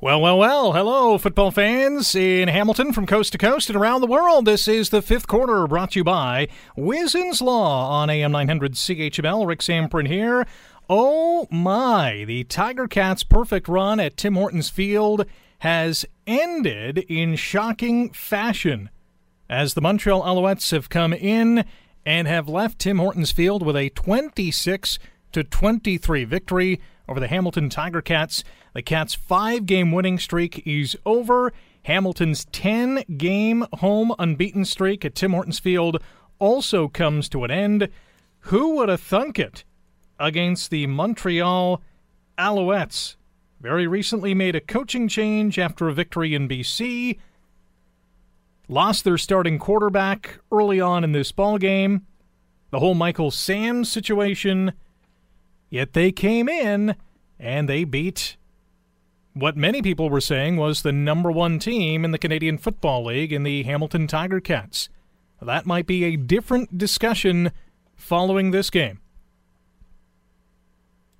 Well, 0.00 0.20
well, 0.20 0.38
well. 0.38 0.74
Hello, 0.74 1.18
football 1.18 1.50
fans 1.50 2.14
in 2.14 2.46
Hamilton 2.46 2.92
from 2.92 3.04
coast 3.04 3.32
to 3.32 3.38
coast 3.38 3.68
and 3.68 3.76
around 3.76 4.00
the 4.00 4.06
world. 4.06 4.44
This 4.44 4.68
is 4.68 4.90
the 4.90 5.02
fifth 5.02 5.26
quarter 5.26 5.66
brought 5.66 5.90
to 5.90 5.98
you 5.98 6.04
by 6.04 6.46
Wizen's 6.76 7.42
Law 7.42 7.90
on 7.90 8.08
AM 8.08 8.30
900 8.30 8.74
CHML. 8.74 9.44
Rick 9.44 9.58
Zamperin 9.58 10.06
here. 10.06 10.46
Oh 10.88 11.48
my, 11.50 12.24
the 12.24 12.44
Tiger 12.44 12.86
Cats' 12.86 13.24
perfect 13.24 13.66
run 13.66 13.98
at 13.98 14.16
Tim 14.16 14.36
Hortons 14.36 14.70
Field 14.70 15.26
has 15.58 16.06
ended 16.28 16.98
in 16.98 17.34
shocking 17.34 18.10
fashion 18.12 18.90
as 19.50 19.74
the 19.74 19.80
Montreal 19.80 20.22
Alouettes 20.22 20.70
have 20.70 20.88
come 20.88 21.12
in 21.12 21.64
and 22.06 22.28
have 22.28 22.48
left 22.48 22.78
Tim 22.78 22.98
Hortons 22.98 23.32
Field 23.32 23.66
with 23.66 23.74
a 23.74 23.88
26 23.88 25.00
to 25.32 25.42
23 25.42 26.22
victory 26.22 26.80
over 27.08 27.20
the 27.20 27.28
Hamilton 27.28 27.70
Tiger 27.70 28.02
Cats. 28.02 28.44
The 28.74 28.82
Cats' 28.82 29.14
five 29.14 29.66
game 29.66 29.92
winning 29.92 30.18
streak 30.18 30.66
is 30.66 30.96
over. 31.06 31.52
Hamilton's 31.84 32.44
10 32.46 33.04
game 33.16 33.64
home 33.74 34.14
unbeaten 34.18 34.64
streak 34.64 35.04
at 35.04 35.14
Tim 35.14 35.32
Hortons 35.32 35.58
Field 35.58 36.02
also 36.38 36.88
comes 36.88 37.28
to 37.30 37.44
an 37.44 37.50
end. 37.50 37.88
Who 38.40 38.76
would 38.76 38.88
have 38.88 39.00
thunk 39.00 39.38
it 39.38 39.64
against 40.20 40.70
the 40.70 40.86
Montreal 40.86 41.82
Alouettes? 42.38 43.16
Very 43.60 43.86
recently 43.86 44.34
made 44.34 44.54
a 44.54 44.60
coaching 44.60 45.08
change 45.08 45.58
after 45.58 45.88
a 45.88 45.94
victory 45.94 46.34
in 46.34 46.48
BC. 46.48 47.18
Lost 48.68 49.04
their 49.04 49.18
starting 49.18 49.58
quarterback 49.58 50.38
early 50.52 50.80
on 50.80 51.02
in 51.02 51.12
this 51.12 51.32
ball 51.32 51.58
game. 51.58 52.06
The 52.70 52.78
whole 52.78 52.94
Michael 52.94 53.30
Sam 53.30 53.84
situation. 53.84 54.74
Yet 55.70 55.92
they 55.92 56.12
came 56.12 56.48
in 56.48 56.96
and 57.38 57.68
they 57.68 57.84
beat 57.84 58.36
what 59.34 59.56
many 59.56 59.82
people 59.82 60.10
were 60.10 60.20
saying 60.20 60.56
was 60.56 60.82
the 60.82 60.92
number 60.92 61.30
one 61.30 61.58
team 61.58 62.04
in 62.04 62.10
the 62.10 62.18
Canadian 62.18 62.58
Football 62.58 63.04
League 63.04 63.32
in 63.32 63.44
the 63.44 63.62
Hamilton 63.62 64.06
Tiger 64.06 64.40
Cats. 64.40 64.88
That 65.40 65.66
might 65.66 65.86
be 65.86 66.04
a 66.04 66.16
different 66.16 66.76
discussion 66.76 67.52
following 67.94 68.50
this 68.50 68.70
game. 68.70 69.00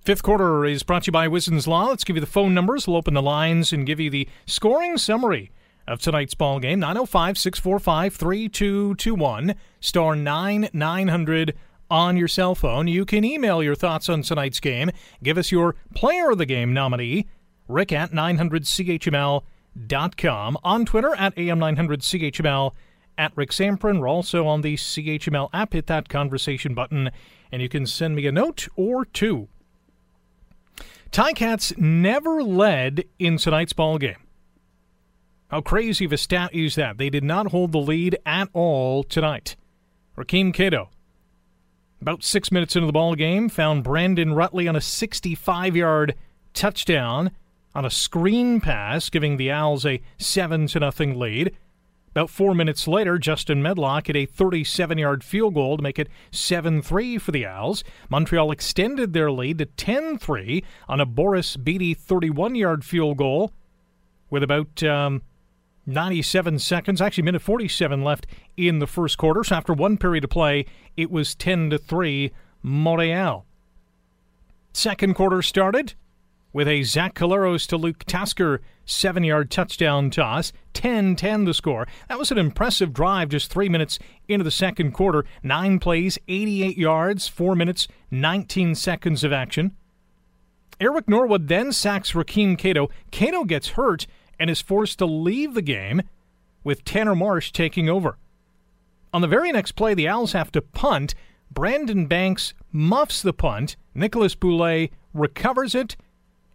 Fifth 0.01 0.23
quarter 0.23 0.65
is 0.65 0.83
brought 0.83 1.05
to 1.05 1.09
you 1.09 1.13
by 1.13 1.29
Wizen's 1.29 1.69
Law. 1.69 1.87
Let's 1.87 2.03
give 2.03 2.17
you 2.17 2.21
the 2.21 2.27
phone 2.27 2.55
numbers. 2.55 2.89
We'll 2.89 2.97
open 2.97 3.15
the 3.15 3.23
lines 3.23 3.73
and 3.73 3.87
give 3.87 4.01
you 4.01 4.11
the 4.11 4.29
scoring 4.47 4.97
summary 4.99 5.53
of 5.87 6.01
tonight's 6.01 6.35
ball 6.35 6.59
game. 6.59 6.81
905 6.81 7.39
645 7.39 8.15
3221, 8.15 9.55
star 9.81 10.17
9900 10.17 11.55
on 11.91 12.17
your 12.17 12.29
cell 12.29 12.55
phone. 12.55 12.89
You 12.89 13.05
can 13.05 13.25
email 13.25 13.63
your 13.63 13.75
thoughts 13.75 14.09
on 14.09 14.23
tonight's 14.23 14.61
game. 14.61 14.91
Give 15.23 15.37
us 15.39 15.53
your 15.53 15.75
player 15.95 16.31
of 16.31 16.39
the 16.39 16.47
game 16.47 16.73
nominee 16.73 17.27
rick 17.69 17.93
at 17.93 18.13
900CHML.com. 18.13 20.59
On 20.65 20.85
Twitter 20.85 21.15
at 21.15 21.37
AM900CHML 21.37 22.73
at 23.17 23.33
Rick 23.37 23.51
Zamperin. 23.51 24.01
We're 24.01 24.09
also 24.09 24.47
on 24.47 24.63
the 24.63 24.77
CHML 24.77 25.51
app. 25.53 25.73
Hit 25.73 25.87
that 25.89 26.09
conversation 26.09 26.75
button 26.75 27.11
and 27.51 27.63
you 27.63 27.69
can 27.69 27.87
send 27.87 28.17
me 28.17 28.27
a 28.27 28.33
note 28.33 28.69
or 28.77 29.05
two. 29.05 29.49
Ticats 31.11 31.77
never 31.79 32.43
led 32.43 33.05
in 33.19 33.39
tonight's 33.39 33.73
ball 33.73 33.99
game. 33.99 34.17
How 35.49 35.63
crazy 35.63 36.05
of 36.05 36.13
a 36.13 36.19
stat 36.19 36.55
is 36.55 36.75
that? 36.75 36.99
They 36.99 37.09
did 37.09 37.25
not 37.25 37.51
hold 37.51 37.73
the 37.73 37.79
lead 37.79 38.19
at 38.27 38.51
all 38.53 39.03
tonight. 39.03 39.57
Rakeem 40.17 40.53
Cato, 40.53 40.91
about 42.01 42.23
six 42.23 42.53
minutes 42.53 42.77
into 42.77 42.87
the 42.87 42.93
ball 42.93 43.15
game, 43.15 43.49
found 43.49 43.85
Brandon 43.85 44.31
Rutley 44.31 44.69
on 44.69 44.77
a 44.77 44.81
65-yard 44.81 46.15
touchdown 46.55 47.31
on 47.75 47.85
a 47.85 47.91
screen 47.91 48.61
pass, 48.61 49.09
giving 49.11 49.37
the 49.37 49.51
Owls 49.51 49.85
a 49.85 50.01
7 50.19 50.67
to 50.69 50.81
nothing 50.81 51.19
lead. 51.19 51.55
About 52.11 52.31
four 52.31 52.55
minutes 52.55 52.89
later, 52.89 53.19
Justin 53.19 53.63
Medlock 53.63 54.09
hit 54.09 54.17
a 54.17 54.27
37 54.27 54.99
yard 54.99 55.23
field 55.23 55.55
goal 55.55 55.77
to 55.77 55.83
make 55.83 55.99
it 55.99 56.09
7 56.33 56.83
3 56.83 57.19
for 57.19 57.31
the 57.31 57.47
Owls. 57.47 57.85
Montreal 58.09 58.51
extended 58.51 59.13
their 59.13 59.31
lead 59.31 59.59
to 59.59 59.67
10 59.67 60.19
3 60.19 60.65
on 60.89 61.01
a 61.01 61.07
Boris 61.07 61.57
Bede 61.57 61.97
31 61.97 62.55
yard 62.55 62.85
field 62.85 63.19
goal 63.19 63.53
with 64.31 64.43
about 64.43 64.83
um, 64.83 65.23
97 65.89 66.59
seconds, 66.59 67.01
actually, 67.01 67.25
minute 67.25 67.43
47 67.43 68.05
left 68.05 68.27
in 68.57 68.79
the 68.79 68.87
first 68.87 69.19
quarter. 69.19 69.43
So 69.43 69.57
after 69.57 69.73
one 69.73 69.97
period 69.97 70.25
of 70.25 70.31
play, 70.31 70.67
it 70.97 71.11
was 71.11 71.35
10 71.35 71.71
to 71.71 71.79
3 71.79 72.31
Montreal. 72.63 73.45
Second 74.73 75.15
quarter 75.15 75.43
started 75.43 75.95
with 76.53 76.69
a 76.69 76.83
Zach 76.83 77.15
Collaros 77.15 77.67
to 77.69 77.77
Luke 77.77 78.05
Tasker 78.05 78.61
seven 78.85 79.23
yard 79.23 79.51
touchdown 79.51 80.11
toss. 80.11 80.53
10 80.75 81.17
10 81.17 81.45
the 81.45 81.55
score. 81.55 81.87
That 82.09 82.19
was 82.19 82.31
an 82.31 82.39
impressive 82.39 82.93
drive 82.93 83.31
just 83.31 83.51
three 83.51 83.69
minutes 83.69 83.99
into 84.29 84.45
the 84.45 84.51
second 84.51 84.93
quarter. 84.93 85.25
Nine 85.43 85.79
plays, 85.79 86.19
88 86.29 86.79
yards, 86.79 87.29
four 87.29 87.55
minutes, 87.55 87.89
19 88.11 88.75
seconds 88.75 89.25
of 89.25 89.33
action. 89.33 89.77
Eric 90.81 91.09
Norwood 91.09 91.49
then 91.49 91.73
sacks 91.73 92.13
Rakeem 92.13 92.57
Cato. 92.57 92.89
Cato 93.11 93.45
gets 93.45 93.71
hurt 93.71 94.07
and 94.39 94.51
is 94.51 94.61
forced 94.61 94.99
to 94.99 95.07
leave 95.07 95.55
the 95.55 95.63
game, 95.63 96.03
with 96.65 96.85
Tanner 96.85 97.15
Marsh 97.15 97.51
taking 97.51 97.89
over. 97.89 98.19
On 99.13 99.23
the 99.23 99.29
very 99.29 99.53
next 99.53 99.73
play, 99.73 99.95
the 99.95 100.09
Owls 100.09 100.33
have 100.33 100.53
to 100.53 100.61
punt. 100.61 101.15
Brandon 101.51 102.07
Banks 102.07 102.53
muffs 102.73 103.23
the 103.23 103.33
punt. 103.33 103.77
Nicholas 103.95 104.35
Boulay 104.35 104.91
recovers 105.15 105.75
it 105.75 105.97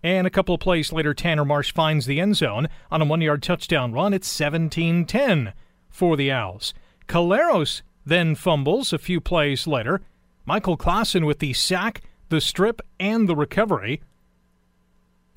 and 0.04 0.28
a 0.28 0.30
couple 0.30 0.54
of 0.54 0.60
plays 0.62 0.92
later, 0.92 1.14
Tanner 1.14 1.46
Marsh 1.46 1.72
finds 1.72 2.06
the 2.06 2.20
end 2.20 2.36
zone 2.36 2.68
on 2.92 3.02
a 3.02 3.06
one 3.06 3.22
yard 3.22 3.42
touchdown 3.42 3.94
run. 3.94 4.14
It's 4.14 4.28
17 4.28 5.06
10 5.06 5.54
for 5.90 6.18
the 6.18 6.30
Owls. 6.30 6.74
Collaros 7.08 7.82
then 8.06 8.36
fumbles 8.36 8.92
a 8.92 8.98
few 8.98 9.22
plays 9.22 9.66
later. 9.66 10.02
Michael 10.46 10.78
Klassen 10.78 11.26
with 11.26 11.40
the 11.40 11.54
sack, 11.54 12.02
the 12.28 12.42
strip, 12.42 12.82
and 13.00 13.30
the 13.30 13.36
recovery. 13.36 14.02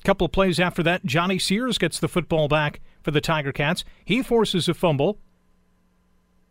Couple 0.07 0.23
of 0.23 0.31
plays 0.31 0.57
after 0.57 0.81
that, 0.83 1.03
Johnny 1.03 1.37
Sears 1.37 1.77
gets 1.77 1.99
the 1.99 2.07
football 2.07 2.47
back 2.47 2.79
for 3.03 3.11
the 3.11 3.19
Tiger 3.19 3.51
Cats. 3.51 3.83
He 4.05 4.23
forces 4.23 4.69
a 4.69 4.73
fumble 4.73 5.17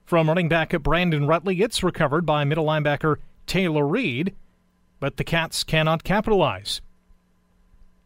from 0.04 0.28
running 0.28 0.50
back 0.50 0.74
at 0.74 0.82
Brandon 0.82 1.26
Rutley. 1.26 1.62
It's 1.62 1.82
recovered 1.82 2.26
by 2.26 2.44
middle 2.44 2.66
linebacker 2.66 3.16
Taylor 3.46 3.86
Reed, 3.86 4.34
but 5.00 5.16
the 5.16 5.24
Cats 5.24 5.64
cannot 5.64 6.04
capitalize. 6.04 6.82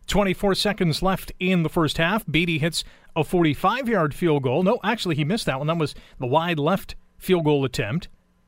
24 0.07 0.55
seconds 0.55 1.03
left 1.03 1.33
in 1.41 1.65
the 1.65 1.69
first 1.69 1.99
half. 1.99 2.25
Bede 2.31 2.61
hits 2.61 2.85
a 3.17 3.25
45 3.25 3.89
yard 3.89 4.15
field 4.15 4.45
goal. 4.45 4.63
No, 4.63 4.79
actually, 4.85 5.17
he 5.17 5.25
missed 5.25 5.47
that 5.47 5.59
one. 5.59 5.67
That 5.67 5.79
was 5.79 5.97
the 6.21 6.29
wide 6.29 6.61
left 6.61 6.95
field 7.19 7.45
goal 7.45 7.65
attempt. 7.65 8.07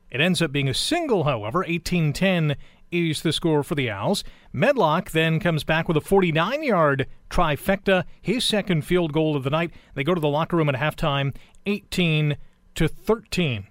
It 0.09 0.21
ends 0.21 0.41
up 0.41 0.53
being 0.53 0.69
a 0.69 0.73
single, 0.73 1.25
however. 1.25 1.65
18 1.65 2.13
10 2.13 2.55
is 2.93 3.21
the 3.21 3.33
score 3.33 3.63
for 3.63 3.75
the 3.75 3.89
Owls. 3.89 4.23
Medlock 4.51 5.11
then 5.11 5.39
comes 5.39 5.63
back 5.63 5.87
with 5.87 5.97
a 5.97 6.01
49 6.01 6.63
yard 6.63 7.07
trifecta, 7.29 8.05
his 8.21 8.43
second 8.43 8.85
field 8.85 9.13
goal 9.13 9.35
of 9.35 9.43
the 9.43 9.49
night. 9.49 9.71
They 9.95 10.03
go 10.03 10.13
to 10.13 10.21
the 10.21 10.27
locker 10.27 10.57
room 10.57 10.69
at 10.69 10.75
halftime, 10.75 11.35
18 11.65 12.37
to 12.75 12.87
13. 12.87 13.67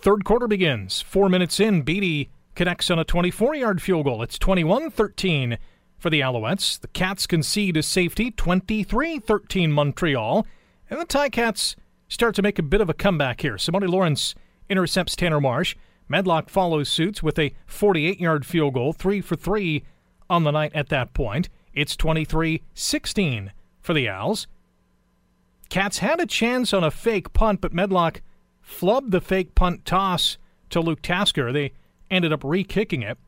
Third 0.00 0.24
quarter 0.24 0.48
begins. 0.48 1.00
Four 1.00 1.28
minutes 1.28 1.60
in, 1.60 1.82
Bede 1.82 2.28
connects 2.54 2.90
on 2.90 2.98
a 2.98 3.04
24 3.04 3.54
yard 3.54 3.80
field 3.80 4.04
goal. 4.04 4.22
It's 4.22 4.38
21 4.38 4.90
13 4.90 5.58
for 5.98 6.10
the 6.10 6.20
Alouettes. 6.20 6.80
The 6.80 6.88
Cats 6.88 7.26
concede 7.26 7.76
a 7.76 7.82
safety 7.82 8.32
23 8.32 9.20
13 9.20 9.72
Montreal. 9.72 10.46
And 10.90 11.00
the 11.00 11.06
Ticats 11.06 11.76
start 12.08 12.34
to 12.34 12.42
make 12.42 12.58
a 12.58 12.62
bit 12.62 12.80
of 12.80 12.90
a 12.90 12.94
comeback 12.94 13.40
here. 13.40 13.54
Simoni 13.54 13.88
Lawrence 13.88 14.34
intercepts 14.68 15.14
Tanner 15.14 15.40
Marsh. 15.40 15.76
Medlock 16.08 16.48
follows 16.48 16.88
suits 16.88 17.22
with 17.22 17.38
a 17.38 17.54
48 17.66 18.20
yard 18.20 18.46
field 18.46 18.74
goal, 18.74 18.92
3 18.92 19.20
for 19.20 19.36
3 19.36 19.84
on 20.28 20.44
the 20.44 20.50
night 20.50 20.72
at 20.74 20.88
that 20.88 21.14
point. 21.14 21.48
It's 21.72 21.96
23 21.96 22.62
16 22.74 23.52
for 23.80 23.94
the 23.94 24.08
Owls. 24.08 24.46
Cats 25.68 25.98
had 25.98 26.20
a 26.20 26.26
chance 26.26 26.72
on 26.74 26.84
a 26.84 26.90
fake 26.90 27.32
punt, 27.32 27.60
but 27.60 27.72
Medlock 27.72 28.20
flubbed 28.62 29.10
the 29.10 29.20
fake 29.20 29.54
punt 29.54 29.84
toss 29.84 30.36
to 30.70 30.80
Luke 30.80 31.02
Tasker. 31.02 31.52
They 31.52 31.72
ended 32.10 32.32
up 32.32 32.44
re 32.44 32.62
kicking 32.62 33.02
it. 33.02 33.18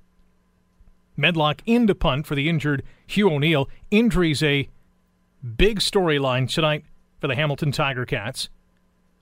Medlock 1.17 1.63
into 1.65 1.95
punt 1.95 2.27
for 2.27 2.35
the 2.35 2.49
injured 2.49 2.83
Hugh 3.07 3.31
O'Neill. 3.31 3.69
Injuries 3.91 4.43
a 4.43 4.69
big 5.57 5.81
storyline 5.81 6.53
tonight 6.53 6.85
for 7.21 7.29
the 7.29 7.35
Hamilton 7.35 7.73
Tiger 7.73 8.05
Cats. 8.05 8.49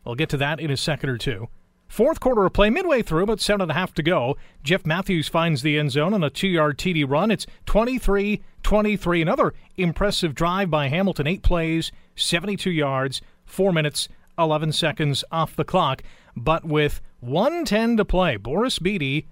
We'll 0.05 0.15
get 0.15 0.29
to 0.31 0.37
that 0.39 0.59
in 0.59 0.71
a 0.71 0.77
second 0.77 1.11
or 1.11 1.19
two. 1.19 1.49
Fourth 1.93 2.21
quarter 2.21 2.47
of 2.47 2.55
play, 2.55 2.71
midway 2.71 3.03
through, 3.03 3.25
about 3.25 3.43
seven 3.43 3.61
and 3.61 3.71
a 3.71 3.75
half 3.75 3.93
to 3.93 4.03
go. 4.03 4.39
Jeff 4.63 4.87
Matthews 4.87 5.29
finds 5.29 5.61
the 5.61 5.79
end 5.79 5.91
zone 5.91 6.15
on 6.15 6.25
a 6.25 6.31
two 6.31 6.49
yard 6.49 6.79
TD 6.79 7.05
run. 7.07 7.31
It's 7.31 7.47
23 7.67 8.43
23. 8.63 9.21
Another 9.21 9.53
impressive 9.77 10.35
drive 10.35 10.71
by 10.71 10.89
Hamilton. 10.89 11.27
Eight 11.27 11.43
plays, 11.43 11.93
72 12.17 12.71
yards, 12.71 13.21
four 13.45 13.75
minutes, 13.75 14.09
11 14.39 14.73
seconds 14.73 15.23
off 15.31 15.55
the 15.55 15.67
clock. 15.67 16.03
But 16.35 16.65
with 16.65 17.03
110 17.21 17.99
to 17.99 18.07
play, 18.07 18.39
Boris 18.39 18.79
Bede 18.79 19.27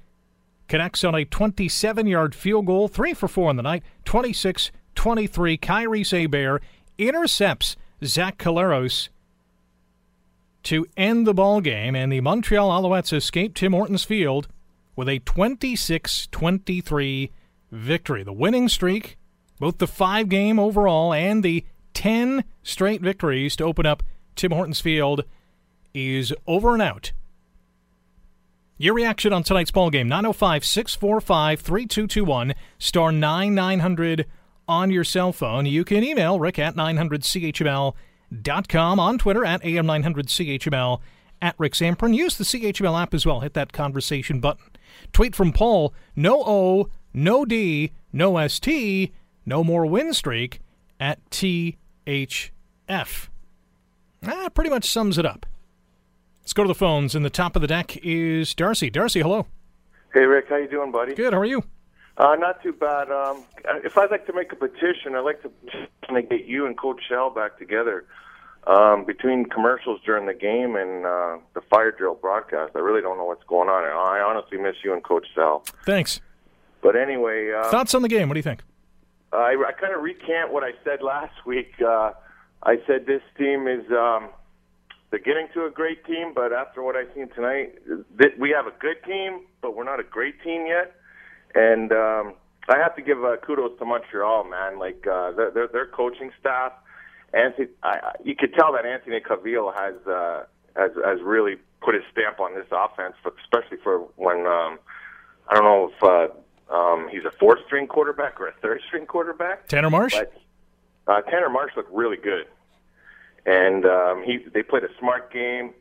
connects 0.69 1.03
on 1.03 1.15
a 1.15 1.25
27 1.25 2.07
yard 2.07 2.35
field 2.35 2.67
goal, 2.67 2.89
3 2.89 3.15
for 3.15 3.27
4 3.27 3.53
in 3.53 3.57
the 3.57 3.63
night, 3.63 3.85
26 4.05 4.71
23. 4.97 5.57
Kyries 5.57 6.11
Hebert 6.11 6.63
intercepts 6.99 7.77
Zach 8.05 8.37
Collaros 8.37 9.09
to 10.65 10.87
end 10.97 11.27
the 11.27 11.35
ball 11.35 11.61
game, 11.61 11.95
and 11.95 12.13
the 12.13 12.21
Montreal 12.21 12.71
Alouettes 12.71 13.13
escape 13.13 13.55
Tim 13.55 13.73
Hortons 13.73 14.05
Field 14.05 14.49
with 14.97 15.09
a 15.09 15.21
26 15.21 16.29
23 16.31 17.31
victory. 17.71 18.23
The 18.23 18.33
winning 18.33 18.69
streak, 18.69 19.17
both 19.59 19.79
the 19.79 19.87
five 19.87 20.29
game 20.29 20.59
overall 20.59 21.13
and 21.13 21.43
the 21.43 21.65
10 21.95 22.45
straight 22.63 23.01
victories 23.01 23.57
to 23.57 23.65
open 23.65 23.87
up 23.87 24.03
Tim 24.37 24.53
Hortons 24.53 24.81
Field, 24.81 25.25
is 25.95 26.33
over 26.47 26.75
and 26.75 26.83
out. 26.83 27.13
Your 28.77 28.95
reaction 28.95 29.33
on 29.33 29.43
tonight's 29.43 29.71
ball 29.71 29.91
game 29.91 30.09
905 30.09 30.65
645 30.65 31.61
3221 31.61 32.55
star 32.79 33.13
9900 33.13 34.27
on 34.67 34.91
your 34.91 35.05
cell 35.05 35.33
phone. 35.33 35.67
You 35.67 35.85
can 35.85 36.05
email 36.05 36.39
rick 36.39 36.59
at 36.59 36.77
900chml.com 36.77 37.95
on 38.99 39.19
Twitter 39.19 39.45
at 39.45 39.63
am900chml 39.63 41.01
at 41.43 41.55
Rick 41.59 41.73
Zamperin. 41.73 42.15
Use 42.15 42.37
the 42.37 42.45
CHML 42.45 43.01
app 43.01 43.15
as 43.15 43.27
well. 43.27 43.41
Hit 43.41 43.55
that 43.55 43.73
conversation 43.73 44.41
button. 44.41 44.67
Tweet 45.13 45.35
from 45.35 45.53
Paul 45.53 45.95
no 46.17 46.43
O, 46.45 46.89
no 47.15 47.45
D, 47.45 47.93
no 48.13 48.47
ST, 48.47 49.13
no 49.47 49.65
more 49.65 49.87
win 49.87 50.13
streak 50.13 50.61
at 50.99 51.19
THF. 51.31 51.77
That 52.89 54.37
ah, 54.37 54.49
pretty 54.51 54.71
much 54.71 54.85
sums 54.85 55.17
it 55.17 55.25
up. 55.25 55.47
Let's 56.43 56.53
go 56.53 56.65
to 56.65 56.69
the 56.69 56.75
phones. 56.75 57.15
In 57.15 57.23
the 57.23 57.31
top 57.31 57.57
of 57.57 57.63
the 57.63 57.69
deck 57.69 57.97
is 58.03 58.55
Darcy. 58.55 58.91
Darcy, 58.91 59.21
hello. 59.21 59.47
Hey, 60.13 60.25
Rick. 60.25 60.47
How 60.49 60.57
you 60.57 60.69
doing, 60.69 60.91
buddy? 60.91 61.15
Good. 61.15 61.33
How 61.33 61.41
are 61.41 61.45
you? 61.45 61.63
Uh, 62.21 62.37
not 62.37 62.63
too 62.63 62.75
bad. 62.75 63.11
Um, 63.11 63.45
if 63.83 63.97
I'd 63.97 64.11
like 64.11 64.27
to 64.27 64.35
make 64.35 64.53
a 64.53 64.57
petition, 64.57 65.15
I'd 65.15 65.21
like 65.21 65.43
to 65.43 65.51
get 66.29 66.45
you 66.45 66.67
and 66.67 66.77
Coach 66.77 67.01
Shell 67.09 67.31
back 67.31 67.59
together 67.59 68.05
um, 68.67 69.07
between 69.07 69.47
commercials 69.47 70.03
during 70.05 70.27
the 70.27 70.35
game 70.35 70.77
and 70.77 71.07
uh, 71.07 71.39
the 71.55 71.63
fire 71.71 71.91
drill 71.91 72.15
broadcast. 72.15 72.73
I 72.77 72.81
really 72.81 73.01
don't 73.01 73.17
know 73.17 73.25
what's 73.25 73.45
going 73.45 73.71
on. 73.71 73.85
I 73.85 74.21
honestly 74.21 74.59
miss 74.59 74.77
you 74.85 74.93
and 74.93 75.03
Coach 75.03 75.29
Shell. 75.35 75.65
Thanks. 75.87 76.21
But 76.83 76.95
anyway, 76.95 77.53
uh, 77.53 77.71
thoughts 77.71 77.95
on 77.95 78.03
the 78.03 78.09
game? 78.09 78.29
What 78.29 78.35
do 78.35 78.39
you 78.39 78.45
think? 78.45 78.65
I, 79.33 79.57
I 79.67 79.73
kind 79.81 79.95
of 79.95 80.03
recant 80.03 80.53
what 80.53 80.63
I 80.63 80.73
said 80.85 81.01
last 81.01 81.47
week. 81.47 81.73
Uh, 81.81 82.13
I 82.65 82.77
said 82.87 83.07
this 83.07 83.23
team 83.39 83.67
is 83.67 83.91
um, 83.93 84.29
they're 85.09 85.21
getting 85.21 85.49
to 85.55 85.65
a 85.65 85.71
great 85.71 86.05
team, 86.05 86.33
but 86.35 86.53
after 86.53 86.83
what 86.83 86.97
I've 86.97 87.09
seen 87.15 87.31
tonight, 87.31 87.79
th- 88.19 88.35
we 88.39 88.51
have 88.51 88.67
a 88.67 88.79
good 88.79 89.03
team, 89.07 89.47
but 89.63 89.75
we're 89.75 89.85
not 89.85 90.01
a 90.01 90.05
great 90.05 90.43
team 90.43 90.67
yet. 90.67 90.97
And 91.55 91.93
um, 91.93 92.35
I 92.69 92.79
have 92.79 92.95
to 92.97 93.03
give 93.03 93.25
uh, 93.25 93.37
kudos 93.39 93.79
to 93.79 93.85
Montreal, 93.85 94.45
man. 94.45 94.79
Like 94.79 95.07
uh, 95.07 95.33
their, 95.33 95.51
their 95.51 95.69
their 95.69 95.87
coaching 95.87 96.31
staff, 96.39 96.73
Anthony, 97.33 97.69
I, 97.83 98.13
you 98.25 98.35
could 98.37 98.55
tell 98.55 98.73
that 98.73 98.87
Anthony 98.87 99.21
Calvillo 99.21 99.75
has 99.75 99.95
uh, 100.07 100.45
has 100.77 100.93
has 101.05 101.21
really 101.23 101.57
put 101.83 101.95
his 101.95 102.05
stamp 102.13 102.41
on 102.41 102.55
this 102.55 102.67
offense, 102.71 103.15
for, 103.23 103.33
especially 103.43 103.79
for 103.83 104.01
when 104.17 104.47
um, 104.47 104.79
I 105.49 105.55
don't 105.55 105.65
know 105.65 105.91
if 105.93 106.03
uh, 106.03 106.75
um, 106.75 107.09
he's 107.11 107.25
a 107.25 107.33
fourth 107.39 107.59
string 107.67 107.87
quarterback 107.87 108.41
or 108.41 108.49
a 108.49 108.53
third 108.63 108.81
string 108.87 109.07
quarterback. 109.07 109.67
Tanner 109.69 109.91
Marsh. 109.91 110.15
But, 110.15 110.33
uh, 111.07 111.23
Tanner 111.23 111.49
Marsh 111.49 111.73
looked 111.77 111.93
really 111.93 112.17
good 112.17 112.47
and 113.47 113.85
um, 113.87 114.23
he 114.25 114.39
they 114.53 114.63
played 114.63 114.85
a 114.85 114.99
smart 114.99 115.33
game 115.33 115.73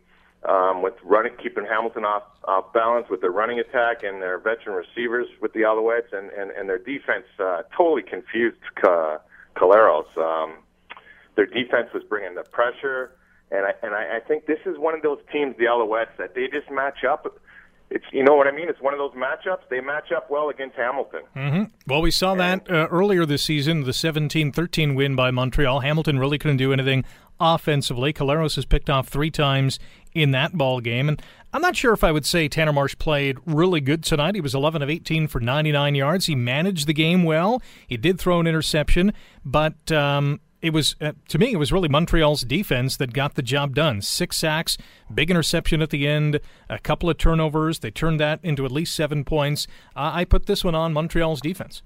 um, 0.48 0.82
with 0.82 0.94
running, 1.04 1.34
keeping 1.42 1.66
Hamilton 1.66 2.06
off 2.06 2.24
off 2.46 2.72
balance 2.74 3.08
with 3.10 3.22
their 3.22 3.32
running 3.32 3.60
attack 3.60 4.04
and 4.04 4.22
their 4.22 4.38
veteran 4.38 4.76
receivers 4.76 5.28
with 5.42 5.54
the 5.54 5.62
Alouettes, 5.62 6.14
and 6.14 6.30
and, 6.32 6.52
and 6.52 6.70
their 6.70 6.78
defense 6.78 7.26
uh, 7.40 7.64
totally 7.76 8.04
confused 8.04 8.58
Ca- 8.82 9.20
Collaros. 9.56 10.18
Um, 10.18 10.60
their 11.36 11.46
defense 11.46 11.90
was 11.94 12.04
bringing 12.08 12.36
the 12.36 12.44
pressure, 12.44 13.12
and 13.52 13.66
I 13.66 13.74
and 13.84 13.94
I, 13.94 14.18
I 14.18 14.20
think 14.26 14.46
this 14.46 14.60
is 14.66 14.78
one 14.78 14.96
of 14.96 15.02
those 15.02 15.20
teams, 15.32 15.56
the 15.58 15.66
Alouettes, 15.66 16.16
that 16.18 16.36
they 16.36 16.48
just 16.48 16.72
match 16.72 17.04
up 17.04 17.40
it's 17.92 18.06
you 18.12 18.24
know 18.24 18.36
what 18.36 18.48
I 18.48 18.52
mean. 18.52 18.70
It's 18.70 18.82
one 18.82 18.94
of 18.94 19.00
those 19.00 19.14
matchups. 19.14 19.62
They 19.70 19.82
match 19.82 20.12
up 20.16 20.30
well 20.30 20.50
against 20.50 20.76
Hamilton. 20.76 21.22
Mm-hmm. 21.36 21.64
Well, 21.88 22.02
we 22.02 22.12
saw 22.12 22.32
and, 22.32 22.40
that 22.40 22.72
uh, 22.72 22.88
earlier 22.90 23.26
this 23.26 23.44
season, 23.44 23.84
the 23.84 23.92
17-13 23.92 24.96
win 24.96 25.16
by 25.16 25.32
Montreal. 25.32 25.80
Hamilton 25.80 26.20
really 26.20 26.38
couldn't 26.38 26.58
do 26.58 26.72
anything 26.72 27.04
offensively. 27.40 28.14
Collaros 28.14 28.56
has 28.56 28.66
picked 28.66 28.90
off 28.90 29.08
three 29.08 29.32
times 29.32 29.80
in 30.14 30.32
that 30.32 30.58
ball 30.58 30.82
game, 30.82 31.08
and 31.08 31.22
I'm 31.52 31.62
not 31.62 31.76
sure 31.76 31.94
if 31.94 32.04
I 32.04 32.12
would 32.12 32.26
say 32.26 32.48
Tanner 32.48 32.74
Marsh 32.74 32.96
played 33.00 33.38
really 33.46 33.82
good 33.82 34.04
tonight. 34.04 34.36
He 34.36 34.42
was 34.42 34.54
11 34.54 34.84
of 34.84 34.90
18 34.90 35.28
for 35.28 35.40
99 35.40 35.96
yards. 35.96 36.28
He 36.28 36.36
managed 36.36 36.86
the 36.86 36.94
game 36.94 37.24
well. 37.24 37.62
He 37.88 37.98
did 37.98 38.20
throw 38.20 38.40
an 38.40 38.46
interception, 38.46 39.14
but 39.44 39.92
um, 39.92 40.42
it 40.62 40.72
was 40.72 40.96
uh, 41.00 41.14
to 41.28 41.38
me 41.38 41.54
it 41.54 41.58
was 41.58 41.72
really 41.72 41.90
Montreal's 41.90 42.42
defense 42.42 42.98
that 42.98 43.14
got 43.14 43.36
the 43.36 43.42
job 43.42 43.76
done. 43.76 44.02
Six 44.02 44.38
sacks, 44.38 44.78
big 45.14 45.30
interception 45.30 45.82
at 45.82 45.90
the 45.90 46.08
end, 46.08 46.40
a 46.70 46.80
couple 46.80 47.10
of 47.10 47.18
turnovers. 47.18 47.80
They 47.80 47.92
turned 47.92 48.20
that 48.20 48.40
into 48.44 48.66
at 48.66 48.72
least 48.72 48.96
seven 48.96 49.24
points. 49.24 49.68
Uh, 49.96 50.12
I 50.14 50.26
put 50.26 50.46
this 50.46 50.64
one 50.64 50.76
on 50.76 50.94
Montreal's 50.94 51.42
defense. 51.42 51.82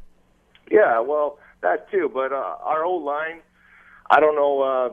Yeah, 0.71 0.99
well, 0.99 1.39
that 1.61 1.89
too. 1.91 2.09
But 2.13 2.31
uh, 2.31 2.55
our 2.63 2.83
O 2.83 2.93
line, 2.95 3.41
I 4.09 4.19
don't 4.19 4.35
know 4.35 4.61
uh, 4.61 4.89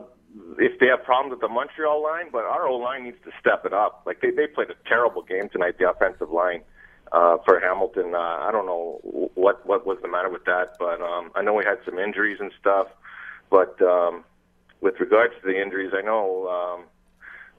if 0.59 0.79
they 0.79 0.87
have 0.87 1.03
problems 1.03 1.31
with 1.31 1.41
the 1.41 1.49
Montreal 1.49 2.03
line, 2.03 2.25
but 2.31 2.43
our 2.43 2.67
O 2.67 2.77
line 2.77 3.05
needs 3.05 3.17
to 3.25 3.31
step 3.39 3.65
it 3.65 3.73
up. 3.73 4.03
Like 4.05 4.21
they 4.21 4.31
they 4.31 4.47
played 4.47 4.69
a 4.69 4.75
terrible 4.87 5.23
game 5.23 5.49
tonight, 5.51 5.77
the 5.79 5.89
offensive 5.89 6.31
line. 6.31 6.61
Uh, 7.11 7.35
for 7.43 7.59
Hamilton, 7.59 8.15
uh, 8.15 8.17
I 8.17 8.51
don't 8.53 8.65
know 8.65 9.01
what 9.35 9.65
what 9.67 9.85
was 9.85 9.97
the 10.01 10.07
matter 10.07 10.29
with 10.29 10.45
that, 10.45 10.77
but 10.79 11.01
um, 11.01 11.29
I 11.35 11.41
know 11.41 11.53
we 11.53 11.65
had 11.65 11.79
some 11.83 11.99
injuries 11.99 12.37
and 12.39 12.53
stuff. 12.57 12.87
But 13.51 13.79
um, 13.81 14.23
with 14.79 14.99
regards 14.99 15.33
to 15.41 15.47
the 15.47 15.61
injuries, 15.61 15.91
I 15.93 16.01
know 16.01 16.47
um, 16.47 16.85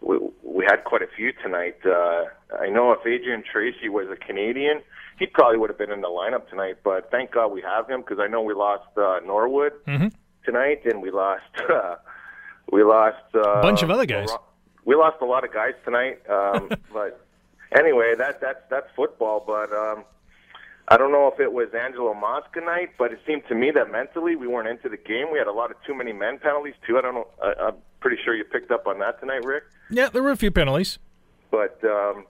we, 0.00 0.18
we 0.42 0.64
had 0.64 0.84
quite 0.84 1.02
a 1.02 1.06
few 1.06 1.32
tonight. 1.44 1.76
Uh, 1.86 2.24
I 2.58 2.68
know 2.68 2.92
if 2.92 3.06
Adrian 3.06 3.44
Tracy 3.44 3.88
was 3.88 4.08
a 4.10 4.16
Canadian, 4.16 4.82
he 5.18 5.26
probably 5.26 5.58
would 5.58 5.70
have 5.70 5.78
been 5.78 5.92
in 5.92 6.00
the 6.00 6.08
lineup 6.08 6.48
tonight. 6.48 6.78
But 6.82 7.10
thank 7.10 7.32
God 7.32 7.48
we 7.48 7.62
have 7.62 7.88
him 7.88 8.00
because 8.00 8.18
I 8.18 8.26
know 8.26 8.42
we 8.42 8.54
lost 8.54 8.88
uh, 8.96 9.20
Norwood 9.24 9.72
mm-hmm. 9.86 10.08
tonight, 10.44 10.80
and 10.84 11.02
we 11.02 11.10
lost 11.10 11.44
uh, 11.70 11.96
we 12.72 12.82
lost 12.82 13.22
uh, 13.34 13.40
a 13.40 13.62
bunch 13.62 13.82
of 13.82 13.90
other 13.90 14.06
guys. 14.06 14.30
We 14.84 14.96
lost 14.96 15.18
a 15.20 15.26
lot 15.26 15.44
of 15.44 15.52
guys 15.52 15.74
tonight. 15.84 16.22
Um, 16.28 16.70
but 16.92 17.24
anyway, 17.70 18.14
that 18.16 18.40
that's 18.40 18.62
that's 18.70 18.88
football. 18.96 19.44
But 19.46 19.72
um, 19.72 20.04
I 20.88 20.96
don't 20.96 21.12
know 21.12 21.30
if 21.32 21.38
it 21.40 21.52
was 21.52 21.68
Angelo 21.74 22.12
Mosca 22.12 22.60
night, 22.60 22.90
but 22.98 23.12
it 23.12 23.20
seemed 23.26 23.42
to 23.48 23.54
me 23.54 23.70
that 23.70 23.90
mentally 23.90 24.36
we 24.36 24.46
weren't 24.46 24.68
into 24.68 24.88
the 24.88 24.96
game. 24.96 25.28
We 25.32 25.38
had 25.38 25.46
a 25.46 25.52
lot 25.52 25.70
of 25.70 25.76
too 25.86 25.94
many 25.94 26.12
men 26.12 26.38
penalties 26.38 26.74
too. 26.86 26.98
I 26.98 27.00
don't 27.00 27.14
know. 27.14 27.28
I, 27.42 27.52
I'm 27.68 27.74
pretty 28.00 28.18
sure 28.24 28.34
you 28.34 28.44
picked 28.44 28.70
up 28.70 28.86
on 28.86 28.98
that 28.98 29.20
tonight, 29.20 29.44
Rick. 29.44 29.64
Yeah, 29.90 30.08
there 30.08 30.22
were 30.22 30.32
a 30.32 30.36
few 30.36 30.50
penalties. 30.50 30.98
But 31.50 31.78
um, 31.84 32.26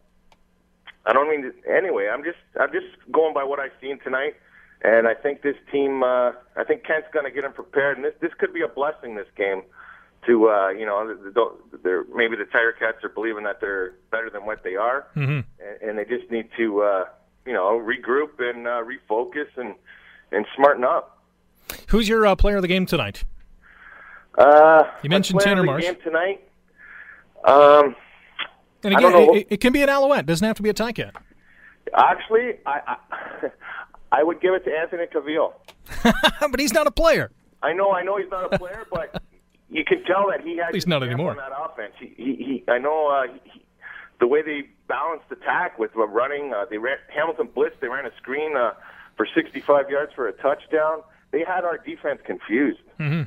I 1.07 1.13
don't 1.13 1.31
mean. 1.31 1.43
To, 1.43 1.53
anyway, 1.71 2.09
I'm 2.13 2.23
just 2.23 2.39
I'm 2.61 2.73
just 2.73 2.87
going 3.11 3.35
by 3.35 3.45
what 3.45 3.59
I've 3.59 3.73
seen 3.81 3.99
tonight, 4.01 4.35
and 4.83 5.09
I 5.09 5.15
think 5.15 5.43
this 5.43 5.57
team. 5.71 6.03
Uh, 6.03 6.33
I 6.57 6.65
think 6.67 6.85
Kent's 6.85 7.09
going 7.13 7.25
to 7.25 7.31
get 7.31 7.43
them 7.43 7.53
prepared, 7.53 7.97
and 7.97 8.05
this 8.05 8.15
this 8.21 8.33
could 8.39 8.53
be 8.53 8.63
a 8.63 8.69
blessing. 8.69 9.15
This 9.15 9.29
game. 9.37 9.63
To 10.27 10.49
uh, 10.51 10.69
you 10.69 10.87
know, 10.87 11.17
they're, 11.83 12.05
maybe 12.15 12.37
the 12.37 12.45
Tiger 12.45 12.73
Cats 12.79 12.99
are 13.03 13.09
believing 13.09 13.43
that 13.43 13.61
they're 13.61 13.95
better 14.13 14.31
than 14.31 14.47
what 14.47 14.63
they 14.63 14.77
are, 14.77 15.09
mm-hmm. 15.17 15.41
and, 15.59 15.83
and 15.83 15.99
they 15.99 16.05
just 16.05 16.31
need 16.31 16.49
to 16.57 16.83
uh, 16.83 17.05
you 17.47 17.53
know, 17.53 17.79
regroup 17.79 18.39
and 18.39 18.67
uh, 18.67 18.83
refocus 18.83 19.49
and 19.57 19.75
and 20.31 20.47
smarten 20.57 20.85
up. 20.85 21.19
Who's 21.89 22.09
your 22.09 22.27
uh, 22.27 22.37
player 22.37 22.57
of 22.57 22.63
the 22.63 22.69
game 22.69 22.87
tonight? 22.87 23.25
Uh, 24.37 24.85
you 25.03 25.11
mentioned 25.11 25.41
Tanner 25.41 25.63
Marsh. 25.63 25.83
Game 25.83 25.97
tonight. 26.03 26.49
Um, 27.45 27.95
and 28.83 28.95
again, 28.95 29.35
it, 29.35 29.47
it, 29.51 29.61
can 29.61 29.73
be 29.73 29.83
an 29.83 29.89
Alouette. 29.89 30.27
Doesn't 30.27 30.47
have 30.47 30.57
to 30.57 30.63
be 30.63 30.71
a 30.71 30.75
Ticat. 30.75 31.13
Actually, 31.95 32.55
I, 32.65 32.81
I, 32.87 33.51
I 34.13 34.23
would 34.23 34.41
give 34.41 34.55
it 34.55 34.65
to 34.65 34.71
Anthony 34.71 35.05
Calvillo. 35.07 35.55
but 36.51 36.61
he's 36.61 36.73
not 36.73 36.87
a 36.87 36.91
player. 36.91 37.31
I 37.63 37.73
know, 37.73 37.93
I 37.93 38.03
know, 38.03 38.17
he's 38.17 38.31
not 38.31 38.53
a 38.53 38.59
player, 38.59 38.87
but 38.91 39.23
you 39.71 39.85
can 39.85 40.03
tell 40.05 40.29
that 40.31 40.41
he 40.43 40.57
has. 40.59 40.75
He's 40.75 40.87
not 40.87 41.03
anymore. 41.03 41.33
On 41.33 41.37
that 41.37 41.53
offense, 41.59 41.95
he, 41.99 42.13
he, 42.17 42.35
he 42.45 42.65
I 42.69 42.79
know. 42.79 43.09
Uh, 43.09 43.33
he, 43.45 43.62
the 44.23 44.27
way 44.29 44.41
they 44.41 44.69
balanced 44.87 45.27
attack 45.33 45.81
with 45.81 45.91
running. 45.97 46.55
Uh, 46.55 46.65
they 46.71 46.79
ran 46.79 46.99
Hamilton 47.13 47.49
blitz. 47.53 47.75
They 47.81 47.89
ran 47.89 48.07
a 48.07 48.17
screen 48.19 48.57
uh, 48.57 48.75
for 49.17 49.27
65 49.35 49.91
yards 49.91 50.13
for 50.15 50.29
a 50.29 50.33
touchdown. 50.35 51.03
They 51.33 51.41
had 51.41 51.65
our 51.65 51.77
defense 51.77 52.21
confused. 52.25 52.79
Mm-hmm. 53.01 53.23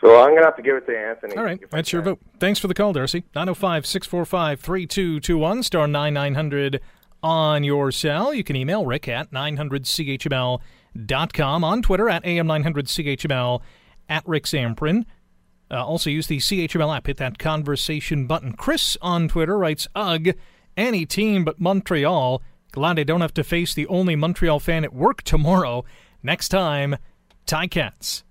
So 0.00 0.18
I'm 0.18 0.30
going 0.30 0.40
to 0.40 0.46
have 0.46 0.56
to 0.56 0.62
give 0.62 0.76
it 0.76 0.86
to 0.86 0.98
Anthony. 0.98 1.36
All 1.36 1.44
right, 1.44 1.60
that's 1.70 1.92
your 1.92 2.00
vote. 2.00 2.18
Thanks 2.38 2.58
for 2.58 2.66
the 2.66 2.72
call, 2.72 2.94
Darcy. 2.94 3.24
905 3.34 3.84
645 3.84 4.58
3221, 4.58 5.62
star 5.64 5.86
9900 5.86 6.80
on 7.22 7.62
your 7.62 7.92
cell. 7.92 8.32
You 8.32 8.42
can 8.42 8.56
email 8.56 8.86
rick 8.86 9.06
at 9.06 9.30
900chml.com, 9.30 11.64
on 11.64 11.82
Twitter 11.82 12.08
at 12.08 12.24
am900chml, 12.24 13.60
at 14.08 14.26
Rick 14.26 14.44
Zamperin. 14.44 15.04
Uh, 15.70 15.84
also, 15.84 16.10
use 16.10 16.26
the 16.26 16.38
CHML 16.38 16.96
app. 16.96 17.06
Hit 17.06 17.18
that 17.18 17.38
conversation 17.38 18.26
button. 18.26 18.52
Chris 18.52 18.96
on 19.00 19.28
Twitter 19.28 19.56
writes, 19.56 19.86
Ugh, 19.94 20.30
any 20.76 21.06
team 21.06 21.44
but 21.44 21.60
Montreal. 21.60 22.42
Glad 22.72 22.98
I 22.98 23.04
don't 23.04 23.20
have 23.20 23.34
to 23.34 23.44
face 23.44 23.74
the 23.74 23.86
only 23.86 24.16
Montreal 24.16 24.60
fan 24.60 24.84
at 24.84 24.94
work 24.94 25.22
tomorrow. 25.22 25.84
Next 26.22 26.48
time, 26.48 26.96
Tie 27.46 27.66
Cats. 27.66 28.24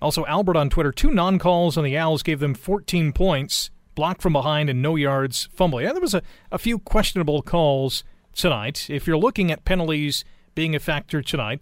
Also, 0.00 0.26
Albert 0.26 0.56
on 0.56 0.68
Twitter, 0.68 0.92
two 0.92 1.10
non 1.10 1.38
calls 1.38 1.76
on 1.76 1.84
the 1.84 1.96
Owls 1.96 2.22
gave 2.22 2.38
them 2.38 2.54
14 2.54 3.12
points, 3.12 3.70
blocked 3.94 4.20
from 4.20 4.32
behind 4.34 4.68
and 4.68 4.82
no 4.82 4.94
yards, 4.96 5.48
fumble. 5.52 5.80
Yeah, 5.80 5.92
there 5.92 6.02
was 6.02 6.14
a, 6.14 6.22
a 6.52 6.58
few 6.58 6.78
questionable 6.78 7.42
calls 7.42 8.04
tonight. 8.34 8.90
If 8.90 9.06
you're 9.06 9.16
looking 9.16 9.50
at 9.50 9.64
penalties 9.64 10.24
being 10.54 10.74
a 10.74 10.80
factor 10.80 11.22
tonight, 11.22 11.60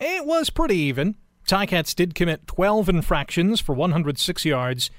it 0.00 0.24
was 0.24 0.50
pretty 0.50 0.76
even. 0.76 1.16
Ticats 1.48 1.94
did 1.94 2.14
commit 2.14 2.46
12 2.46 2.90
infractions 2.90 3.58
for 3.58 3.74
106 3.74 4.44
yards. 4.44 4.90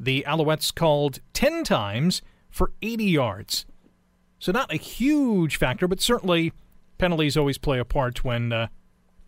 The 0.00 0.24
Alouettes 0.26 0.74
called 0.74 1.20
10 1.32 1.62
times 1.62 2.22
for 2.50 2.72
80 2.82 3.04
yards. 3.04 3.66
So, 4.40 4.50
not 4.50 4.72
a 4.72 4.76
huge 4.76 5.56
factor, 5.56 5.86
but 5.86 6.00
certainly 6.00 6.52
penalties 6.98 7.36
always 7.36 7.56
play 7.56 7.78
a 7.78 7.84
part 7.84 8.24
when 8.24 8.52
uh, 8.52 8.66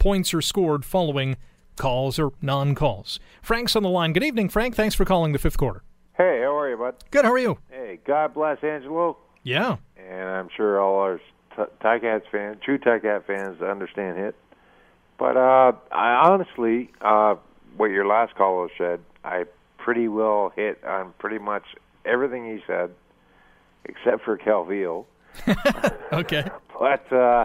points 0.01 0.35
are 0.35 0.43
scored 0.43 0.85
following 0.85 1.37
calls 1.77 2.19
or 2.19 2.33
non 2.43 2.75
calls. 2.75 3.21
Frank's 3.41 3.77
on 3.77 3.85
the 3.85 3.89
line. 3.89 4.13
Good 4.13 4.25
evening, 4.25 4.49
Frank. 4.49 4.75
Thanks 4.75 4.97
for 4.97 5.05
calling 5.05 5.33
the 5.33 5.39
fifth 5.39 5.57
quarter. 5.57 5.85
Hey, 6.17 6.41
how 6.43 6.59
are 6.59 6.69
you, 6.69 6.77
bud? 6.77 6.97
Good. 7.13 7.25
How 7.25 7.33
are 7.33 7.39
you? 7.39 7.59
Hey, 7.71 8.01
God 8.05 8.35
bless 8.35 8.59
Angelo. 8.65 9.17
Yeah. 9.45 9.77
And 9.97 10.29
I'm 10.29 10.49
sure 10.57 10.81
all 10.81 10.99
our 10.99 11.21
Ticats 11.57 12.29
fans, 12.33 12.59
true 12.65 12.79
Ticat 12.79 13.27
fans, 13.27 13.63
understand 13.63 14.19
it. 14.19 14.35
But 15.19 15.37
uh, 15.37 15.73
I 15.93 16.29
honestly, 16.29 16.91
uh, 17.01 17.37
what 17.77 17.87
your 17.87 18.07
last 18.07 18.35
caller 18.35 18.69
said, 18.77 19.01
I 19.25 19.45
pretty 19.79 20.09
well 20.09 20.53
hit 20.55 20.83
on 20.85 21.13
pretty 21.19 21.39
much 21.39 21.65
everything 22.05 22.47
he 22.47 22.63
said, 22.67 22.91
except 23.85 24.25
for 24.25 24.37
Calvillo. 24.37 25.05
okay. 26.13 26.49
but 26.79 27.13
uh, 27.13 27.45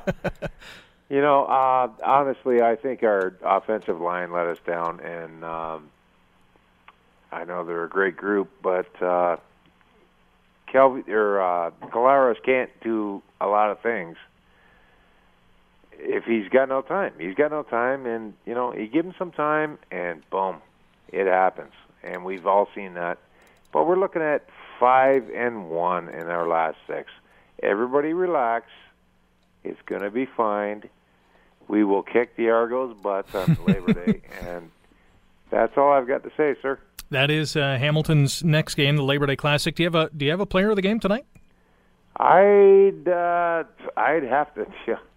you 1.10 1.22
know, 1.22 1.46
uh, 1.46 1.90
honestly, 2.04 2.62
I 2.62 2.76
think 2.76 3.04
our 3.04 3.36
offensive 3.44 4.00
line 4.00 4.32
let 4.32 4.48
us 4.48 4.58
down, 4.66 5.00
and 5.02 5.44
um, 5.44 5.90
I 7.32 7.46
know 7.46 7.66
they're 7.66 7.84
a 7.84 7.90
great 7.90 8.18
group, 8.18 8.50
but 8.62 9.02
uh, 9.02 9.38
Calvi 10.68 11.12
or 11.12 11.42
uh, 11.42 11.72
Collaros 11.84 12.42
can't 12.44 12.70
do 12.82 13.22
a 13.42 13.48
lot 13.48 13.72
of 13.72 13.80
things 13.82 14.18
if 16.00 16.24
he's 16.24 16.50
got 16.50 16.70
no 16.70 16.82
time. 16.82 17.14
He's 17.20 17.36
got 17.36 17.52
no 17.52 17.64
time, 17.64 18.06
and 18.06 18.34
you 18.46 18.54
know, 18.54 18.74
you 18.74 18.88
give 18.88 19.06
him 19.06 19.14
some 19.18 19.32
time, 19.32 19.78
and 19.92 20.28
boom, 20.30 20.58
it 21.10 21.28
happens. 21.28 21.74
And 22.04 22.24
we've 22.24 22.48
all 22.48 22.68
seen 22.74 22.94
that. 22.94 23.18
But 23.72 23.88
we're 23.88 24.00
looking 24.00 24.22
at 24.22 24.48
five 24.80 25.30
and 25.36 25.70
one 25.70 26.10
in 26.10 26.28
our 26.28 26.48
last 26.48 26.78
six. 26.88 27.12
Everybody 27.62 28.14
relax. 28.14 28.68
It's 29.64 29.80
going 29.86 30.02
to 30.02 30.10
be 30.10 30.26
fine. 30.26 30.84
We 31.68 31.84
will 31.84 32.02
kick 32.02 32.36
the 32.38 32.50
Argos' 32.50 32.96
butts 33.02 33.36
on 33.36 33.58
Labor 33.68 33.94
Day, 33.94 34.22
and 34.42 34.72
that's 35.52 35.78
all 35.78 35.92
I've 35.92 36.08
got 36.08 36.24
to 36.24 36.32
say, 36.38 36.56
sir. 36.62 36.80
That 37.12 37.30
is 37.30 37.56
uh, 37.56 37.78
Hamilton's 37.78 38.44
next 38.44 38.76
game, 38.76 38.96
the 38.96 39.04
Labor 39.04 39.26
Day 39.26 39.36
Classic. 39.36 39.76
Do 39.76 39.84
you 39.84 39.88
have 39.88 39.96
a 39.96 40.10
Do 40.16 40.26
you 40.26 40.32
have 40.32 40.40
a 40.40 40.46
player 40.46 40.70
of 40.70 40.76
the 40.76 40.82
game 40.82 41.00
tonight? 41.00 41.26
I'd 42.16 43.08
uh, 43.08 43.64
I'd 43.98 44.24
have 44.24 44.54
to. 44.56 44.66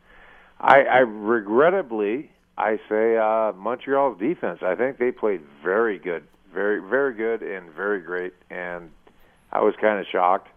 I, 0.63 0.83
I 0.83 0.99
regrettably 0.99 2.31
I 2.57 2.79
say 2.89 3.17
uh, 3.17 3.53
Montreal's 3.53 4.19
defense. 4.19 4.61
I 4.63 4.75
think 4.75 4.99
they 4.99 5.11
played 5.11 5.41
very 5.63 5.99
good, 5.99 6.25
very 6.53 6.81
very 6.81 7.15
good, 7.15 7.43
and 7.43 7.71
very 7.73 8.01
great. 8.01 8.33
And 8.51 8.91
I 9.51 9.61
was 9.61 9.75
kind 9.81 9.99
of 9.99 10.07
shocked, 10.11 10.49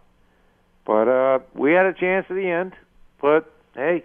but 0.84 1.08
uh, 1.08 1.40
we 1.54 1.72
had 1.72 1.86
a 1.86 1.92
chance 1.92 2.26
at 2.30 2.34
the 2.36 2.48
end. 2.48 2.74
But 3.20 3.52
hey, 3.74 4.04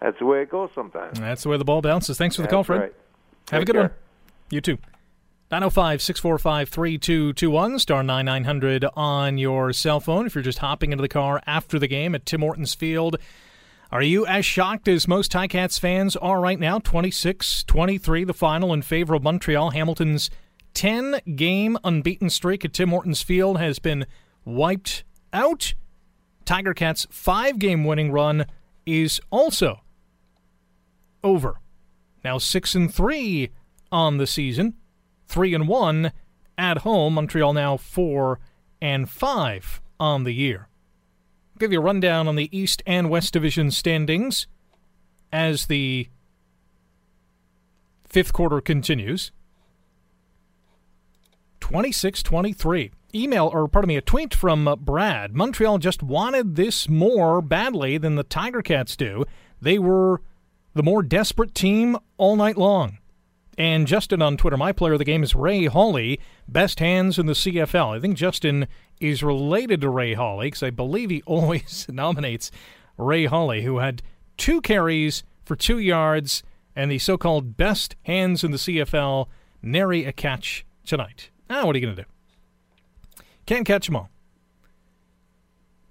that's 0.00 0.18
the 0.18 0.26
way 0.26 0.42
it 0.42 0.50
goes 0.50 0.70
sometimes. 0.74 1.18
That's 1.20 1.42
the 1.42 1.50
way 1.50 1.58
the 1.58 1.64
ball 1.64 1.82
bounces. 1.82 2.16
Thanks 2.16 2.36
for 2.36 2.42
the 2.42 2.46
that's 2.46 2.54
call, 2.54 2.64
Fred. 2.64 2.80
Right. 2.80 2.94
Have 3.50 3.60
Take 3.60 3.62
a 3.62 3.64
good 3.66 3.72
care. 3.72 3.82
one. 3.82 3.90
You 4.50 4.60
too. 4.60 4.78
905 5.50 6.00
645 6.00 6.68
3221, 6.68 7.78
star 7.80 8.04
9900 8.04 8.86
on 8.94 9.36
your 9.36 9.72
cell 9.72 9.98
phone 9.98 10.26
if 10.26 10.36
you're 10.36 10.42
just 10.42 10.58
hopping 10.58 10.92
into 10.92 11.02
the 11.02 11.08
car 11.08 11.42
after 11.44 11.76
the 11.76 11.88
game 11.88 12.14
at 12.14 12.24
Tim 12.24 12.40
Hortons 12.40 12.72
Field. 12.72 13.16
Are 13.92 14.02
you 14.02 14.24
as 14.24 14.46
shocked 14.46 14.86
as 14.86 15.08
most 15.08 15.32
Ticats 15.32 15.80
fans 15.80 16.14
are 16.14 16.40
right 16.40 16.60
now? 16.60 16.78
26 16.78 17.64
23, 17.64 18.22
the 18.22 18.32
final 18.32 18.72
in 18.72 18.82
favor 18.82 19.14
of 19.14 19.24
Montreal. 19.24 19.70
Hamilton's 19.70 20.30
10 20.74 21.20
game 21.34 21.76
unbeaten 21.82 22.30
streak 22.30 22.64
at 22.64 22.72
Tim 22.72 22.90
Hortons 22.90 23.22
Field 23.22 23.58
has 23.58 23.80
been 23.80 24.06
wiped 24.44 25.02
out. 25.32 25.74
Tiger 26.44 26.72
Cats' 26.72 27.08
five 27.10 27.58
game 27.58 27.84
winning 27.84 28.12
run 28.12 28.46
is 28.86 29.20
also 29.30 29.80
over. 31.24 31.56
Now 32.24 32.38
6 32.38 32.76
and 32.76 32.94
3 32.94 33.50
on 33.90 34.18
the 34.18 34.26
season, 34.28 34.74
3 35.26 35.52
and 35.52 35.66
1 35.66 36.12
at 36.56 36.78
home. 36.78 37.14
Montreal 37.14 37.54
now 37.54 37.76
4 37.76 38.38
and 38.80 39.10
5 39.10 39.80
on 39.98 40.22
the 40.22 40.32
year 40.32 40.69
give 41.60 41.72
you 41.72 41.78
a 41.78 41.82
rundown 41.82 42.26
on 42.26 42.36
the 42.36 42.48
East 42.56 42.82
and 42.86 43.10
West 43.10 43.34
Division 43.34 43.70
standings 43.70 44.46
as 45.30 45.66
the 45.66 46.08
fifth 48.08 48.32
quarter 48.32 48.60
continues. 48.60 49.30
26 51.60 52.22
23. 52.22 52.90
Email, 53.14 53.50
or 53.52 53.68
pardon 53.68 53.88
me, 53.88 53.96
a 53.96 54.00
tweet 54.00 54.34
from 54.34 54.74
Brad. 54.80 55.36
Montreal 55.36 55.78
just 55.78 56.02
wanted 56.02 56.56
this 56.56 56.88
more 56.88 57.42
badly 57.42 57.98
than 57.98 58.14
the 58.14 58.22
Tiger 58.22 58.62
Cats 58.62 58.96
do. 58.96 59.24
They 59.60 59.78
were 59.78 60.22
the 60.74 60.82
more 60.82 61.02
desperate 61.02 61.54
team 61.54 61.98
all 62.16 62.36
night 62.36 62.56
long. 62.56 62.98
And 63.60 63.86
Justin 63.86 64.22
on 64.22 64.38
Twitter, 64.38 64.56
my 64.56 64.72
player 64.72 64.94
of 64.94 65.00
the 65.00 65.04
game 65.04 65.22
is 65.22 65.34
Ray 65.34 65.66
Hawley, 65.66 66.18
best 66.48 66.78
hands 66.78 67.18
in 67.18 67.26
the 67.26 67.34
CFL. 67.34 67.94
I 67.94 68.00
think 68.00 68.16
Justin 68.16 68.66
is 69.02 69.22
related 69.22 69.82
to 69.82 69.90
Ray 69.90 70.14
Hawley 70.14 70.46
because 70.46 70.62
I 70.62 70.70
believe 70.70 71.10
he 71.10 71.20
always 71.26 71.84
nominates 71.90 72.50
Ray 72.96 73.26
Hawley, 73.26 73.64
who 73.64 73.76
had 73.76 74.00
two 74.38 74.62
carries 74.62 75.24
for 75.44 75.56
two 75.56 75.78
yards 75.78 76.42
and 76.74 76.90
the 76.90 76.98
so 76.98 77.18
called 77.18 77.58
best 77.58 77.96
hands 78.04 78.42
in 78.42 78.50
the 78.50 78.56
CFL, 78.56 79.26
nary 79.60 80.06
a 80.06 80.12
catch 80.12 80.64
tonight. 80.86 81.28
Now, 81.50 81.66
what 81.66 81.76
are 81.76 81.78
you 81.78 81.84
going 81.84 81.96
to 81.96 82.02
do? 82.04 82.08
Can't 83.44 83.66
catch 83.66 83.84
them 83.84 83.96
all. 83.96 84.08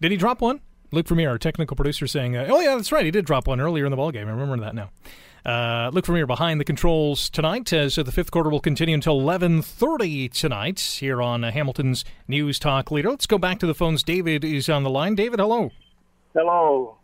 Did 0.02 0.10
he 0.10 0.18
drop 0.18 0.42
one? 0.42 0.62
Luke 0.92 1.08
Vermeer, 1.08 1.30
our 1.30 1.38
technical 1.38 1.76
producer, 1.76 2.08
saying, 2.08 2.36
uh, 2.36 2.48
"Oh 2.50 2.62
yeah, 2.62 2.76
that's 2.76 2.92
right. 2.92 3.06
He 3.06 3.12
did 3.12 3.26
drop 3.26 3.48
one 3.48 3.62
earlier 3.62 3.86
in 3.86 3.92
the 3.92 3.98
ballgame. 3.98 4.26
I 4.26 4.32
remember 4.32 4.58
that 4.58 4.74
now." 4.74 4.90
Uh, 5.46 5.90
Luke 5.94 6.06
Vermeer 6.06 6.28
behind 6.28 6.60
the 6.60 6.66
controls 6.66 7.30
tonight, 7.30 7.72
as 7.72 7.96
the 7.96 8.12
fifth 8.12 8.32
quarter 8.32 8.50
will 8.50 8.60
continue 8.60 8.94
until 8.94 9.20
11:30 9.22 10.32
tonight 10.32 10.80
here 10.80 11.22
on 11.22 11.44
uh, 11.44 11.52
Hamilton's 11.52 12.04
News 12.28 12.60
Talk 12.60 12.92
Leader. 12.92 13.10
Let's 13.10 13.26
go 13.26 13.38
back 13.38 13.60
to 13.60 13.68
the 13.68 13.74
phones. 13.74 14.04
David 14.04 14.44
is 14.44 14.70
on 14.70 14.84
the 14.84 14.90
line. 14.90 15.16
David, 15.16 15.40
hello. 15.40 15.72
Hello. 16.34 16.98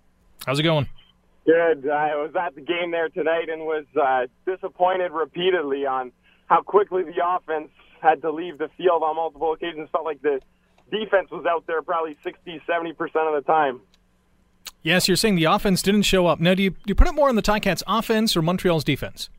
How's 0.45 0.59
it 0.59 0.63
going? 0.63 0.87
Good. 1.45 1.89
I 1.89 2.15
was 2.15 2.31
at 2.39 2.55
the 2.55 2.61
game 2.61 2.91
there 2.91 3.09
tonight 3.09 3.49
and 3.49 3.61
was 3.61 3.85
uh, 4.01 4.27
disappointed 4.45 5.11
repeatedly 5.11 5.85
on 5.85 6.11
how 6.47 6.61
quickly 6.61 7.03
the 7.03 7.21
offense 7.25 7.69
had 8.01 8.21
to 8.21 8.31
leave 8.31 8.57
the 8.57 8.69
field 8.77 9.03
on 9.03 9.15
multiple 9.15 9.53
occasions. 9.53 9.89
Felt 9.91 10.05
like 10.05 10.21
the 10.21 10.39
defense 10.91 11.29
was 11.31 11.45
out 11.45 11.65
there 11.67 11.81
probably 11.81 12.17
60, 12.23 12.61
70% 12.67 12.91
of 12.99 13.43
the 13.43 13.43
time. 13.45 13.81
Yes, 14.85 15.07
you're 15.07 15.17
saying 15.17 15.33
the 15.33 15.45
offense 15.45 15.81
didn't 15.81 16.03
show 16.03 16.27
up. 16.27 16.39
Now, 16.39 16.53
do 16.53 16.61
you, 16.61 16.69
do 16.69 16.77
you 16.85 16.93
put 16.93 17.07
it 17.07 17.15
more 17.15 17.27
on 17.27 17.35
the 17.35 17.41
Ticats' 17.41 17.81
offense 17.87 18.37
or 18.37 18.43
Montreal's 18.43 18.83
defense? 18.83 19.31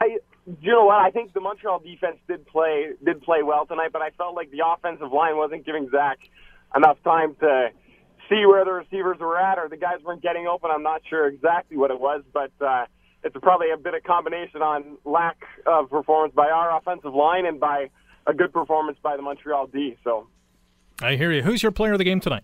I, 0.00 0.18
you 0.60 0.72
know 0.72 0.86
what? 0.86 0.96
I 0.96 1.12
think 1.12 1.32
the 1.32 1.38
Montreal 1.38 1.78
defense 1.78 2.16
did 2.26 2.44
play 2.48 2.88
did 3.04 3.22
play 3.22 3.44
well 3.44 3.66
tonight, 3.66 3.90
but 3.92 4.02
I 4.02 4.10
felt 4.10 4.34
like 4.34 4.50
the 4.50 4.64
offensive 4.66 5.12
line 5.12 5.36
wasn't 5.36 5.64
giving 5.64 5.88
Zach 5.90 6.18
enough 6.74 6.98
time 7.04 7.36
to 7.38 7.68
see 8.28 8.44
where 8.44 8.64
the 8.64 8.72
receivers 8.72 9.18
were 9.20 9.38
at, 9.38 9.58
or 9.58 9.68
the 9.68 9.76
guys 9.76 10.02
weren't 10.04 10.22
getting 10.22 10.48
open. 10.48 10.72
I'm 10.74 10.82
not 10.82 11.02
sure 11.08 11.28
exactly 11.28 11.76
what 11.76 11.92
it 11.92 12.00
was, 12.00 12.24
but 12.32 12.50
uh, 12.60 12.86
it's 13.22 13.36
probably 13.40 13.70
a 13.70 13.76
bit 13.76 13.94
of 13.94 14.02
combination 14.02 14.60
on 14.60 14.96
lack 15.04 15.36
of 15.66 15.88
performance 15.88 16.34
by 16.34 16.50
our 16.50 16.76
offensive 16.76 17.14
line 17.14 17.46
and 17.46 17.60
by 17.60 17.90
a 18.26 18.34
good 18.34 18.52
performance 18.52 18.98
by 19.04 19.14
the 19.14 19.22
Montreal 19.22 19.68
D. 19.68 19.96
So 20.02 20.26
I 21.00 21.14
hear 21.14 21.30
you. 21.30 21.42
Who's 21.42 21.62
your 21.62 21.70
player 21.70 21.92
of 21.92 21.98
the 21.98 22.04
game 22.04 22.18
tonight? 22.18 22.42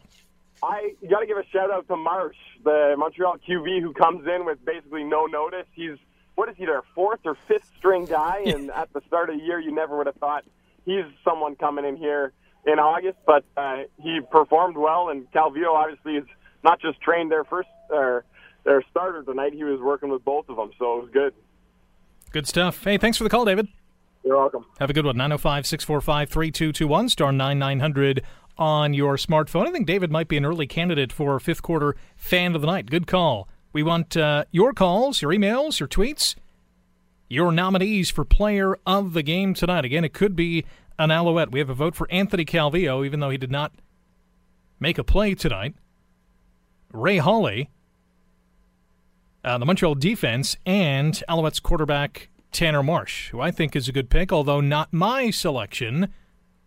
I 0.62 0.94
got 1.08 1.20
to 1.20 1.26
give 1.26 1.36
a 1.36 1.46
shout 1.52 1.70
out 1.70 1.86
to 1.88 1.96
Marsh, 1.96 2.36
the 2.64 2.94
Montreal 2.98 3.36
QB, 3.48 3.80
who 3.80 3.92
comes 3.92 4.26
in 4.26 4.44
with 4.44 4.64
basically 4.64 5.04
no 5.04 5.26
notice. 5.26 5.66
He's 5.72 5.96
what 6.34 6.48
is 6.48 6.56
he 6.56 6.66
their 6.66 6.82
fourth 6.94 7.20
or 7.24 7.36
fifth 7.46 7.68
string 7.78 8.04
guy, 8.04 8.42
and 8.46 8.70
at 8.70 8.92
the 8.92 9.00
start 9.06 9.30
of 9.30 9.38
the 9.38 9.44
year, 9.44 9.58
you 9.58 9.72
never 9.72 9.96
would 9.96 10.06
have 10.06 10.16
thought 10.16 10.44
he's 10.84 11.04
someone 11.24 11.56
coming 11.56 11.84
in 11.84 11.96
here 11.96 12.32
in 12.64 12.78
August. 12.78 13.18
But 13.26 13.44
uh, 13.56 13.84
he 14.00 14.20
performed 14.30 14.76
well, 14.76 15.08
and 15.08 15.30
Calvillo 15.32 15.74
obviously 15.74 16.16
is 16.16 16.26
not 16.62 16.80
just 16.80 17.00
trained 17.00 17.30
their 17.30 17.44
first 17.44 17.68
or 17.90 18.24
their 18.64 18.82
starter 18.90 19.22
tonight. 19.22 19.52
He 19.52 19.64
was 19.64 19.80
working 19.80 20.10
with 20.10 20.24
both 20.24 20.48
of 20.48 20.56
them, 20.56 20.70
so 20.78 20.98
it 20.98 21.02
was 21.02 21.10
good. 21.12 21.34
Good 22.30 22.46
stuff. 22.46 22.84
Hey, 22.84 22.98
thanks 22.98 23.16
for 23.16 23.24
the 23.24 23.30
call, 23.30 23.44
David. 23.44 23.68
You're 24.24 24.36
welcome. 24.36 24.66
Have 24.78 24.90
a 24.90 24.92
good 24.92 25.06
one. 25.06 25.16
905 25.16 25.66
645 25.66 26.28
3221, 26.28 27.08
star 27.08 27.32
9900 27.32 28.22
on 28.58 28.92
your 28.92 29.16
smartphone. 29.16 29.66
I 29.68 29.70
think 29.70 29.86
David 29.86 30.10
might 30.10 30.28
be 30.28 30.36
an 30.36 30.44
early 30.44 30.66
candidate 30.66 31.12
for 31.12 31.38
fifth 31.38 31.62
quarter 31.62 31.94
fan 32.16 32.54
of 32.54 32.60
the 32.60 32.66
night. 32.66 32.90
Good 32.90 33.06
call. 33.06 33.48
We 33.72 33.82
want 33.82 34.16
uh, 34.16 34.44
your 34.50 34.72
calls, 34.72 35.22
your 35.22 35.30
emails, 35.32 35.78
your 35.78 35.88
tweets. 35.88 36.34
your 37.28 37.52
nominees 37.52 38.10
for 38.10 38.24
player 38.24 38.78
of 38.86 39.12
the 39.12 39.22
game 39.22 39.54
tonight. 39.54 39.84
Again, 39.84 40.04
it 40.04 40.12
could 40.12 40.34
be 40.34 40.64
an 40.98 41.10
Alouette. 41.10 41.52
We 41.52 41.58
have 41.58 41.70
a 41.70 41.74
vote 41.74 41.94
for 41.94 42.10
Anthony 42.10 42.44
Calvillo, 42.44 43.04
even 43.04 43.20
though 43.20 43.30
he 43.30 43.38
did 43.38 43.50
not 43.50 43.72
make 44.80 44.98
a 44.98 45.04
play 45.04 45.34
tonight. 45.34 45.74
Ray 46.92 47.18
Hawley, 47.18 47.70
uh, 49.44 49.58
the 49.58 49.66
Montreal 49.66 49.94
defense, 49.94 50.56
and 50.64 51.22
Alouettes 51.28 51.62
quarterback 51.62 52.30
Tanner 52.50 52.82
Marsh, 52.82 53.28
who 53.28 53.40
I 53.40 53.50
think 53.50 53.76
is 53.76 53.88
a 53.88 53.92
good 53.92 54.08
pick, 54.08 54.32
although 54.32 54.60
not 54.62 54.92
my 54.92 55.30
selection 55.30 56.08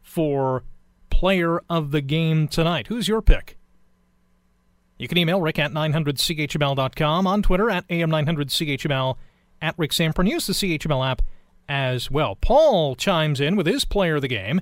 for 0.01 0.63
player 1.11 1.61
of 1.69 1.91
the 1.91 2.01
game 2.01 2.47
tonight. 2.47 2.87
Who's 2.87 3.07
your 3.07 3.21
pick? 3.21 3.57
You 4.97 5.07
can 5.07 5.17
email 5.17 5.41
rick 5.41 5.59
at 5.59 5.71
900chml.com, 5.71 7.27
on 7.27 7.41
Twitter 7.41 7.69
at 7.69 7.87
am900chml, 7.87 9.17
at 9.61 9.75
Rick 9.77 9.91
Zamperin. 9.91 10.29
Use 10.29 10.47
the 10.47 10.53
CHML 10.53 11.09
app 11.09 11.21
as 11.67 12.09
well. 12.11 12.35
Paul 12.35 12.95
chimes 12.95 13.39
in 13.39 13.55
with 13.55 13.65
his 13.65 13.85
player 13.85 14.15
of 14.15 14.21
the 14.21 14.27
game, 14.27 14.61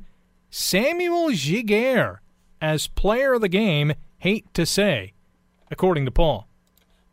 Samuel 0.50 1.30
Giguere, 1.30 2.20
as 2.62 2.88
player 2.88 3.34
of 3.34 3.42
the 3.42 3.50
game, 3.50 3.94
hate 4.18 4.54
to 4.54 4.66
say, 4.66 5.14
according 5.70 6.06
to 6.06 6.12
Paul. 6.12 6.48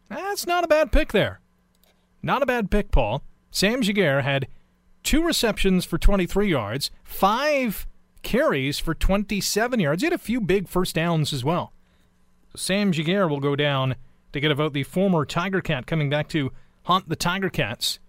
That's 0.08 0.46
not 0.46 0.64
a 0.64 0.68
bad 0.68 0.92
pick 0.92 1.12
there. 1.12 1.40
Not 2.22 2.42
a 2.42 2.46
bad 2.46 2.70
pick, 2.70 2.90
Paul. 2.90 3.22
Sam 3.50 3.82
Giguere 3.82 4.22
had 4.22 4.48
two 5.02 5.22
receptions 5.22 5.84
for 5.84 5.98
23 5.98 6.48
yards, 6.48 6.90
five 7.04 7.86
carries 8.26 8.80
for 8.80 8.92
27 8.92 9.78
yards. 9.78 10.02
He 10.02 10.06
had 10.06 10.12
a 10.12 10.18
few 10.18 10.40
big 10.40 10.66
first 10.66 10.96
downs 10.96 11.32
as 11.32 11.44
well. 11.44 11.72
Sam 12.56 12.90
Giguere 12.90 13.30
will 13.30 13.38
go 13.38 13.54
down 13.54 13.94
to 14.32 14.40
get 14.40 14.50
a 14.50 14.54
vote. 14.56 14.72
The 14.72 14.82
former 14.82 15.24
Tiger 15.24 15.60
Cat 15.60 15.86
coming 15.86 16.10
back 16.10 16.28
to 16.30 16.50
haunt 16.82 17.08
the 17.08 17.14
Tiger 17.14 17.48
Cats 17.48 18.00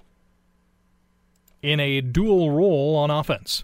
in 1.61 1.79
a 1.79 2.01
dual 2.01 2.49
role 2.49 2.95
on 2.95 3.11
offense. 3.11 3.63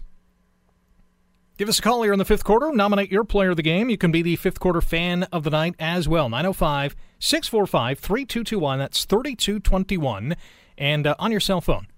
Give 1.58 1.68
us 1.68 1.80
a 1.80 1.82
call 1.82 2.04
here 2.04 2.12
in 2.12 2.20
the 2.20 2.24
fifth 2.24 2.44
quarter. 2.44 2.70
Nominate 2.72 3.10
your 3.10 3.24
player 3.24 3.50
of 3.50 3.56
the 3.56 3.62
game. 3.62 3.90
You 3.90 3.98
can 3.98 4.12
be 4.12 4.22
the 4.22 4.36
fifth 4.36 4.60
quarter 4.60 4.80
fan 4.80 5.24
of 5.24 5.42
the 5.42 5.50
night 5.50 5.74
as 5.80 6.08
well. 6.08 6.28
905 6.28 6.94
645 7.18 7.98
3221. 7.98 8.78
That's 8.78 9.04
3221. 9.04 10.36
And 10.78 11.06
uh, 11.08 11.16
on 11.18 11.32
your 11.32 11.40
cell 11.40 11.60
phone, 11.60 11.88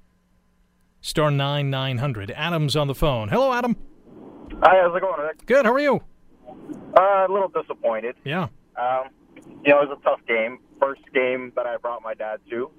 star 1.02 1.30
9900. 1.30 2.30
Adam's 2.30 2.75
on 2.75 2.86
the 2.86 2.94
phone. 2.94 3.28
Hello, 3.28 3.52
Adam. 3.52 3.76
Hi, 4.62 4.80
how's 4.82 4.96
it 4.96 5.00
going, 5.00 5.20
Rick? 5.20 5.46
Good. 5.46 5.66
How 5.66 5.72
are 5.72 5.78
you? 5.80 6.00
Uh, 6.96 7.26
a 7.28 7.30
little 7.30 7.48
disappointed. 7.48 8.16
Yeah. 8.24 8.48
Um, 8.76 9.08
you 9.64 9.70
know, 9.72 9.82
it 9.82 9.88
was 9.88 9.98
a 10.00 10.02
tough 10.04 10.20
game. 10.26 10.58
First 10.80 11.02
game 11.12 11.52
that 11.56 11.66
I 11.66 11.76
brought 11.76 12.02
my 12.02 12.14
dad 12.14 12.40
to. 12.50 12.70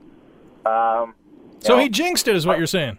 Um, 0.70 1.16
So 1.60 1.76
know, 1.76 1.82
he 1.82 1.90
jinxed 1.90 2.28
it, 2.28 2.36
is 2.36 2.46
what 2.46 2.58
you're 2.58 2.68
saying. 2.68 2.98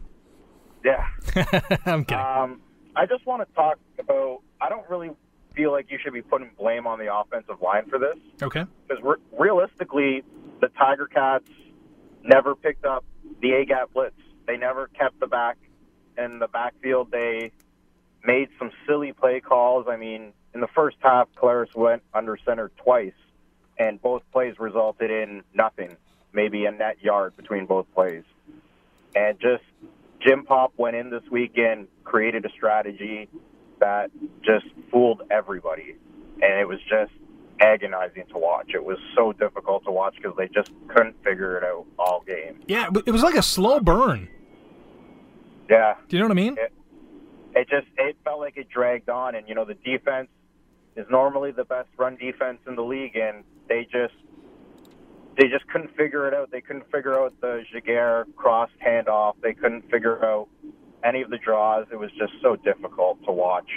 yeah. 0.85 1.07
I'm 1.87 2.05
kidding. 2.05 2.25
Um, 2.25 2.61
I 2.97 3.07
just 3.07 3.27
want 3.27 3.47
to 3.49 3.55
talk 3.55 3.79
about. 3.99 4.41
I 4.61 4.69
don't 4.69 4.89
really 4.91 5.11
feel 5.55 5.73
like 5.73 5.91
you 5.91 5.99
should 6.03 6.13
be 6.13 6.23
putting 6.23 6.51
blame 6.59 6.87
on 6.87 6.99
the 6.99 7.13
offensive 7.15 7.61
line 7.63 7.89
for 7.89 7.99
this 7.99 8.17
okay. 8.43 8.65
because 8.87 9.03
re- 9.03 9.17
realistically, 9.39 10.23
the 10.61 10.69
Tiger 10.69 11.07
Cats 11.07 11.49
never 12.25 12.55
picked 12.55 12.85
up 12.85 13.05
the 13.41 13.53
A 13.53 13.65
gap 13.65 13.91
blitz. 13.95 14.15
They 14.47 14.57
never 14.57 14.89
kept 14.89 15.21
the 15.21 15.27
back 15.27 15.59
in 16.17 16.39
the 16.39 16.49
backfield. 16.49 17.11
They 17.13 17.53
made 18.25 18.49
some 18.59 18.71
silly 18.87 19.13
play 19.13 19.41
calls. 19.41 19.87
I 19.89 19.97
mean, 19.97 20.33
in 20.55 20.61
the 20.61 20.69
first 20.75 20.97
half, 21.01 21.29
Collaros 21.37 21.75
went 21.75 22.03
under 22.15 22.37
center 22.45 22.71
twice, 22.83 23.13
and 23.79 24.01
both 24.01 24.23
plays 24.33 24.59
resulted 24.59 25.11
in 25.11 25.43
nothing, 25.55 25.97
maybe 26.33 26.65
a 26.65 26.71
net 26.73 27.03
yard 27.03 27.37
between 27.37 27.67
both 27.67 27.87
plays. 27.95 28.25
And 29.15 29.39
just 29.41 29.63
Jim 30.21 30.45
Popp 30.45 30.73
went 30.77 30.97
in 30.97 31.11
this 31.11 31.23
weekend, 31.31 31.89
created 32.05 32.45
a 32.45 32.51
strategy 32.51 33.29
that 33.81 34.11
just 34.45 34.67
fooled 34.91 35.23
everybody, 35.31 35.95
and 36.43 36.61
it 36.61 36.67
was 36.67 36.81
just 36.89 37.13
agonizing 37.61 38.25
to 38.33 38.39
watch. 38.39 38.71
It 38.75 38.85
was 38.85 38.99
so 39.17 39.33
difficult 39.33 39.85
to 39.85 39.91
watch 39.91 40.15
because 40.17 40.37
they 40.37 40.49
just 40.49 40.71
couldn't 40.89 41.17
figure 41.25 41.57
it 41.57 41.65
out 41.65 41.87
all 41.99 42.23
game. 42.27 42.61
Yeah, 42.67 42.89
it 43.07 43.11
was 43.11 43.23
like 43.23 43.35
a 43.37 43.43
slow 43.43 43.81
burn. 43.81 44.29
Yeah, 45.71 45.95
Do 46.09 46.17
you 46.17 46.23
know 46.23 46.29
what 46.29 46.39
I 46.39 46.41
mean? 46.41 46.57
it 46.59 46.73
just 47.65 47.87
it 47.97 48.17
felt 48.25 48.41
like 48.41 48.57
it 48.57 48.69
dragged 48.69 49.09
on, 49.09 49.35
and 49.35 49.49
you 49.49 49.55
know 49.55 49.65
the 49.65 49.75
defense 49.75 50.29
is 50.97 51.07
normally 51.11 51.53
the 51.53 51.65
best 51.65 51.89
run 51.97 52.17
defense 52.17 52.59
in 52.67 52.77
the 52.77 52.83
league, 52.83 53.17
and 53.17 53.45
they 53.69 53.85
just 53.85 54.15
they 55.39 55.49
just 55.49 55.67
couldn't 55.69 55.97
figure 55.97 56.27
it 56.27 56.35
out. 56.35 56.51
They 56.51 56.61
couldn't 56.61 56.91
figure 56.91 57.19
out 57.19 57.33
the 57.41 57.63
Jaguar 57.73 58.27
cross 58.37 58.71
handoff. 58.85 59.35
They 59.43 59.55
couldn't 59.55 59.89
figure 59.91 60.25
out 60.25 60.49
any 61.05 61.23
of 61.23 61.31
the 61.31 61.39
draws. 61.39 61.87
It 61.93 61.99
was 61.99 62.11
just 62.19 62.33
so 62.43 62.57
difficult 62.57 63.25
to 63.25 63.33
watch 63.33 63.71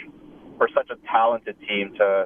for 0.58 0.68
such 0.74 0.90
a 0.90 0.96
talented 1.08 1.56
team 1.68 1.94
to 1.98 2.26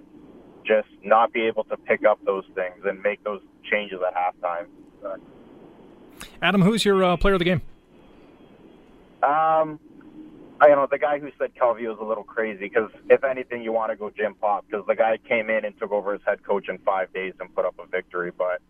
just 0.66 0.88
not 1.04 1.34
be 1.34 1.42
able 1.42 1.64
to 1.66 1.78
pick 1.78 2.06
up 2.06 2.20
those 2.26 2.46
things 2.56 2.84
and 2.86 3.02
make 3.04 3.24
those 3.24 3.42
changes 3.70 4.00
at 4.06 4.16
halftime. 4.16 4.68
Adam, 6.42 6.62
who's 6.62 6.86
your 6.86 7.04
uh, 7.04 7.18
player 7.18 7.36
of 7.36 7.40
the 7.40 7.46
game? 7.46 7.62
Um, 9.22 9.80
I 10.62 10.70
you 10.70 10.76
know 10.76 10.88
the 10.90 10.98
guy 10.98 11.20
who 11.20 11.30
said 11.38 11.52
Calvillo 11.56 11.94
is 11.94 12.00
a 12.00 12.04
little 12.04 12.24
crazy 12.24 12.70
because 12.70 12.90
if 13.10 13.24
anything, 13.24 13.62
you 13.62 13.74
want 13.74 13.92
to 13.92 13.98
go 13.98 14.10
Jim 14.10 14.36
Popp 14.36 14.66
because 14.68 14.86
the 14.88 14.96
guy 14.96 15.18
came 15.18 15.50
in 15.50 15.66
and 15.66 15.78
took 15.78 15.92
over 15.92 16.14
as 16.14 16.22
head 16.26 16.44
coach 16.44 16.70
in 16.70 16.78
five 16.80 17.14
days 17.14 17.34
and 17.40 17.54
put 17.54 17.66
up 17.66 17.76
a 17.80 17.88
victory. 17.88 18.32
But 18.32 18.62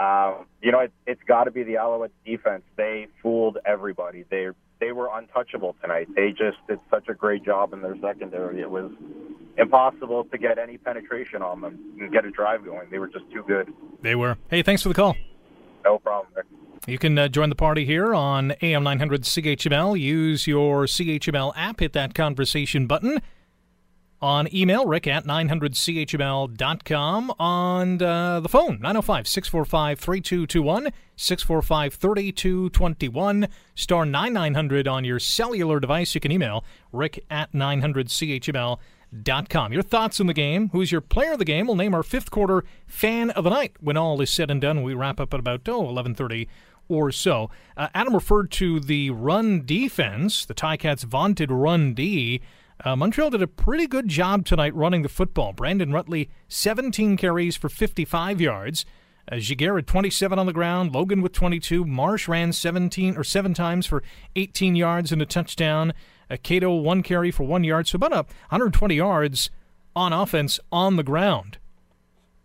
um, 0.00 0.46
you 0.62 0.70
know, 0.70 0.80
it, 0.80 0.92
it's 1.06 1.22
got 1.26 1.44
to 1.44 1.50
be 1.50 1.62
the 1.62 1.74
Alouettes 1.74 2.10
defense. 2.24 2.62
They 2.76 3.08
fooled 3.22 3.58
everybody. 3.64 4.24
They 4.30 4.48
they 4.80 4.92
were 4.92 5.08
untouchable 5.12 5.76
tonight. 5.80 6.08
They 6.14 6.30
just 6.30 6.58
did 6.68 6.78
such 6.90 7.08
a 7.08 7.14
great 7.14 7.44
job 7.44 7.72
in 7.72 7.82
their 7.82 7.96
secondary. 8.00 8.60
It 8.60 8.70
was 8.70 8.92
impossible 9.56 10.24
to 10.24 10.38
get 10.38 10.58
any 10.58 10.78
penetration 10.78 11.42
on 11.42 11.60
them 11.60 11.78
and 12.00 12.12
get 12.12 12.24
a 12.24 12.30
drive 12.30 12.64
going. 12.64 12.88
They 12.90 12.98
were 12.98 13.08
just 13.08 13.30
too 13.32 13.42
good. 13.46 13.72
They 14.02 14.14
were. 14.14 14.36
Hey, 14.48 14.62
thanks 14.62 14.82
for 14.82 14.90
the 14.90 14.94
call. 14.94 15.16
No 15.84 15.98
problem. 15.98 16.32
You 16.88 16.96
can 16.96 17.18
uh, 17.18 17.28
join 17.28 17.50
the 17.50 17.54
party 17.54 17.84
here 17.84 18.14
on 18.14 18.54
AM 18.62 18.82
900 18.82 19.24
CHML. 19.24 20.00
Use 20.00 20.46
your 20.46 20.86
CHML 20.86 21.52
app, 21.54 21.80
hit 21.80 21.92
that 21.92 22.14
conversation 22.14 22.86
button. 22.86 23.20
On 24.22 24.48
email, 24.54 24.86
rick 24.86 25.06
at 25.06 25.26
900chml.com. 25.26 27.34
On 27.38 28.02
uh, 28.02 28.40
the 28.40 28.48
phone, 28.48 28.80
905 28.80 29.28
645 29.28 30.00
3221, 30.00 30.90
645 31.14 31.92
3221, 31.92 33.48
star 33.74 34.06
9900 34.06 34.88
on 34.88 35.04
your 35.04 35.18
cellular 35.18 35.80
device. 35.80 36.14
You 36.14 36.22
can 36.22 36.32
email 36.32 36.64
rick 36.90 37.22
at 37.28 37.52
900chml.com. 37.52 39.72
Your 39.74 39.82
thoughts 39.82 40.20
on 40.20 40.26
the 40.26 40.32
game? 40.32 40.70
Who's 40.70 40.90
your 40.90 41.02
player 41.02 41.32
of 41.32 41.38
the 41.38 41.44
game? 41.44 41.66
We'll 41.66 41.76
name 41.76 41.94
our 41.94 42.02
fifth 42.02 42.30
quarter 42.30 42.64
fan 42.86 43.28
of 43.32 43.44
the 43.44 43.50
night 43.50 43.74
when 43.78 43.98
all 43.98 44.18
is 44.22 44.30
said 44.30 44.50
and 44.50 44.62
done. 44.62 44.82
We 44.82 44.94
wrap 44.94 45.20
up 45.20 45.34
at 45.34 45.40
about, 45.40 45.68
oh, 45.68 45.80
1130 45.80 46.48
or 46.88 47.12
so. 47.12 47.50
Uh, 47.76 47.88
Adam 47.94 48.14
referred 48.14 48.50
to 48.52 48.80
the 48.80 49.10
run 49.10 49.64
defense, 49.64 50.44
the 50.44 50.54
Ticats' 50.54 51.04
vaunted 51.04 51.50
run 51.50 51.94
D. 51.94 52.40
Uh, 52.84 52.94
Montreal 52.94 53.30
did 53.30 53.42
a 53.42 53.46
pretty 53.46 53.86
good 53.86 54.08
job 54.08 54.44
tonight 54.44 54.74
running 54.74 55.02
the 55.02 55.08
football. 55.08 55.52
Brandon 55.52 55.90
Rutley, 55.90 56.28
17 56.48 57.16
carries 57.16 57.56
for 57.56 57.68
55 57.68 58.40
yards. 58.40 58.84
Uh, 59.30 59.36
had 59.36 59.86
27 59.86 60.38
on 60.38 60.46
the 60.46 60.52
ground. 60.52 60.94
Logan 60.94 61.20
with 61.20 61.32
22. 61.32 61.84
Marsh 61.84 62.28
ran 62.28 62.52
17 62.52 63.16
or 63.16 63.24
seven 63.24 63.52
times 63.52 63.86
for 63.86 64.02
18 64.36 64.76
yards 64.76 65.12
and 65.12 65.20
a 65.20 65.26
touchdown. 65.26 65.92
Uh, 66.30 66.36
Cato 66.42 66.74
one 66.76 67.02
carry 67.02 67.30
for 67.30 67.44
one 67.44 67.64
yard, 67.64 67.86
so 67.86 67.96
about 67.96 68.12
a 68.12 68.16
120 68.50 68.94
yards 68.94 69.50
on 69.96 70.12
offense 70.12 70.60
on 70.70 70.96
the 70.96 71.02
ground 71.02 71.58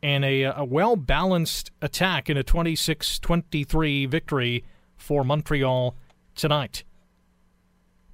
and 0.03 0.25
a, 0.25 0.43
a 0.43 0.65
well 0.65 0.97
balanced 0.97 1.71
attack 1.81 2.29
in 2.29 2.35
a 2.35 2.43
26 2.43 3.19
23 3.19 4.05
victory 4.05 4.65
for 4.97 5.23
Montreal 5.23 5.95
tonight. 6.35 6.83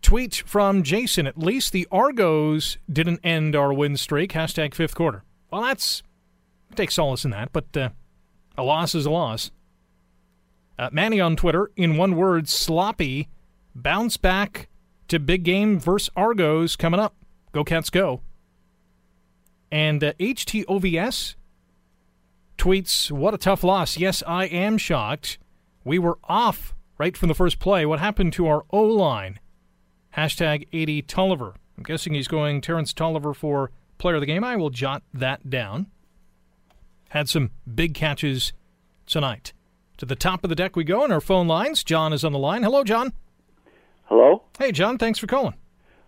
Tweet 0.02 0.36
from 0.46 0.84
Jason 0.84 1.28
At 1.28 1.38
least 1.38 1.74
the 1.74 1.88
Argos 1.92 2.78
didn't 2.90 3.20
end 3.24 3.56
our 3.56 3.74
win 3.74 3.98
streak. 3.98 4.32
Hashtag 4.32 4.74
fifth 4.74 4.96
quarter. 4.96 5.24
Well, 5.52 5.64
that's. 5.64 6.04
Take 6.76 6.92
solace 6.92 7.26
in 7.26 7.32
that, 7.32 7.52
but 7.52 7.76
uh, 7.76 7.90
a 8.56 8.62
loss 8.62 8.94
is 8.94 9.08
a 9.08 9.10
loss. 9.10 9.50
Uh, 10.78 10.90
Manny 10.92 11.20
on 11.20 11.36
Twitter, 11.36 11.72
in 11.76 11.98
one 11.98 12.16
word, 12.16 12.48
sloppy. 12.48 13.28
Bounce 13.74 14.18
back 14.18 14.70
to 15.08 15.20
big 15.20 15.44
game 15.44 15.80
versus 15.80 16.12
Argos 16.16 16.76
coming 16.76 17.00
up. 17.00 17.16
Go 17.52 17.64
Cats, 17.64 17.90
go. 17.90 18.22
And 19.72 20.04
uh, 20.04 20.14
HTOVS 20.14 21.36
tweets, 22.60 23.10
What 23.10 23.34
a 23.34 23.38
tough 23.38 23.64
loss. 23.64 23.98
Yes, 23.98 24.22
I 24.28 24.46
am 24.46 24.78
shocked. 24.78 25.40
We 25.84 25.98
were 25.98 26.20
off 26.26 26.76
right 26.98 27.16
from 27.18 27.30
the 27.30 27.34
first 27.34 27.58
play. 27.58 27.86
What 27.86 28.00
happened 28.00 28.34
to 28.34 28.48
our 28.48 28.66
O 28.70 28.84
line? 28.84 29.40
Hashtag 30.16 30.68
80 30.74 31.04
Toliver. 31.04 31.56
I'm 31.78 31.84
guessing 31.84 32.14
he's 32.14 32.28
going 32.28 32.62
Terrence 32.62 32.94
Toliver 32.94 33.36
for 33.36 33.72
player 33.98 34.16
of 34.16 34.22
the 34.22 34.28
game. 34.28 34.44
I 34.44 34.58
will 34.58 34.70
jot 34.70 35.04
that 35.14 35.50
down. 35.50 35.88
Had 37.10 37.30
some 37.30 37.52
big 37.74 37.94
catches 37.94 38.54
tonight. 39.08 39.54
To 39.98 40.06
the 40.06 40.16
top 40.16 40.44
of 40.44 40.50
the 40.50 40.56
deck 40.56 40.76
we 40.76 40.84
go 40.84 41.04
on 41.04 41.12
our 41.12 41.22
phone 41.22 41.48
lines. 41.48 41.84
John 41.84 42.14
is 42.14 42.24
on 42.24 42.32
the 42.34 42.40
line. 42.40 42.64
Hello, 42.64 42.84
John. 42.84 43.14
Hello. 44.06 44.44
Hey, 44.58 44.72
John. 44.72 44.98
Thanks 44.98 45.20
for 45.20 45.28
calling. 45.28 45.56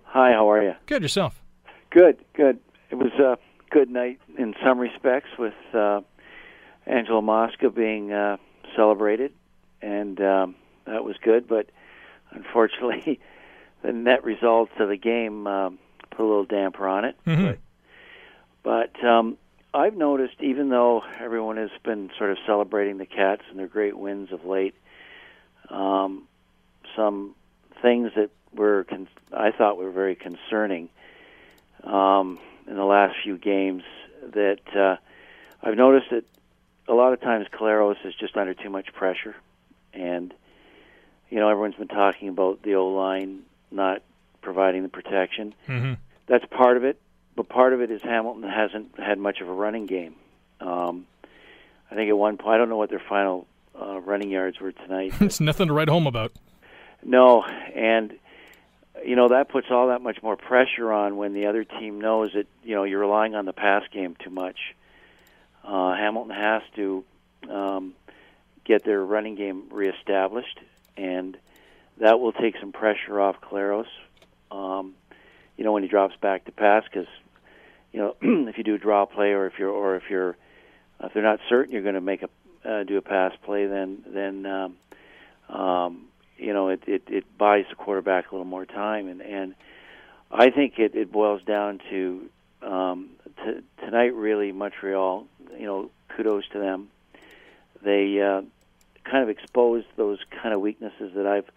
Hi. 0.03 0.31
How 0.31 0.49
are 0.49 0.61
you? 0.61 0.73
Good 0.85 1.01
yourself. 1.01 1.41
Good. 1.89 2.17
Good. 2.33 2.59
It 2.89 2.95
was 2.95 3.11
a 3.19 3.37
good 3.69 3.89
night 3.89 4.19
in 4.37 4.53
some 4.63 4.79
respects, 4.79 5.29
with 5.39 5.53
uh, 5.73 6.01
Angelo 6.85 7.21
Mosca 7.21 7.69
being 7.69 8.11
uh, 8.11 8.37
celebrated, 8.75 9.33
and 9.81 10.19
um, 10.21 10.55
that 10.85 11.03
was 11.03 11.15
good. 11.21 11.47
But 11.47 11.69
unfortunately, 12.31 13.19
the 13.83 13.91
net 13.93 14.23
results 14.23 14.71
of 14.79 14.89
the 14.89 14.97
game 14.97 15.47
um, 15.47 15.79
put 16.09 16.23
a 16.23 16.27
little 16.27 16.45
damper 16.45 16.87
on 16.87 17.05
it. 17.05 17.15
Mhm. 17.25 17.57
But, 18.63 18.93
but 18.93 19.07
um, 19.07 19.37
I've 19.73 19.95
noticed, 19.95 20.35
even 20.41 20.69
though 20.69 21.03
everyone 21.19 21.57
has 21.57 21.71
been 21.83 22.11
sort 22.17 22.31
of 22.31 22.37
celebrating 22.45 22.97
the 22.97 23.05
Cats 23.05 23.43
and 23.49 23.57
their 23.59 23.67
great 23.67 23.97
wins 23.97 24.31
of 24.31 24.45
late, 24.45 24.75
um, 25.69 26.27
some 26.95 27.35
things 27.81 28.11
that 28.15 28.29
were 28.53 28.83
con- 28.83 29.07
I 29.31 29.51
thought 29.51 29.77
were 29.77 29.91
very 29.91 30.15
concerning 30.15 30.89
um, 31.83 32.37
in 32.67 32.75
the 32.75 32.83
last 32.83 33.15
few 33.23 33.37
games. 33.37 33.83
That 34.33 34.59
uh, 34.75 34.97
I've 35.63 35.77
noticed 35.77 36.11
that 36.11 36.25
a 36.91 36.93
lot 36.93 37.13
of 37.13 37.21
times 37.21 37.47
Collaros 37.51 37.95
is 38.05 38.13
just 38.19 38.35
under 38.35 38.53
too 38.53 38.69
much 38.69 38.93
pressure, 38.93 39.35
and 39.93 40.33
you 41.29 41.39
know 41.39 41.47
everyone's 41.49 41.75
been 41.75 41.87
talking 41.87 42.27
about 42.27 42.61
the 42.63 42.75
O 42.75 42.89
line 42.89 43.43
not 43.71 44.03
providing 44.41 44.83
the 44.83 44.89
protection. 44.89 45.55
Mm-hmm. 45.67 45.93
That's 46.27 46.43
part 46.51 46.75
of 46.75 46.83
it, 46.83 47.01
but 47.35 47.47
part 47.47 47.71
of 47.71 47.81
it 47.81 47.91
is 47.91 48.01
Hamilton 48.01 48.43
hasn't 48.43 48.99
had 48.99 49.17
much 49.17 49.39
of 49.39 49.47
a 49.47 49.53
running 49.53 49.85
game. 49.85 50.15
Um, 50.59 51.07
I 51.89 51.95
think 51.95 52.09
at 52.09 52.17
one 52.17 52.37
point 52.37 52.55
I 52.55 52.57
don't 52.57 52.67
know 52.69 52.77
what 52.77 52.89
their 52.89 53.01
final 53.07 53.47
uh, 53.81 54.01
running 54.01 54.29
yards 54.29 54.59
were 54.59 54.73
tonight. 54.73 55.13
It's 55.21 55.39
nothing 55.39 55.67
to 55.67 55.73
write 55.73 55.89
home 55.89 56.07
about. 56.07 56.33
No, 57.03 57.43
and 57.43 58.13
you 59.05 59.15
know 59.15 59.29
that 59.29 59.47
puts 59.47 59.67
all 59.71 59.87
that 59.87 60.01
much 60.01 60.21
more 60.21 60.35
pressure 60.35 60.91
on 60.91 61.15
when 61.15 61.33
the 61.33 61.45
other 61.45 61.63
team 61.63 62.01
knows 62.01 62.31
that 62.35 62.47
you 62.65 62.75
know 62.75 62.83
you're 62.83 62.99
relying 62.99 63.33
on 63.33 63.45
the 63.45 63.53
pass 63.53 63.83
game 63.93 64.17
too 64.21 64.29
much. 64.29 64.57
Uh, 65.63 65.95
Hamilton 65.95 66.35
has 66.35 66.63
to 66.75 67.03
um, 67.49 67.93
get 68.65 68.83
their 68.83 69.03
running 69.03 69.35
game 69.35 69.63
reestablished, 69.71 70.59
and 70.97 71.37
that 71.97 72.19
will 72.19 72.33
take 72.33 72.55
some 72.59 72.71
pressure 72.71 73.19
off 73.19 73.35
Collaros. 73.41 73.85
Um, 74.49 74.95
you 75.57 75.63
know 75.63 75.73
when 75.73 75.83
he 75.83 75.89
drops 75.89 76.15
back 76.15 76.45
to 76.45 76.51
pass, 76.51 76.83
because 76.85 77.07
you 77.91 77.99
know 77.99 78.15
if 78.49 78.57
you 78.57 78.63
do 78.63 78.75
a 78.75 78.79
draw 78.79 79.05
play 79.05 79.31
or 79.33 79.45
if 79.45 79.53
you're 79.59 79.69
or 79.69 79.95
if 79.95 80.09
you're 80.09 80.35
if 81.03 81.13
they're 81.13 81.23
not 81.23 81.39
certain 81.49 81.71
you're 81.73 81.83
going 81.83 81.95
to 81.95 82.01
make 82.01 82.23
a 82.23 82.29
uh, 82.67 82.83
do 82.83 82.97
a 82.97 83.01
pass 83.01 83.33
play, 83.43 83.67
then 83.67 84.03
then 84.07 84.45
um, 84.45 84.77
um, 85.55 86.05
you 86.37 86.53
know 86.53 86.69
it, 86.69 86.83
it 86.87 87.03
it 87.07 87.37
buys 87.37 87.65
the 87.69 87.75
quarterback 87.75 88.31
a 88.31 88.35
little 88.35 88.45
more 88.45 88.65
time, 88.65 89.07
and 89.07 89.21
and 89.21 89.55
I 90.31 90.49
think 90.49 90.79
it 90.79 90.95
it 90.95 91.11
boils 91.11 91.43
down 91.43 91.79
to 91.89 92.29
um, 92.61 93.09
t- 93.43 93.61
tonight 93.83 94.13
really 94.13 94.51
Montreal. 94.51 95.27
You 95.57 95.65
know, 95.65 95.91
kudos 96.15 96.47
to 96.49 96.59
them. 96.59 96.89
They 97.83 98.21
uh, 98.21 98.41
kind 99.03 99.23
of 99.23 99.29
exposed 99.29 99.87
those 99.95 100.19
kind 100.41 100.53
of 100.53 100.61
weaknesses 100.61 101.11
that 101.15 101.25
I've 101.25 101.49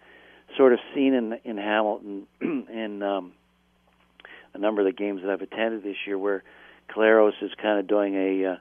sort 0.57 0.73
of 0.73 0.79
seen 0.93 1.13
in 1.13 1.39
in 1.43 1.57
Hamilton 1.57 2.27
in 2.41 3.03
um, 3.03 3.33
a 4.53 4.57
number 4.57 4.81
of 4.81 4.85
the 4.85 4.93
games 4.93 5.21
that 5.21 5.31
I've 5.31 5.41
attended 5.41 5.83
this 5.83 5.97
year, 6.05 6.17
where 6.17 6.43
Collaros 6.89 7.33
is 7.41 7.51
kind 7.61 7.79
of 7.79 7.87
doing 7.87 8.15
a 8.15 8.45
uh, 8.45 8.55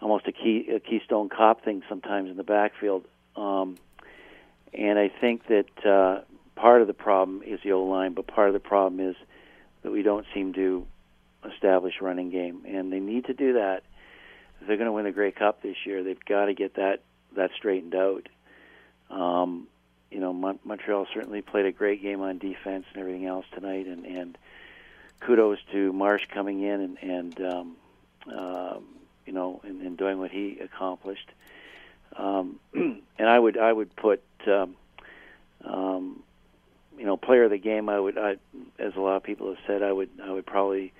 almost 0.00 0.26
a 0.26 0.32
key 0.32 0.68
a 0.74 0.80
Keystone 0.80 1.28
Cop 1.28 1.64
thing 1.64 1.82
sometimes 1.88 2.30
in 2.30 2.36
the 2.36 2.44
backfield. 2.44 3.04
Um, 3.36 3.76
and 4.74 4.98
I 4.98 5.08
think 5.08 5.46
that 5.48 5.86
uh, 5.86 6.22
part 6.54 6.80
of 6.80 6.86
the 6.86 6.94
problem 6.94 7.42
is 7.44 7.60
the 7.62 7.72
O 7.72 7.84
line, 7.84 8.14
but 8.14 8.26
part 8.26 8.48
of 8.48 8.54
the 8.54 8.60
problem 8.60 9.00
is 9.00 9.16
that 9.82 9.90
we 9.90 10.02
don't 10.02 10.26
seem 10.34 10.52
to 10.54 10.86
establish 11.50 12.00
running 12.00 12.30
game, 12.30 12.62
and 12.66 12.92
they 12.92 13.00
need 13.00 13.26
to 13.26 13.34
do 13.34 13.54
that. 13.54 13.82
If 14.60 14.68
they're 14.68 14.76
going 14.76 14.86
to 14.86 14.92
win 14.92 15.04
the 15.04 15.12
Grey 15.12 15.32
Cup 15.32 15.62
this 15.62 15.76
year, 15.84 16.02
they've 16.02 16.24
got 16.24 16.46
to 16.46 16.54
get 16.54 16.74
that 16.74 17.02
that 17.34 17.50
straightened 17.56 17.94
out. 17.94 18.28
Um, 19.10 19.66
you 20.10 20.20
know, 20.20 20.32
Mon- 20.32 20.60
Montreal 20.64 21.06
certainly 21.12 21.42
played 21.42 21.66
a 21.66 21.72
great 21.72 22.02
game 22.02 22.20
on 22.20 22.38
defense 22.38 22.84
and 22.92 23.00
everything 23.00 23.26
else 23.26 23.46
tonight, 23.52 23.86
and, 23.86 24.04
and 24.04 24.38
kudos 25.20 25.58
to 25.72 25.92
Marsh 25.92 26.26
coming 26.26 26.62
in 26.62 26.80
and, 26.80 26.98
and 27.02 27.40
um, 27.40 27.76
um, 28.36 28.84
you 29.26 29.32
know, 29.32 29.60
and, 29.64 29.80
and 29.80 29.96
doing 29.96 30.18
what 30.18 30.30
he 30.30 30.58
accomplished. 30.60 31.30
Um, 32.16 32.60
and 32.74 33.02
I 33.18 33.38
would 33.38 33.56
I 33.56 33.72
would 33.72 33.94
put 33.96 34.22
um, 34.46 34.76
um, 35.64 36.22
you 36.98 37.04
know 37.04 37.16
player 37.16 37.44
of 37.44 37.50
the 37.50 37.58
game. 37.58 37.88
I 37.88 37.98
would 37.98 38.18
I, 38.18 38.36
as 38.78 38.94
a 38.96 39.00
lot 39.00 39.16
of 39.16 39.22
people 39.22 39.48
have 39.48 39.64
said, 39.66 39.82
I 39.82 39.92
would 39.92 40.10
I 40.22 40.30
would 40.30 40.46
probably 40.46 40.92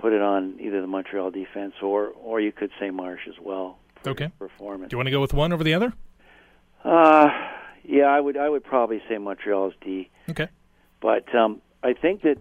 put 0.00 0.12
it 0.14 0.22
on 0.22 0.56
either 0.60 0.80
the 0.80 0.86
Montreal 0.86 1.30
defense 1.30 1.74
or 1.82 2.08
or 2.22 2.40
you 2.40 2.52
could 2.52 2.70
say 2.80 2.90
Marsh 2.90 3.20
as 3.28 3.38
well. 3.40 3.78
For 4.02 4.10
Okay. 4.10 4.30
performance. 4.38 4.88
Do 4.90 4.94
you 4.94 4.98
want 4.98 5.08
to 5.08 5.10
go 5.12 5.20
with 5.20 5.34
one 5.34 5.52
over 5.52 5.62
the 5.62 5.74
other? 5.74 5.92
Uh, 6.82 7.28
yeah, 7.84 8.04
I 8.06 8.18
would 8.20 8.36
I 8.36 8.48
would 8.48 8.64
probably 8.64 9.02
say 9.08 9.18
Montreal's 9.18 9.74
D. 9.82 10.08
Okay. 10.30 10.48
But 11.00 11.32
um, 11.34 11.60
I 11.82 11.92
think 11.92 12.22
that 12.22 12.38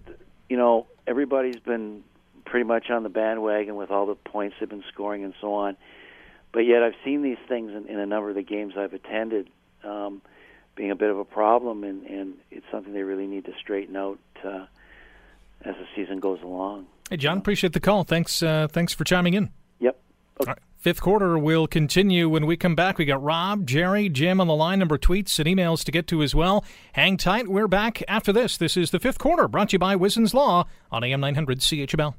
you 0.47 0.57
know 0.57 0.87
everybody's 1.05 1.59
been 1.59 2.03
pretty 2.45 2.65
much 2.65 2.89
on 2.89 3.03
the 3.03 3.09
bandwagon 3.09 3.75
with 3.75 3.91
all 3.91 4.05
the 4.05 4.15
points 4.15 4.55
they've 4.59 4.69
been 4.69 4.83
scoring 4.91 5.23
and 5.23 5.33
so 5.41 5.53
on. 5.53 5.75
But 6.51 6.61
yet 6.61 6.81
I've 6.81 6.95
seen 7.05 7.21
these 7.21 7.37
things 7.47 7.71
in, 7.75 7.85
in 7.87 7.99
a 7.99 8.05
number 8.05 8.29
of 8.29 8.35
the 8.35 8.41
games 8.41 8.73
I've 8.77 8.93
attended 8.93 9.49
um, 9.83 10.21
being 10.75 10.89
a 10.91 10.95
bit 10.95 11.11
of 11.11 11.19
a 11.19 11.25
problem, 11.25 11.83
and, 11.83 12.05
and 12.07 12.33
it's 12.49 12.65
something 12.71 12.91
they 12.93 13.03
really 13.03 13.27
need 13.27 13.45
to 13.45 13.53
straighten 13.59 13.95
out 13.95 14.17
uh, 14.43 14.65
as 15.63 15.75
the 15.75 15.85
season 15.95 16.19
goes 16.19 16.41
along. 16.41 16.87
Hey, 17.09 17.17
John, 17.17 17.39
appreciate 17.39 17.73
the 17.73 17.79
call. 17.79 18.03
Thanks. 18.03 18.43
Uh, 18.43 18.67
thanks 18.69 18.93
for 18.93 19.03
chiming 19.03 19.33
in. 19.33 19.49
Yep. 19.79 19.99
All 20.41 20.45
right. 20.45 20.59
Fifth 20.77 21.01
quarter 21.01 21.37
will 21.37 21.67
continue 21.67 22.29
when 22.29 22.45
we 22.45 22.55
come 22.55 22.75
back. 22.75 22.97
We 22.97 23.05
got 23.05 23.21
Rob, 23.21 23.65
Jerry, 23.65 24.07
Jim 24.09 24.39
on 24.39 24.47
the 24.47 24.55
line. 24.55 24.79
Number 24.79 24.97
tweets 24.97 25.37
and 25.39 25.47
emails 25.47 25.83
to 25.83 25.91
get 25.91 26.07
to 26.07 26.21
as 26.21 26.33
well. 26.33 26.63
Hang 26.93 27.17
tight. 27.17 27.47
We're 27.47 27.67
back 27.67 28.01
after 28.07 28.31
this. 28.31 28.55
This 28.55 28.77
is 28.77 28.91
the 28.91 28.99
fifth 28.99 29.17
quarter, 29.17 29.47
brought 29.47 29.69
to 29.69 29.73
you 29.73 29.79
by 29.79 29.95
Wizen's 29.95 30.33
Law 30.33 30.67
on 30.91 31.03
AM 31.03 31.19
900 31.19 31.59
CHML. 31.59 32.13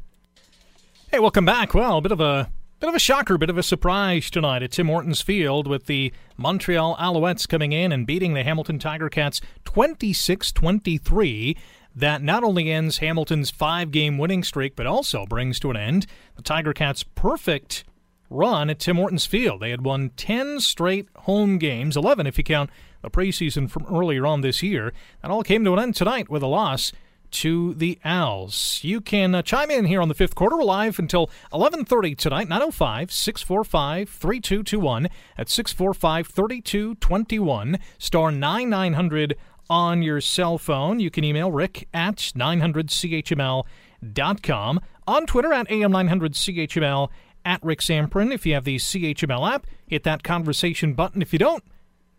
Hey, 1.11 1.20
welcome 1.20 1.44
back. 1.44 1.72
Well, 1.72 1.98
a 1.98 2.00
bit 2.03 2.12
of 2.12 2.20
a 2.20 2.50
bit 2.81 2.88
of 2.88 2.94
a 2.94 3.00
shocker, 3.00 3.38
bit 3.38 3.50
of 3.50 3.59
a 3.59 3.62
surprise 3.62 4.29
tonight 4.31 4.62
at 4.62 4.72
Tim 4.72 4.88
Hortons 4.88 5.20
Field 5.22 5.66
with 5.66 5.87
the 5.87 6.12
Montreal 6.37 6.96
Alouettes 6.96 7.48
coming 7.48 7.72
in 7.72 7.92
and 7.92 8.07
beating 8.07 8.35
the 8.35 8.42
Hamilton 8.42 8.79
Tiger 8.79 9.09
Cats 9.09 9.40
26-23. 9.64 11.57
That 11.94 12.22
not 12.22 12.44
only 12.44 12.70
ends 12.70 12.98
Hamilton's 12.98 13.50
five-game 13.50 14.18
winning 14.18 14.44
streak, 14.44 14.76
but 14.76 14.87
also 14.87 15.26
brings 15.26 15.59
to 15.61 15.70
an 15.70 15.76
end 15.76 16.07
the 16.37 16.42
Tiger 16.42 16.72
Cats' 16.72 17.03
perfect 17.03 17.85
run 18.31 18.70
at 18.70 18.79
Tim 18.79 18.96
Hortons 18.96 19.26
Field. 19.26 19.61
They 19.61 19.70
had 19.70 19.85
won 19.85 20.11
10 20.16 20.61
straight 20.61 21.09
home 21.16 21.59
games, 21.59 21.96
11 21.96 22.26
if 22.26 22.38
you 22.38 22.44
count 22.44 22.70
the 23.03 23.11
preseason 23.11 23.68
from 23.68 23.85
earlier 23.90 24.26
on 24.26 24.40
this 24.40 24.62
year. 24.62 24.92
That 25.20 25.31
all 25.31 25.42
came 25.42 25.64
to 25.64 25.72
an 25.72 25.81
end 25.81 25.96
tonight 25.96 26.31
with 26.31 26.42
a 26.42 26.46
loss 26.46 26.92
to 27.31 27.74
the 27.74 27.98
Owls. 28.05 28.81
You 28.83 29.00
can 29.00 29.35
uh, 29.35 29.40
chime 29.42 29.70
in 29.70 29.87
here 29.87 30.03
on 30.03 30.09
the 30.09 30.14
fifth 30.14 30.35
quarter. 30.35 30.57
We're 30.57 30.64
live 30.64 30.98
until 30.98 31.31
11:30 31.53 32.16
tonight. 32.16 32.48
905-645-3221 32.48 35.09
at 35.38 35.46
645-3221 35.46 37.79
star 37.98 38.33
9900 38.33 39.37
on 39.70 40.02
your 40.02 40.20
cell 40.20 40.59
phone. 40.59 41.00
You 41.00 41.11
can 41.11 41.24
email 41.24 41.50
rick 41.50 41.88
at 41.94 42.16
900chml.com. 42.16 44.80
On 45.06 45.26
Twitter 45.26 45.52
at 45.52 45.68
am900chml 45.68 47.09
at 47.44 47.64
Rick 47.64 47.80
Zamperin. 47.80 48.35
If 48.35 48.44
you 48.44 48.54
have 48.54 48.64
the 48.64 48.76
CHML 48.76 49.50
app, 49.50 49.66
hit 49.87 50.02
that 50.04 50.22
conversation 50.22 50.92
button. 50.94 51.22
If 51.22 51.33
you 51.33 51.38
don't, 51.38 51.64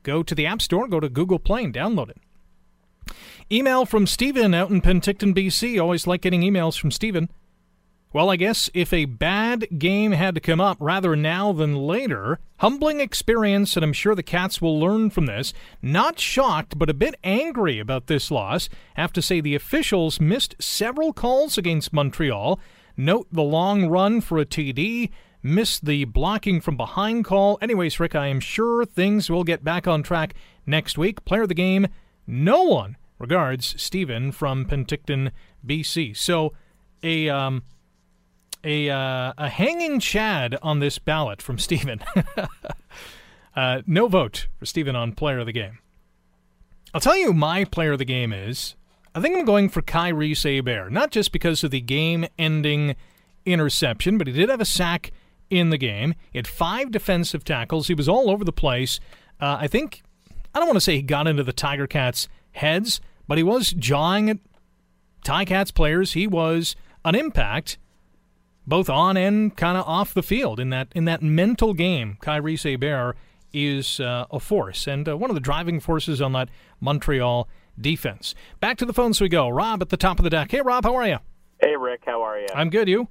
go 0.04 0.24
to 0.24 0.34
the 0.34 0.48
App 0.48 0.62
Store, 0.62 0.88
go 0.88 1.00
to 1.00 1.10
Google 1.10 1.40
Play 1.40 1.64
and 1.64 1.74
download 1.74 2.10
it. 2.10 2.18
Email 3.52 3.86
from 3.86 4.08
Stephen 4.08 4.54
out 4.54 4.70
in 4.70 4.82
Penticton, 4.82 5.36
BC. 5.36 5.82
Always 5.82 6.08
like 6.08 6.22
getting 6.22 6.42
emails 6.42 6.80
from 6.80 6.92
Stephen. 6.92 7.30
Well, 8.14 8.30
I 8.30 8.36
guess 8.36 8.70
if 8.74 8.92
a 8.92 9.06
bad 9.06 9.80
game 9.80 10.12
had 10.12 10.36
to 10.36 10.42
come 10.42 10.60
up 10.60 10.76
rather 10.82 11.16
now 11.16 11.54
than 11.54 11.78
later, 11.78 12.40
humbling 12.58 13.00
experience, 13.00 13.78
and 13.78 13.86
I'm 13.86 13.94
sure 13.94 14.16
the 14.16 14.22
Cats 14.22 14.62
will 14.62 14.78
learn 14.78 15.12
from 15.12 15.28
this. 15.28 15.54
Not 15.82 16.20
shocked, 16.20 16.78
but 16.78 16.90
a 16.90 16.94
bit 16.94 17.16
angry 17.24 17.80
about 17.80 18.08
this 18.08 18.30
loss. 18.30 18.68
Have 18.96 19.14
to 19.14 19.22
say 19.22 19.40
the 19.40 19.56
officials 19.56 20.20
missed 20.20 20.56
several 20.60 21.14
calls 21.14 21.58
against 21.58 21.94
Montreal. 21.94 22.60
Note 22.98 23.28
the 23.32 23.44
long 23.44 23.88
run 23.88 24.20
for 24.20 24.40
a 24.40 24.46
TD, 24.46 25.10
missed 25.42 25.86
the 25.86 26.04
blocking 26.04 26.60
from 26.60 26.76
behind 26.76 27.24
call. 27.24 27.58
Anyways, 27.62 27.98
Rick, 27.98 28.14
I 28.14 28.28
am 28.28 28.42
sure 28.42 28.84
things 28.84 29.30
will 29.30 29.46
get 29.46 29.64
back 29.64 29.88
on 29.88 30.04
track 30.04 30.34
next 30.66 30.98
week. 30.98 31.24
Player 31.24 31.44
of 31.44 31.48
the 31.48 31.54
game, 31.54 31.88
no 32.28 32.64
one. 32.64 32.98
Regards, 33.20 33.82
Stephen 33.82 34.34
from 34.34 34.66
Penticton, 34.66 35.32
BC. 35.66 36.18
So, 36.18 36.52
a 37.04 37.30
um, 37.30 37.64
a 38.64 38.90
uh, 38.90 39.34
a 39.38 39.50
hanging 39.50 40.00
Chad 40.00 40.58
on 40.62 40.80
this 40.80 41.00
ballot 41.00 41.42
from 41.42 41.58
Stephen. 41.58 42.02
uh, 43.56 43.82
no 43.86 44.08
vote 44.08 44.48
for 44.58 44.66
Stephen 44.66 44.96
on 44.96 45.14
player 45.14 45.40
of 45.40 45.46
the 45.46 45.52
game. 45.52 45.80
I'll 46.94 47.02
tell 47.02 47.18
you 47.18 47.34
my 47.34 47.64
player 47.64 47.94
of 47.94 48.00
the 48.00 48.06
game 48.06 48.34
is 48.34 48.76
I 49.14 49.22
think 49.22 49.38
I'm 49.38 49.46
going 49.46 49.70
for 49.70 49.82
Kyries 49.82 50.44
Hebert, 50.44 50.92
not 50.92 51.12
just 51.12 51.32
because 51.32 51.64
of 51.64 51.72
the 51.72 51.82
game-ending 51.82 52.96
interception, 53.46 54.18
but 54.18 54.28
he 54.28 54.34
did 54.34 54.50
have 54.50 54.62
a 54.62 54.66
sack 54.66 55.12
in 55.50 55.70
the 55.70 55.78
game. 55.78 56.16
He 56.32 56.38
had 56.38 56.48
five 56.48 56.92
defensive 56.92 57.44
tackles. 57.44 57.88
He 57.88 57.94
was 57.94 58.08
all 58.08 58.30
over 58.30 58.46
the 58.46 58.52
place. 58.54 59.00
Uh, 59.40 59.58
I 59.60 59.68
think 59.68 60.02
I 60.54 60.60
don't 60.60 60.68
want 60.68 60.78
to 60.78 60.82
say 60.82 60.96
he 60.96 61.02
got 61.02 61.28
into 61.28 61.44
the 61.44 61.54
Tiger 61.54 61.88
Cats' 61.88 62.28
heads, 62.52 63.02
but 63.28 63.38
he 63.38 63.44
was 63.44 63.72
jawing 63.72 64.30
at 64.30 64.38
Tiger 65.24 65.50
Cats 65.50 65.72
players. 65.72 66.14
He 66.14 66.28
was 66.28 66.76
an 67.04 67.16
impact, 67.16 67.78
both 68.72 68.90
on 68.90 69.18
and 69.18 69.58
kind 69.58 69.78
of 69.78 69.86
off 69.86 70.14
the 70.14 70.24
field 70.24 70.58
in 70.58 70.70
that 70.70 70.88
in 70.96 71.04
that 71.04 71.22
mental 71.22 71.74
game. 71.74 72.18
Kyries 72.22 72.64
Hebert 72.64 73.18
is 73.52 74.00
uh, 74.00 74.26
a 74.32 74.40
force 74.40 74.88
and 74.88 75.10
uh, 75.10 75.18
one 75.18 75.30
of 75.30 75.34
the 75.34 75.42
driving 75.42 75.82
forces 75.82 76.22
on 76.22 76.32
that 76.32 76.48
Montreal 76.80 77.50
defense. 77.78 78.34
Back 78.62 78.78
to 78.78 78.86
the 78.86 78.94
phones 78.94 79.20
we 79.20 79.28
go. 79.28 79.50
Rob 79.50 79.82
at 79.82 79.90
the 79.90 79.98
top 79.98 80.20
of 80.20 80.24
the 80.24 80.30
deck. 80.30 80.52
Hey, 80.52 80.62
Rob, 80.62 80.86
how 80.86 80.96
are 80.96 81.06
you? 81.06 81.18
Hey, 81.60 81.76
Rick, 81.76 82.04
how 82.06 82.22
are 82.22 82.40
you? 82.40 82.48
I'm 82.56 82.70
good. 82.70 82.88
You? 82.88 83.10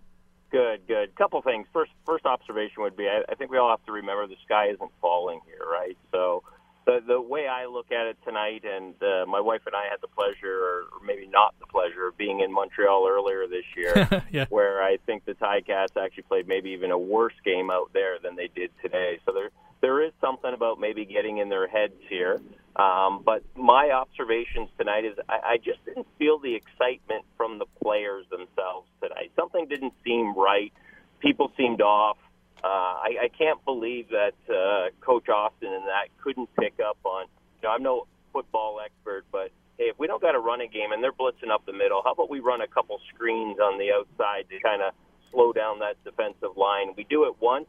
Good, 0.51 0.81
good. 0.88 1.14
Couple 1.16 1.42
things. 1.42 1.66
First, 1.75 1.92
first 2.07 2.25
observation 2.25 2.83
would 2.83 2.96
be 2.96 3.07
I, 3.07 3.20
I 3.29 3.35
think 3.35 3.51
we 3.51 3.59
all 3.59 3.68
have 3.68 3.85
to 3.85 3.92
remember 3.92 4.27
the 4.27 4.37
sky 4.46 4.68
isn't 4.68 4.90
falling 5.03 5.40
here, 5.44 5.66
right? 5.70 5.99
So 6.11 6.42
the 6.87 7.01
the 7.07 7.21
way 7.21 7.47
I 7.47 7.66
look 7.66 7.93
at 7.93 8.07
it 8.07 8.19
tonight, 8.25 8.64
and 8.64 8.95
uh, 9.03 9.27
my 9.27 9.40
wife 9.40 9.62
and 9.66 9.75
I 9.75 9.85
had 9.90 10.01
the 10.01 10.09
pleasure, 10.09 10.53
or 10.53 10.85
maybe 11.05 11.27
not 11.27 11.55
the 11.61 11.66
pleasure, 11.66 12.09
of 12.09 12.16
being 12.16 12.40
in 12.40 12.53
Montreal 12.53 13.07
earlier 13.09 13.47
this 13.47 13.64
year, 13.77 14.25
yeah. 14.31 14.47
where 14.49 14.83
I 14.83 14.99
think 15.07 15.25
the 15.25 15.35
Ticats 15.35 15.97
actually 15.97 16.25
played 16.25 16.49
maybe 16.49 16.71
even 16.71 16.90
a 16.90 16.99
worse 16.99 17.35
game 17.45 17.71
out 17.71 17.93
there 17.93 18.19
than 18.23 18.37
they 18.37 18.49
did 18.55 18.71
today. 18.83 19.19
So 19.27 19.33
there 19.33 19.51
there 19.81 20.03
is 20.03 20.12
something 20.21 20.53
about 20.53 20.79
maybe 20.79 21.05
getting 21.05 21.38
in 21.38 21.49
their 21.49 21.66
heads 21.66 21.95
here. 22.09 22.40
Um, 22.77 23.23
but 23.25 23.43
my 23.57 23.90
observations 23.90 24.69
tonight 24.79 25.05
is 25.05 25.19
I, 25.29 25.53
I 25.53 25.57
just 25.57 25.85
didn't 25.85 26.07
feel 26.19 26.38
the 26.38 26.55
excitement 26.55 27.25
from 27.37 27.59
the 27.59 27.66
players 27.83 28.27
themselves 28.31 28.88
tonight. 29.03 29.33
Something 29.37 29.66
didn't 29.69 29.95
seem 30.05 30.35
right. 30.35 30.73
People 31.19 31.53
seemed 31.57 31.83
off. 31.83 32.16
Uh, 32.62 32.66
I, 32.66 33.16
I 33.23 33.29
can't 33.29 33.64
believe 33.64 34.09
that 34.11 34.35
uh, 34.49 34.90
Coach 35.01 35.29
Austin 35.29 35.73
and 35.73 35.85
that 35.87 36.09
couldn't 36.23 36.49
pick 36.59 36.75
up 36.81 36.99
on. 37.05 37.27
You 37.62 37.68
know, 37.68 37.75
I'm 37.75 37.83
no 37.83 38.07
football 38.33 38.81
expert, 38.85 39.25
but 39.33 39.51
hey, 39.79 39.85
if 39.85 39.99
we 39.99 40.07
don't 40.07 40.20
got 40.20 40.35
a 40.35 40.38
running 40.38 40.70
game 40.70 40.92
and 40.92 41.03
they're 41.03 41.12
blitzing 41.12 41.51
up 41.51 41.64
the 41.64 41.73
middle, 41.73 42.03
how 42.05 42.12
about 42.12 42.29
we 42.29 42.40
run 42.40 42.61
a 42.61 42.66
couple 42.66 43.01
screens 43.14 43.59
on 43.59 43.79
the 43.79 43.92
outside 43.92 44.44
to 44.51 44.61
kind 44.61 44.83
of 44.83 44.92
slow 45.33 45.53
down 45.53 45.79
that 45.79 45.96
defensive 46.05 46.57
line? 46.57 46.92
We 46.96 47.05
do 47.05 47.25
it 47.25 47.40
once, 47.40 47.66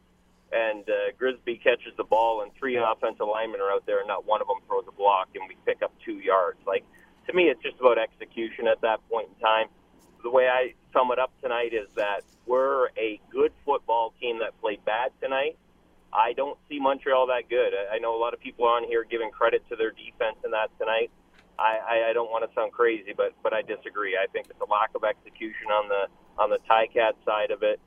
and 0.51 0.83
uh, 0.89 1.15
Grigsby 1.17 1.57
catches 1.63 1.95
the 1.95 2.03
ball, 2.03 2.41
and 2.41 2.51
three 2.59 2.75
offensive 2.75 3.27
linemen 3.27 3.61
are 3.61 3.71
out 3.71 3.85
there, 3.85 3.99
and 3.99 4.07
not 4.07 4.25
one 4.25 4.41
of 4.41 4.47
them 4.47 4.57
throws 4.67 4.83
a 4.87 4.91
block, 4.91 5.29
and 5.35 5.43
we 5.47 5.55
pick 5.65 5.81
up 5.81 5.93
two 6.05 6.19
yards. 6.19 6.59
Like 6.67 6.83
to 7.27 7.33
me, 7.33 7.43
it's 7.43 7.61
just 7.63 7.79
about 7.79 7.97
execution 7.97 8.67
at 8.67 8.81
that 8.81 8.99
point 9.09 9.29
in 9.33 9.41
time. 9.41 9.67
The 10.23 10.29
way 10.29 10.47
I 10.47 10.73
sum 10.93 11.11
it 11.11 11.19
up 11.19 11.31
tonight 11.41 11.73
is 11.73 11.87
that 11.95 12.21
we're 12.45 12.87
a 12.97 13.19
good 13.31 13.51
football 13.65 14.13
team 14.19 14.39
that 14.39 14.59
played 14.61 14.83
bad 14.85 15.11
tonight. 15.21 15.57
I 16.13 16.33
don't 16.33 16.57
see 16.67 16.79
Montreal 16.79 17.27
that 17.27 17.49
good. 17.49 17.73
I 17.91 17.97
know 17.99 18.15
a 18.15 18.19
lot 18.19 18.33
of 18.33 18.39
people 18.39 18.65
on 18.65 18.83
here 18.83 19.05
giving 19.09 19.31
credit 19.31 19.63
to 19.69 19.75
their 19.75 19.91
defense 19.91 20.37
in 20.43 20.51
that 20.51 20.69
tonight. 20.77 21.09
I, 21.57 21.77
I, 21.77 22.09
I 22.09 22.13
don't 22.13 22.29
want 22.29 22.47
to 22.47 22.53
sound 22.53 22.71
crazy, 22.71 23.13
but 23.15 23.33
but 23.43 23.53
I 23.53 23.61
disagree. 23.61 24.17
I 24.17 24.27
think 24.31 24.47
it's 24.49 24.59
a 24.59 24.69
lack 24.69 24.91
of 24.95 25.03
execution 25.03 25.67
on 25.71 25.87
the 25.87 26.07
on 26.41 26.49
the 26.49 26.59
Ticat 26.69 27.13
side 27.25 27.51
of 27.51 27.63
it, 27.63 27.79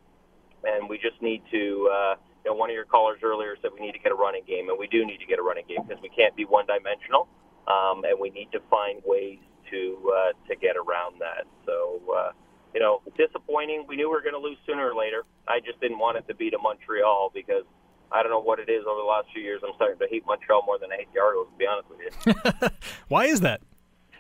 and 0.65 0.89
we 0.89 0.99
just 0.99 1.21
need 1.21 1.43
to. 1.51 1.91
Uh, 1.93 2.15
you 2.45 2.51
know, 2.51 2.57
one 2.57 2.69
of 2.69 2.75
your 2.75 2.85
callers 2.85 3.21
earlier 3.23 3.57
said 3.63 3.71
we 3.73 3.85
need 3.85 3.93
to 3.93 3.99
get 3.99 4.13
a 4.13 4.15
running 4.15 4.45
game, 4.47 4.69
and 4.69 4.79
we 4.79 4.87
do 4.87 5.05
need 5.07 5.17
to 5.17 5.27
get 5.27 5.39
a 5.39 5.43
running 5.43 5.65
game 5.67 5.79
because 5.87 6.01
we 6.03 6.11
can't 6.11 6.37
be 6.37 6.45
one 6.45 6.67
dimensional, 6.67 7.27
um, 7.67 8.05
and 8.05 8.21
we 8.21 8.29
need 8.31 8.53
to 8.53 8.61
find 8.69 9.01
ways 9.05 9.39
to 9.71 10.13
uh, 10.15 10.33
to 10.49 10.57
get 10.57 10.77
around 10.77 11.21
that. 11.21 11.45
So. 11.67 12.01
Uh, 12.09 12.33
you 12.75 12.81
know, 12.81 13.01
disappointing. 13.17 13.87
We 13.89 13.97
knew 13.97 14.09
we 14.09 14.17
were 14.17 14.23
going 14.23 14.35
to 14.35 14.41
lose 14.41 14.59
sooner 14.67 14.91
or 14.91 14.95
later. 14.95 15.23
I 15.47 15.61
just 15.61 15.81
didn't 15.81 15.99
want 15.99 16.19
it 16.19 16.27
to 16.29 16.35
be 16.35 16.51
to 16.51 16.59
Montreal 16.59 17.31
because 17.33 17.65
I 18.11 18.23
don't 18.23 18.31
know 18.31 18.41
what 18.43 18.59
it 18.59 18.69
is 18.69 18.85
over 18.87 19.01
the 19.01 19.07
last 19.07 19.29
few 19.33 19.43
years. 19.43 19.63
I'm 19.67 19.75
starting 19.77 19.99
to 19.99 20.09
hate 20.11 20.25
Montreal 20.27 20.63
more 20.67 20.79
than 20.79 20.93
I 20.93 20.97
hate 20.97 21.09
the 21.15 21.21
Argos, 21.21 21.47
to 21.47 21.57
be 21.57 21.67
honest 21.67 21.89
with 21.89 22.01
you. 22.03 22.69
Why 23.09 23.27
is 23.27 23.41
that? 23.41 23.61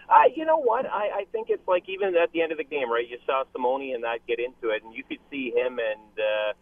I, 0.09 0.31
you 0.37 0.45
know 0.45 0.59
what? 0.59 0.87
I, 0.87 1.23
I 1.23 1.25
think 1.33 1.49
it's 1.51 1.67
like 1.67 1.89
even 1.89 2.15
at 2.17 2.31
the 2.33 2.43
end 2.43 2.53
of 2.53 2.59
the 2.59 2.65
game, 2.65 2.93
right? 2.93 3.09
You 3.09 3.19
saw 3.27 3.45
Simoni 3.55 3.95
and 3.95 4.05
that 4.05 4.21
get 4.27 4.39
into 4.39 4.71
it, 4.71 4.85
and 4.85 4.95
you 4.95 5.03
could 5.03 5.19
see 5.31 5.51
him 5.51 5.79
and 5.79 6.13
uh, 6.19 6.53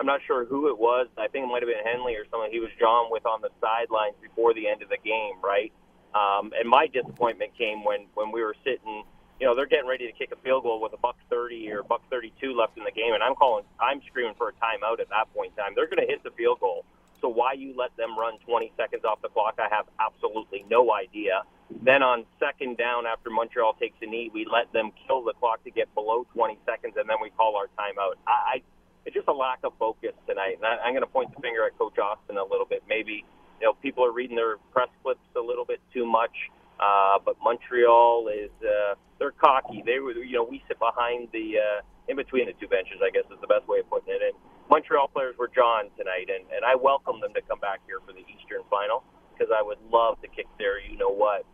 I'm 0.00 0.06
not 0.06 0.20
sure 0.26 0.46
who 0.46 0.68
it 0.68 0.78
was. 0.78 1.08
I 1.18 1.28
think 1.28 1.44
it 1.44 1.48
might 1.48 1.62
have 1.62 1.68
been 1.68 1.84
Henley 1.84 2.14
or 2.16 2.24
someone 2.30 2.50
he 2.50 2.58
was 2.58 2.70
drawn 2.78 3.10
with 3.10 3.26
on 3.26 3.42
the 3.42 3.50
sidelines 3.60 4.14
before 4.22 4.54
the 4.54 4.66
end 4.66 4.82
of 4.82 4.88
the 4.88 4.96
game, 5.04 5.36
right? 5.44 5.72
Um, 6.14 6.52
and 6.58 6.68
my 6.68 6.86
disappointment 6.86 7.52
came 7.56 7.84
when 7.84 8.06
when 8.14 8.32
we 8.32 8.42
were 8.42 8.56
sitting 8.64 9.04
you 9.40 9.46
know, 9.46 9.54
they're 9.56 9.66
getting 9.66 9.88
ready 9.88 10.06
to 10.06 10.12
kick 10.12 10.32
a 10.32 10.40
field 10.44 10.64
goal 10.64 10.80
with 10.80 10.92
a 10.92 10.98
buck 10.98 11.16
30 11.30 11.72
or 11.72 11.82
buck 11.82 12.02
32 12.10 12.52
left 12.52 12.76
in 12.76 12.84
the 12.84 12.92
game, 12.92 13.14
and 13.14 13.22
I'm 13.22 13.34
calling, 13.34 13.64
I'm 13.80 14.02
screaming 14.06 14.34
for 14.36 14.50
a 14.50 14.52
timeout 14.60 15.00
at 15.00 15.08
that 15.08 15.32
point 15.34 15.52
in 15.56 15.64
time. 15.64 15.72
They're 15.74 15.88
going 15.88 16.04
to 16.04 16.06
hit 16.06 16.22
the 16.22 16.30
field 16.36 16.60
goal. 16.60 16.84
So 17.20 17.28
why 17.28 17.52
you 17.52 17.74
let 17.76 17.96
them 17.96 18.18
run 18.18 18.38
20 18.46 18.72
seconds 18.76 19.04
off 19.04 19.20
the 19.22 19.28
clock, 19.28 19.56
I 19.58 19.68
have 19.74 19.86
absolutely 20.00 20.64
no 20.70 20.92
idea. 20.92 21.42
Then 21.82 22.02
on 22.02 22.24
second 22.38 22.76
down, 22.76 23.06
after 23.06 23.30
Montreal 23.30 23.74
takes 23.74 23.96
a 24.02 24.06
knee, 24.06 24.30
we 24.32 24.44
let 24.44 24.72
them 24.72 24.92
kill 25.06 25.24
the 25.24 25.32
clock 25.32 25.64
to 25.64 25.70
get 25.70 25.92
below 25.94 26.26
20 26.34 26.58
seconds, 26.66 26.94
and 26.96 27.08
then 27.08 27.16
we 27.22 27.30
call 27.30 27.56
our 27.56 27.68
timeout. 27.78 28.20
I, 28.26 28.60
I 28.60 28.62
it's 29.06 29.14
just 29.14 29.28
a 29.28 29.32
lack 29.32 29.60
of 29.64 29.72
focus 29.78 30.12
tonight, 30.28 30.56
and 30.56 30.64
I, 30.64 30.76
I'm 30.84 30.92
going 30.92 31.04
to 31.04 31.08
point 31.08 31.34
the 31.34 31.40
finger 31.40 31.64
at 31.64 31.76
Coach 31.78 31.98
Austin 31.98 32.36
a 32.36 32.44
little 32.44 32.66
bit. 32.66 32.82
Maybe 32.88 33.24
you 33.60 33.66
know 33.66 33.72
people 33.80 34.04
are 34.04 34.12
reading 34.12 34.36
their 34.36 34.56
press 34.72 34.88
clips 35.02 35.24
a 35.36 35.40
little 35.40 35.64
bit 35.64 35.80
too 35.92 36.04
much. 36.04 36.34
Uh, 36.80 37.18
but 37.24 37.36
Montreal 37.44 38.28
is 38.32 38.50
uh, 38.64 38.94
they're 39.18 39.36
cocky. 39.36 39.84
They 39.84 40.00
were 40.00 40.12
you 40.12 40.32
know 40.32 40.44
we 40.44 40.64
sit 40.66 40.78
behind 40.78 41.28
the 41.32 41.60
uh, 41.60 41.80
in 42.08 42.16
between 42.16 42.46
the 42.46 42.56
two 42.56 42.68
benches. 42.68 43.04
I 43.04 43.10
guess 43.10 43.28
is 43.28 43.40
the 43.40 43.46
best 43.46 43.68
way 43.68 43.80
of 43.80 43.90
putting 43.90 44.14
it. 44.14 44.22
And 44.24 44.34
Montreal 44.70 45.08
players 45.08 45.36
were 45.36 45.48
John 45.52 45.92
tonight, 45.98 46.32
and 46.32 46.48
and 46.48 46.64
I 46.64 46.74
welcome 46.74 47.20
them 47.20 47.34
to 47.34 47.42
come 47.42 47.60
back 47.60 47.80
here 47.86 48.00
for 48.06 48.12
the 48.16 48.24
Eastern 48.24 48.64
Final 48.70 49.04
because 49.36 49.52
I 49.52 49.60
would 49.60 49.78
love 49.92 50.16
to 50.22 50.28
kick 50.28 50.46
their 50.56 50.80
you 50.80 50.96
know 50.96 51.12
what 51.12 51.44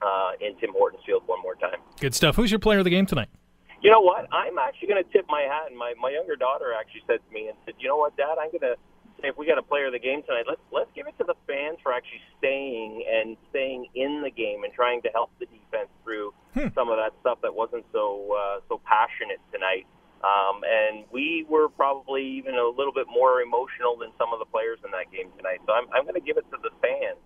uh, 0.00 0.32
in 0.40 0.56
Tim 0.56 0.72
Hortons 0.72 1.02
Field 1.04 1.22
one 1.26 1.42
more 1.42 1.54
time. 1.54 1.76
Good 2.00 2.14
stuff. 2.14 2.36
Who's 2.36 2.50
your 2.50 2.60
player 2.60 2.78
of 2.78 2.84
the 2.84 2.90
game 2.90 3.04
tonight? 3.04 3.28
You 3.82 3.90
know 3.90 4.00
what? 4.00 4.26
I'm 4.32 4.56
actually 4.56 4.88
going 4.88 5.02
to 5.04 5.10
tip 5.12 5.26
my 5.28 5.42
hat, 5.42 5.68
and 5.68 5.76
my 5.76 5.92
my 6.00 6.10
younger 6.16 6.36
daughter 6.36 6.72
actually 6.72 7.02
said 7.06 7.20
to 7.20 7.30
me 7.34 7.48
and 7.48 7.58
said, 7.66 7.74
"You 7.78 7.88
know 7.88 8.00
what, 8.00 8.16
Dad? 8.16 8.40
I'm 8.40 8.48
going 8.48 8.72
to 8.72 8.76
say 9.22 9.28
if 9.28 9.38
we 9.38 9.46
got 9.46 9.58
a 9.58 9.62
player 9.62 9.86
of 9.86 9.92
the 9.92 10.02
game 10.02 10.22
tonight, 10.26 10.44
let's 10.48 10.60
let's 10.72 10.90
give 10.94 11.06
it 11.06 11.16
to 11.18 11.24
the 11.24 11.38
fans 11.46 11.78
for 11.82 11.92
actually 11.92 12.20
staying 12.38 13.06
and 13.06 13.36
staying 13.50 13.86
in 13.94 14.20
the 14.22 14.30
game 14.30 14.64
and 14.64 14.72
trying 14.74 15.00
to 15.02 15.08
help 15.14 15.30
the 15.38 15.46
defense 15.46 15.88
through 16.04 16.34
hmm. 16.52 16.68
some 16.74 16.90
of 16.90 16.98
that 16.98 17.14
stuff 17.20 17.38
that 17.42 17.54
wasn't 17.54 17.86
so 17.92 18.34
uh, 18.34 18.60
so 18.68 18.80
passionate 18.84 19.40
tonight. 19.52 19.86
Um, 20.22 20.62
and 20.62 21.04
we 21.10 21.44
were 21.48 21.68
probably 21.68 22.22
even 22.38 22.54
a 22.54 22.68
little 22.68 22.92
bit 22.92 23.06
more 23.10 23.42
emotional 23.42 23.96
than 23.98 24.10
some 24.18 24.32
of 24.32 24.38
the 24.38 24.46
players 24.46 24.78
in 24.84 24.90
that 24.92 25.10
game 25.10 25.34
tonight. 25.36 25.58
So 25.66 25.72
I'm, 25.72 25.90
I'm 25.90 26.04
going 26.06 26.14
to 26.14 26.22
give 26.22 26.36
it 26.36 26.46
to 26.54 26.58
the 26.62 26.70
fans 26.78 27.18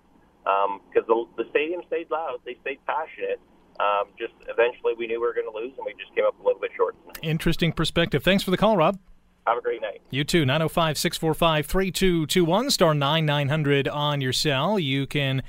because 0.89 1.05
um, 1.05 1.29
the, 1.37 1.45
the 1.45 1.51
stadium 1.51 1.83
stayed 1.89 2.11
loud, 2.11 2.41
they 2.47 2.57
stayed 2.63 2.81
passionate. 2.87 3.41
Um, 3.77 4.09
just 4.17 4.33
eventually, 4.49 4.97
we 4.97 5.07
knew 5.07 5.21
we 5.21 5.27
were 5.27 5.35
going 5.37 5.45
to 5.45 5.53
lose, 5.53 5.77
and 5.77 5.85
we 5.85 5.93
just 6.01 6.15
came 6.17 6.25
up 6.25 6.41
a 6.41 6.43
little 6.43 6.61
bit 6.61 6.71
short. 6.75 6.97
Tonight. 7.03 7.19
Interesting 7.21 7.73
perspective. 7.73 8.25
Thanks 8.25 8.43
for 8.43 8.51
the 8.51 8.57
call, 8.57 8.79
Rob. 8.79 8.99
Have 9.47 9.59
a 9.59 9.61
great 9.61 9.81
night. 9.81 10.03
You 10.11 10.25
too. 10.25 10.45
905 10.45 10.99
645 10.99 11.67
3221, 11.67 12.71
star 12.71 12.95
9900 12.95 13.89
on 13.89 14.21
your 14.21 14.33
cell. 14.33 14.79
You 14.79 15.07
can 15.07 15.43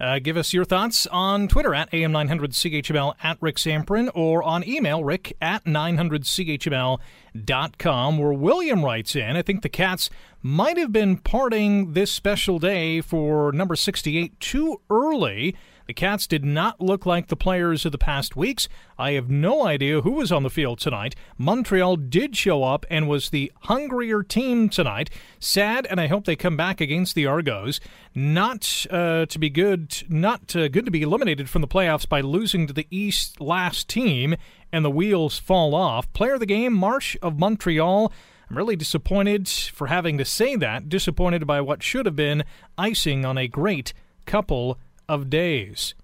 uh, 0.00 0.18
give 0.18 0.36
us 0.36 0.52
your 0.52 0.64
thoughts 0.64 1.06
on 1.08 1.48
Twitter 1.48 1.74
at 1.74 1.90
AM900CHML 1.92 3.14
at 3.22 3.38
Rick 3.40 3.56
Zamperin 3.56 4.10
or 4.14 4.42
on 4.42 4.66
email 4.66 5.04
rick 5.04 5.36
at 5.40 5.64
900CHML.com 5.64 8.18
where 8.18 8.32
William 8.32 8.84
writes 8.84 9.14
in, 9.14 9.36
I 9.36 9.42
think 9.42 9.62
the 9.62 9.68
Cats 9.68 10.10
might 10.42 10.76
have 10.76 10.90
been 10.90 11.18
parting 11.18 11.92
this 11.92 12.10
special 12.10 12.58
day 12.58 13.00
for 13.00 13.52
number 13.52 13.76
68 13.76 14.40
too 14.40 14.80
early. 14.90 15.54
The 15.86 15.94
Cats 15.94 16.26
did 16.26 16.44
not 16.44 16.80
look 16.80 17.06
like 17.06 17.28
the 17.28 17.36
players 17.36 17.84
of 17.84 17.92
the 17.92 17.98
past 17.98 18.36
weeks. 18.36 18.68
I 18.98 19.12
have 19.12 19.28
no 19.28 19.66
idea 19.66 20.02
who 20.02 20.12
was 20.12 20.30
on 20.30 20.42
the 20.42 20.50
field 20.50 20.78
tonight. 20.78 21.14
Montreal 21.38 21.96
did 21.96 22.36
show 22.36 22.62
up 22.62 22.86
and 22.88 23.08
was 23.08 23.30
the 23.30 23.52
hungrier 23.62 24.22
team 24.22 24.68
tonight. 24.68 25.10
Sad, 25.40 25.86
and 25.90 26.00
I 26.00 26.06
hope 26.06 26.24
they 26.24 26.36
come 26.36 26.56
back 26.56 26.80
against 26.80 27.14
the 27.14 27.26
Argos. 27.26 27.80
Not 28.14 28.86
uh, 28.90 29.26
to 29.26 29.38
be 29.38 29.50
good, 29.50 30.02
not 30.08 30.54
uh, 30.54 30.68
good 30.68 30.84
to 30.84 30.90
be 30.90 31.02
eliminated 31.02 31.50
from 31.50 31.62
the 31.62 31.68
playoffs 31.68 32.08
by 32.08 32.20
losing 32.20 32.66
to 32.66 32.72
the 32.72 32.86
East 32.90 33.40
last 33.40 33.88
team, 33.88 34.36
and 34.72 34.84
the 34.84 34.90
wheels 34.90 35.38
fall 35.38 35.74
off. 35.74 36.12
Player 36.12 36.34
of 36.34 36.40
the 36.40 36.46
game, 36.46 36.72
Marsh 36.72 37.16
of 37.22 37.38
Montreal. 37.38 38.12
I'm 38.48 38.58
really 38.58 38.76
disappointed 38.76 39.48
for 39.48 39.86
having 39.86 40.18
to 40.18 40.24
say 40.24 40.56
that. 40.56 40.88
Disappointed 40.88 41.46
by 41.46 41.60
what 41.60 41.82
should 41.82 42.06
have 42.06 42.16
been 42.16 42.44
icing 42.76 43.24
on 43.24 43.38
a 43.38 43.48
great 43.48 43.94
couple 44.26 44.78
of 45.12 45.28
days. 45.30 45.94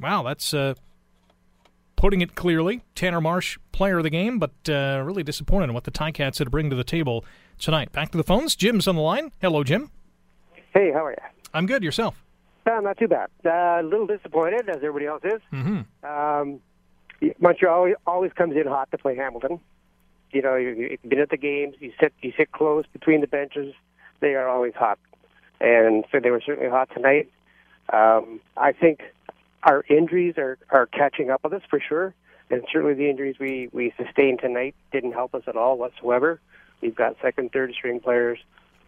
Wow, 0.00 0.22
that's 0.22 0.54
uh, 0.54 0.74
putting 1.96 2.20
it 2.20 2.34
clearly. 2.34 2.82
Tanner 2.94 3.20
Marsh, 3.20 3.58
player 3.72 3.98
of 3.98 4.04
the 4.04 4.10
game, 4.10 4.38
but 4.38 4.52
uh, 4.68 5.02
really 5.04 5.22
disappointed 5.22 5.64
in 5.64 5.74
what 5.74 5.84
the 5.84 5.90
Ticats 5.90 6.38
had 6.38 6.44
to 6.44 6.50
bring 6.50 6.70
to 6.70 6.76
the 6.76 6.84
table 6.84 7.24
tonight. 7.58 7.92
Back 7.92 8.10
to 8.12 8.16
the 8.18 8.24
phones. 8.24 8.56
Jim's 8.56 8.88
on 8.88 8.94
the 8.96 9.02
line. 9.02 9.32
Hello, 9.40 9.62
Jim. 9.64 9.90
Hey, 10.72 10.92
how 10.92 11.04
are 11.04 11.10
you? 11.10 11.16
I'm 11.52 11.66
good. 11.66 11.82
Yourself? 11.82 12.22
Uh, 12.66 12.80
not 12.80 12.96
too 12.98 13.08
bad. 13.08 13.28
Uh, 13.44 13.80
a 13.80 13.82
little 13.82 14.06
disappointed, 14.06 14.68
as 14.68 14.76
everybody 14.76 15.06
else 15.06 15.22
is. 15.24 15.40
Mm-hmm. 15.52 16.06
Um, 16.08 16.60
Montreal 17.38 17.92
always 18.06 18.32
comes 18.32 18.56
in 18.56 18.66
hot 18.66 18.90
to 18.92 18.98
play 18.98 19.16
Hamilton. 19.16 19.60
You 20.30 20.42
know, 20.42 20.54
you- 20.56 20.90
you've 21.02 21.02
been 21.10 21.18
at 21.18 21.30
the 21.30 21.36
games. 21.36 21.74
You 21.80 21.92
sit 22.00 22.12
you 22.22 22.32
sit 22.36 22.52
close 22.52 22.84
between 22.92 23.20
the 23.20 23.26
benches. 23.26 23.74
They 24.20 24.34
are 24.36 24.48
always 24.48 24.74
hot, 24.74 24.98
and 25.60 26.04
so 26.12 26.20
they 26.20 26.30
were 26.30 26.40
certainly 26.40 26.70
hot 26.70 26.88
tonight. 26.94 27.28
Um, 27.92 28.40
I 28.56 28.72
think 28.72 29.00
our 29.62 29.84
injuries 29.88 30.34
are 30.38 30.58
are 30.70 30.86
catching 30.86 31.30
up 31.30 31.42
with 31.44 31.52
us 31.52 31.62
for 31.68 31.80
sure, 31.80 32.14
and 32.50 32.62
certainly 32.72 32.94
the 32.94 33.10
injuries 33.10 33.36
we 33.38 33.68
we 33.72 33.92
sustained 33.96 34.40
tonight 34.40 34.74
didn't 34.92 35.12
help 35.12 35.34
us 35.34 35.42
at 35.46 35.56
all 35.56 35.76
whatsoever. 35.78 36.40
We've 36.80 36.94
got 36.94 37.16
second, 37.20 37.52
third 37.52 37.72
string 37.74 38.00
players 38.00 38.38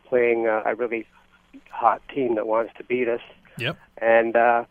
playing 0.06 0.46
uh, 0.46 0.62
a 0.64 0.74
really 0.74 1.06
hot 1.70 2.00
team 2.14 2.36
that 2.36 2.46
wants 2.46 2.72
to 2.78 2.84
beat 2.84 3.08
us. 3.08 3.20
Yep. 3.58 3.76
And 3.98 4.34
uh, 4.34 4.64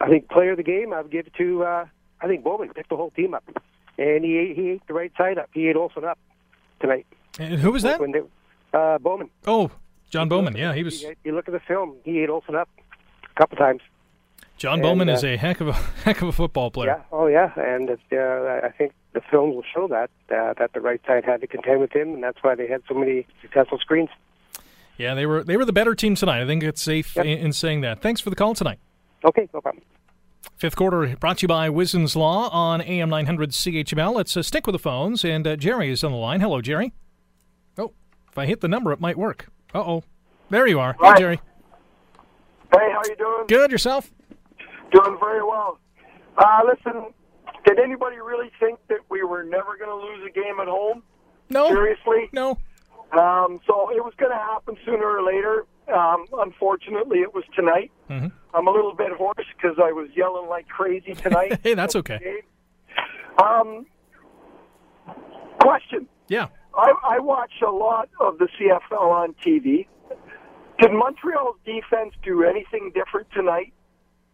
I 0.00 0.08
think 0.08 0.28
player 0.28 0.50
of 0.50 0.58
the 0.58 0.62
game, 0.62 0.92
I 0.92 1.00
would 1.00 1.10
give 1.10 1.26
it 1.26 1.34
to 1.38 1.64
uh, 1.64 1.86
I 2.20 2.26
think 2.26 2.44
Bowman 2.44 2.70
picked 2.74 2.90
the 2.90 2.96
whole 2.96 3.10
team 3.10 3.34
up, 3.34 3.44
and 3.96 4.24
he 4.24 4.36
ate, 4.38 4.56
he 4.56 4.70
ate 4.70 4.82
the 4.86 4.94
right 4.94 5.12
side 5.16 5.38
up. 5.38 5.50
He 5.52 5.68
ate 5.68 5.76
Olson 5.76 6.04
up 6.04 6.18
tonight. 6.80 7.06
And 7.38 7.60
who 7.60 7.72
was 7.72 7.82
that? 7.82 8.00
When 8.00 8.12
they, 8.12 8.22
uh, 8.74 8.98
Bowman. 8.98 9.30
Oh, 9.46 9.70
John 10.10 10.28
Bowman. 10.28 10.56
Yeah, 10.56 10.74
he 10.74 10.82
was. 10.82 11.02
You, 11.24 11.32
look 11.32 11.48
at 11.48 11.52
the 11.52 11.60
film. 11.60 11.96
He 12.04 12.20
ate 12.20 12.28
Olson 12.28 12.56
up 12.56 12.68
couple 13.38 13.56
times. 13.56 13.80
John 14.58 14.74
and, 14.74 14.82
Bowman 14.82 15.08
uh, 15.08 15.12
is 15.14 15.24
a 15.24 15.36
heck 15.36 15.60
of 15.60 15.68
a 15.68 15.72
heck 16.04 16.20
of 16.20 16.28
a 16.28 16.32
football 16.32 16.70
player. 16.70 16.88
Yeah. 16.98 17.02
Oh 17.12 17.26
yeah. 17.28 17.52
And 17.56 17.90
uh, 17.90 18.60
I 18.66 18.70
think 18.76 18.92
the 19.12 19.20
film 19.20 19.54
will 19.54 19.62
show 19.74 19.86
that 19.88 20.10
uh, 20.30 20.54
that 20.58 20.72
the 20.74 20.80
right 20.80 21.00
side 21.06 21.24
had 21.24 21.40
to 21.40 21.46
contend 21.46 21.80
with 21.80 21.92
him, 21.92 22.14
and 22.14 22.22
that's 22.22 22.38
why 22.42 22.54
they 22.54 22.66
had 22.66 22.82
so 22.88 22.94
many 22.94 23.26
successful 23.40 23.78
screens. 23.78 24.10
Yeah, 24.96 25.14
they 25.14 25.26
were 25.26 25.44
they 25.44 25.56
were 25.56 25.64
the 25.64 25.72
better 25.72 25.94
team 25.94 26.16
tonight. 26.16 26.42
I 26.42 26.46
think 26.46 26.62
it's 26.64 26.82
safe 26.82 27.14
Yep. 27.14 27.24
in, 27.24 27.38
in 27.38 27.52
saying 27.52 27.82
that. 27.82 28.02
Thanks 28.02 28.20
for 28.20 28.30
the 28.30 28.36
call 28.36 28.54
tonight. 28.54 28.80
Okay. 29.24 29.48
No 29.54 29.60
problem. 29.60 29.84
Fifth 30.56 30.74
quarter 30.74 31.16
brought 31.16 31.38
to 31.38 31.42
you 31.42 31.48
by 31.48 31.70
Wizen's 31.70 32.16
Law 32.16 32.48
on 32.48 32.80
AM 32.80 33.10
900 33.10 33.50
CHML. 33.50 34.14
Let's 34.14 34.36
uh, 34.36 34.42
stick 34.42 34.66
with 34.66 34.72
the 34.72 34.78
phones, 34.80 35.24
and 35.24 35.46
uh, 35.46 35.54
Jerry 35.56 35.90
is 35.90 36.02
on 36.02 36.10
the 36.10 36.18
line. 36.18 36.40
Hello, 36.40 36.60
Jerry. 36.60 36.92
Oh, 37.76 37.92
if 38.28 38.36
I 38.36 38.46
hit 38.46 38.60
the 38.60 38.66
number, 38.68 38.92
it 38.92 39.00
might 39.00 39.16
work. 39.16 39.48
Uh 39.72 39.80
oh. 39.80 40.04
There 40.50 40.66
you 40.66 40.80
are. 40.80 40.96
Right. 40.98 41.14
Hey, 41.14 41.20
Jerry. 41.22 41.40
Hey, 42.72 42.90
how 42.92 43.00
you 43.08 43.16
doing? 43.16 43.44
Good, 43.48 43.70
yourself? 43.72 44.10
Doing 44.92 45.16
very 45.20 45.42
well. 45.42 45.78
Uh, 46.36 46.60
listen, 46.66 47.12
did 47.66 47.78
anybody 47.78 48.16
really 48.16 48.50
think 48.60 48.78
that 48.88 48.98
we 49.10 49.22
were 49.22 49.42
never 49.42 49.76
going 49.76 49.90
to 49.90 49.94
lose 49.96 50.26
a 50.28 50.32
game 50.32 50.60
at 50.60 50.68
home? 50.68 51.02
No. 51.50 51.68
Seriously? 51.68 52.28
No. 52.32 52.58
Um, 53.12 53.60
so 53.66 53.90
it 53.90 54.04
was 54.04 54.12
going 54.18 54.30
to 54.32 54.36
happen 54.36 54.76
sooner 54.84 55.06
or 55.06 55.22
later. 55.22 55.64
Um, 55.94 56.26
unfortunately, 56.38 57.20
it 57.20 57.34
was 57.34 57.44
tonight. 57.56 57.90
Mhm. 58.10 58.30
I'm 58.52 58.66
a 58.66 58.70
little 58.70 58.94
bit 58.94 59.12
hoarse 59.12 59.46
because 59.56 59.78
I 59.82 59.92
was 59.92 60.08
yelling 60.14 60.48
like 60.48 60.68
crazy 60.68 61.14
tonight. 61.14 61.58
Hey, 61.62 61.72
that's 61.74 61.96
okay. 61.96 62.42
Um, 63.42 63.86
question. 65.60 66.06
Yeah. 66.28 66.48
I, 66.76 66.92
I 67.16 67.18
watch 67.20 67.52
a 67.66 67.70
lot 67.70 68.10
of 68.20 68.36
the 68.38 68.48
CFL 68.60 69.00
on 69.00 69.34
TV. 69.44 69.86
Did 70.78 70.92
Montreal's 70.92 71.56
defense 71.64 72.14
do 72.22 72.44
anything 72.44 72.92
different 72.94 73.26
tonight 73.32 73.72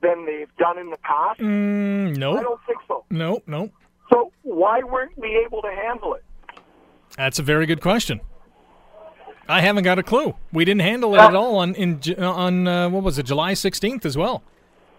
than 0.02 0.26
they've 0.26 0.54
done 0.58 0.78
in 0.78 0.90
the 0.90 0.98
past? 0.98 1.40
Mm, 1.40 2.08
I 2.08 2.12
no. 2.12 2.42
don't 2.42 2.60
think 2.66 2.78
so. 2.86 3.04
No, 3.10 3.42
no. 3.46 3.70
So 4.12 4.30
why 4.42 4.82
weren't 4.82 5.16
we 5.16 5.42
able 5.44 5.62
to 5.62 5.70
handle 5.70 6.14
it? 6.14 6.24
That's 7.16 7.38
a 7.38 7.42
very 7.42 7.66
good 7.66 7.80
question. 7.80 8.20
I 9.48 9.60
haven't 9.60 9.84
got 9.84 9.98
a 9.98 10.02
clue. 10.02 10.34
We 10.52 10.64
didn't 10.64 10.82
handle 10.82 11.14
it 11.14 11.18
at 11.18 11.34
all 11.34 11.56
on 11.56 11.74
in 11.74 12.00
on 12.18 12.66
uh, 12.66 12.88
what 12.88 13.02
was 13.02 13.18
it, 13.18 13.26
July 13.26 13.52
16th 13.52 14.04
as 14.06 14.16
well. 14.16 14.42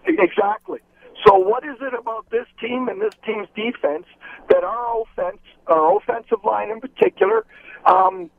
Exactly. 0.06 0.78
So 1.26 1.36
what 1.36 1.64
is 1.64 1.76
it 1.80 1.92
about 1.94 2.30
this 2.30 2.46
team 2.60 2.88
and 2.88 3.00
this 3.00 3.14
team's 3.24 3.48
defense 3.56 4.06
that 4.48 4.62
our 4.62 5.02
offense, 5.02 5.40
our 5.66 5.96
offensive 5.96 6.38
line 6.44 6.70
in 6.70 6.80
particular, 6.80 7.44
um, 7.86 8.30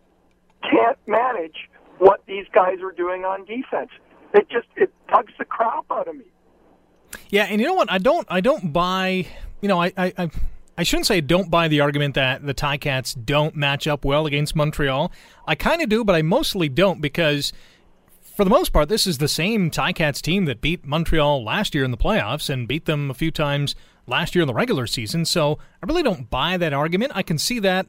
can't 0.63 0.97
manage 1.07 1.69
what 1.99 2.21
these 2.25 2.45
guys 2.53 2.79
are 2.81 2.91
doing 2.91 3.25
on 3.25 3.45
defense? 3.45 3.91
It 4.33 4.49
just 4.49 4.67
it 4.75 4.91
bugs 5.09 5.33
the 5.37 5.45
crap 5.45 5.85
out 5.91 6.07
of 6.07 6.15
me. 6.15 6.25
Yeah, 7.29 7.43
and 7.43 7.61
you 7.61 7.67
know 7.67 7.73
what? 7.73 7.91
I 7.91 7.97
don't. 7.97 8.27
I 8.29 8.41
don't 8.41 8.71
buy. 8.73 9.27
You 9.61 9.67
know, 9.67 9.81
I. 9.81 9.93
I, 9.97 10.13
I 10.17 10.29
I 10.79 10.83
shouldn't 10.83 11.07
say 11.07 11.21
don't 11.21 11.49
buy 11.49 11.67
the 11.67 11.79
argument 11.79 12.13
that 12.13 12.45
the 12.45 12.53
Ticats 12.53 13.17
don't 13.25 13.55
match 13.55 13.87
up 13.87 14.05
well 14.05 14.27
against 14.27 14.55
Montreal. 14.55 15.11
I 15.47 15.55
kind 15.55 15.81
of 15.81 15.89
do, 15.89 16.03
but 16.03 16.15
I 16.15 16.21
mostly 16.21 16.69
don't 16.69 17.01
because, 17.01 17.51
for 18.21 18.43
the 18.43 18.51
most 18.51 18.71
part, 18.71 18.87
this 18.87 19.07
is 19.07 19.17
the 19.17 19.27
same 19.27 19.71
Ticats 19.71 20.21
team 20.21 20.45
that 20.45 20.61
beat 20.61 20.85
Montreal 20.85 21.43
last 21.43 21.73
year 21.73 21.83
in 21.83 21.89
the 21.89 21.97
playoffs 21.97 22.47
and 22.47 22.67
beat 22.67 22.85
them 22.85 23.09
a 23.09 23.15
few 23.15 23.31
times 23.31 23.73
last 24.05 24.35
year 24.35 24.43
in 24.43 24.47
the 24.47 24.53
regular 24.53 24.85
season. 24.85 25.25
So 25.25 25.57
I 25.81 25.87
really 25.87 26.03
don't 26.03 26.29
buy 26.29 26.57
that 26.57 26.73
argument. 26.73 27.11
I 27.15 27.23
can 27.23 27.39
see 27.39 27.57
that, 27.57 27.87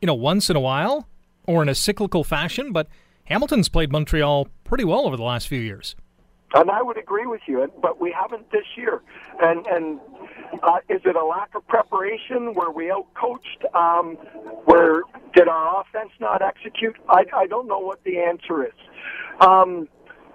you 0.00 0.06
know, 0.06 0.14
once 0.14 0.48
in 0.48 0.56
a 0.56 0.60
while 0.60 1.06
or 1.46 1.62
in 1.62 1.68
a 1.68 1.74
cyclical 1.74 2.24
fashion, 2.24 2.72
but 2.72 2.88
Hamilton's 3.32 3.70
played 3.70 3.90
Montreal 3.90 4.46
pretty 4.62 4.84
well 4.84 5.06
over 5.06 5.16
the 5.16 5.22
last 5.22 5.48
few 5.48 5.58
years. 5.58 5.96
And 6.54 6.70
I 6.70 6.82
would 6.82 6.98
agree 6.98 7.24
with 7.24 7.40
you, 7.46 7.66
but 7.80 7.98
we 7.98 8.12
haven't 8.12 8.50
this 8.52 8.66
year. 8.76 9.00
And 9.40 9.66
and 9.66 10.00
uh, 10.62 10.80
is 10.90 11.00
it 11.06 11.16
a 11.16 11.24
lack 11.24 11.54
of 11.54 11.66
preparation? 11.66 12.52
Were 12.52 12.70
we 12.70 12.92
outcoached? 12.92 13.74
Um, 13.74 14.16
where 14.66 15.00
did 15.34 15.48
our 15.48 15.80
offense 15.80 16.10
not 16.20 16.42
execute? 16.42 16.94
I, 17.08 17.24
I 17.34 17.46
don't 17.46 17.66
know 17.66 17.78
what 17.78 18.04
the 18.04 18.18
answer 18.18 18.66
is. 18.66 18.74
Um, 19.40 19.88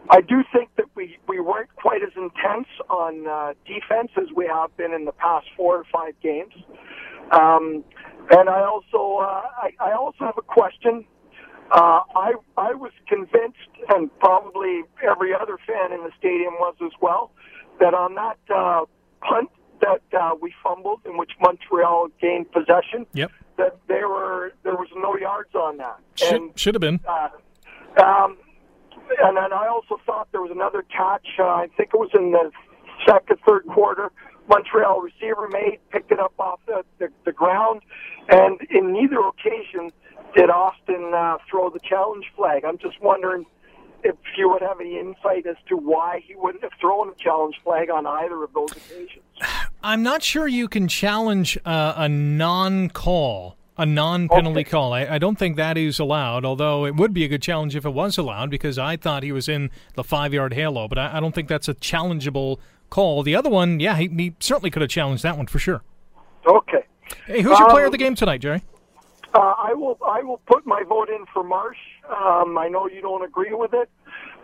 I 0.10 0.22
do 0.22 0.44
think 0.52 0.70
that 0.78 0.86
we, 0.96 1.20
we 1.28 1.40
weren't 1.40 1.76
quite 1.76 2.02
as 2.02 2.14
intense 2.16 2.68
on 2.90 3.28
uh, 3.28 3.54
defense 3.68 4.10
as 4.18 4.36
we 4.36 4.48
have 4.48 4.76
been 4.76 4.94
in 4.94 5.06
the 5.06 5.12
past 5.12 5.46
four 5.56 5.76
or 5.78 5.86
five 5.94 6.16
games. 6.24 6.54
Um, 7.32 7.84
and 8.32 8.50
I 8.50 8.64
also 8.64 9.18
uh, 9.18 9.44
I, 9.62 9.70
I 9.80 9.92
also 9.92 10.26
have 10.26 10.38
a 10.40 10.42
question. 10.42 11.06
Uh, 11.72 12.00
I 12.16 12.34
I 12.58 12.74
was 12.74 12.92
convinced, 13.08 13.58
and 13.90 14.10
probably 14.20 14.84
every 15.04 15.34
other 15.34 15.58
fan 15.68 15.92
in 15.92 16.04
the 16.04 16.12
stadium 16.18 16.54
was 16.60 16.76
as 16.84 16.92
well, 17.02 17.32
that 17.80 17.94
on 17.94 18.16
that 18.16 18.38
uh, 18.54 18.86
punt 19.22 19.50
that 19.82 20.02
uh, 20.20 20.34
we 20.42 20.54
fumbled, 20.64 21.02
in 21.06 21.18
which 21.18 21.32
Montreal 21.42 22.08
gained 22.22 22.52
possession, 22.52 23.06
Yep. 23.14 23.32
that 23.58 23.78
there 23.88 24.08
were 24.08 24.54
there 24.64 24.76
was 24.76 24.88
no 24.96 25.18
yards 25.18 25.54
on 25.56 25.78
that. 25.78 26.00
Should, 26.16 26.34
And 26.34 26.60
should 26.60 26.74
have 26.76 26.82
been. 26.82 27.00
uh, 27.08 27.30
um, 28.02 28.38
and 29.22 29.38
then 29.38 29.52
I 29.54 29.68
also 29.68 30.00
thought 30.06 30.30
there 30.32 30.42
was 30.42 30.52
another 30.52 30.84
catch. 30.84 31.28
Uh, 31.40 31.44
I 31.44 31.68
think 31.76 31.90
it 31.94 31.98
was 31.98 32.10
in 32.14 32.32
the 32.32 32.52
second, 33.06 33.38
third 33.48 33.66
quarter. 33.68 34.12
Montreal 34.50 35.02
receiver 35.02 35.50
made, 35.52 35.80
picked 35.92 36.12
it 36.12 36.20
up 36.20 36.34
off 36.40 36.60
the, 36.66 36.84
the, 37.00 37.10
the 37.26 37.34
ground, 37.34 37.82
and 38.30 38.60
in 38.70 38.94
neither 38.94 39.20
occasion 39.20 39.92
did 40.38 40.50
Austin 40.50 41.12
uh, 41.14 41.38
throw 41.50 41.70
the 41.70 41.80
challenge 41.80 42.26
flag. 42.36 42.64
I'm 42.64 42.78
just 42.78 43.02
wondering 43.02 43.46
if 44.04 44.16
you 44.38 44.48
would 44.50 44.62
have 44.62 44.80
any 44.80 45.00
insight 45.00 45.48
as 45.48 45.56
to 45.68 45.76
why 45.76 46.22
he 46.26 46.36
wouldn't 46.36 46.64
have 46.64 46.72
thrown 46.80 47.10
a 47.10 47.16
challenge 47.16 47.56
flag 47.64 47.90
on 47.90 48.06
either 48.06 48.44
of 48.44 48.54
those 48.54 48.72
occasions. 48.72 49.24
I'm 49.84 50.04
not 50.04 50.22
sure 50.24 50.48
you 50.48 50.68
can 50.68 50.88
challenge 50.88 51.58
uh, 51.66 51.94
a 51.98 52.08
non-call, 52.08 53.58
a 53.78 53.86
non-penalty 53.86 54.60
Okay. 54.62 54.70
call. 54.70 54.94
I, 54.94 55.06
I 55.08 55.18
don't 55.18 55.38
think 55.38 55.56
that 55.58 55.78
is 55.78 55.98
allowed. 56.00 56.46
Although 56.46 56.86
it 56.86 56.96
would 56.96 57.14
be 57.14 57.26
a 57.26 57.28
good 57.28 57.42
challenge 57.42 57.76
if 57.76 57.86
it 57.86 57.90
was 57.90 58.18
allowed, 58.18 58.50
because 58.52 58.78
I 58.78 58.96
thought 58.98 59.24
he 59.24 59.32
was 59.32 59.50
in 59.50 59.72
the 59.96 60.04
five-yard 60.04 60.54
halo. 60.54 60.88
But 60.88 61.00
I, 61.00 61.18
I 61.18 61.20
don't 61.20 61.34
think 61.34 61.48
that's 61.48 61.68
a 61.68 61.74
challengeable 61.74 62.60
call. 62.92 63.24
The 63.24 63.36
other 63.36 63.50
one, 63.50 63.80
yeah, 63.80 63.98
he, 63.98 64.08
he 64.08 64.36
certainly 64.40 64.70
could 64.70 64.84
have 64.84 64.92
challenged 64.92 65.24
that 65.24 65.36
one 65.38 65.48
for 65.48 65.58
sure. 65.60 65.82
Okay. 66.46 66.84
Hey, 67.26 67.42
who's 67.42 67.58
your 67.58 67.70
player 67.70 67.86
of 67.86 67.90
Um, 67.90 67.92
the 67.94 67.98
game 67.98 68.16
tonight, 68.16 68.42
Jerry? 68.42 68.62
Uh, 69.38 69.54
I 69.56 69.74
will. 69.76 70.00
I 70.04 70.24
will 70.24 70.42
put 70.48 70.66
my 70.66 70.82
vote 70.90 71.10
in 71.10 71.26
for 71.32 71.44
Marsh. 71.44 71.78
Um, 72.10 72.58
I 72.58 72.68
know 72.70 72.88
you 72.88 73.02
don't 73.02 73.24
agree 73.24 73.54
with 73.54 73.72
it. 73.74 73.88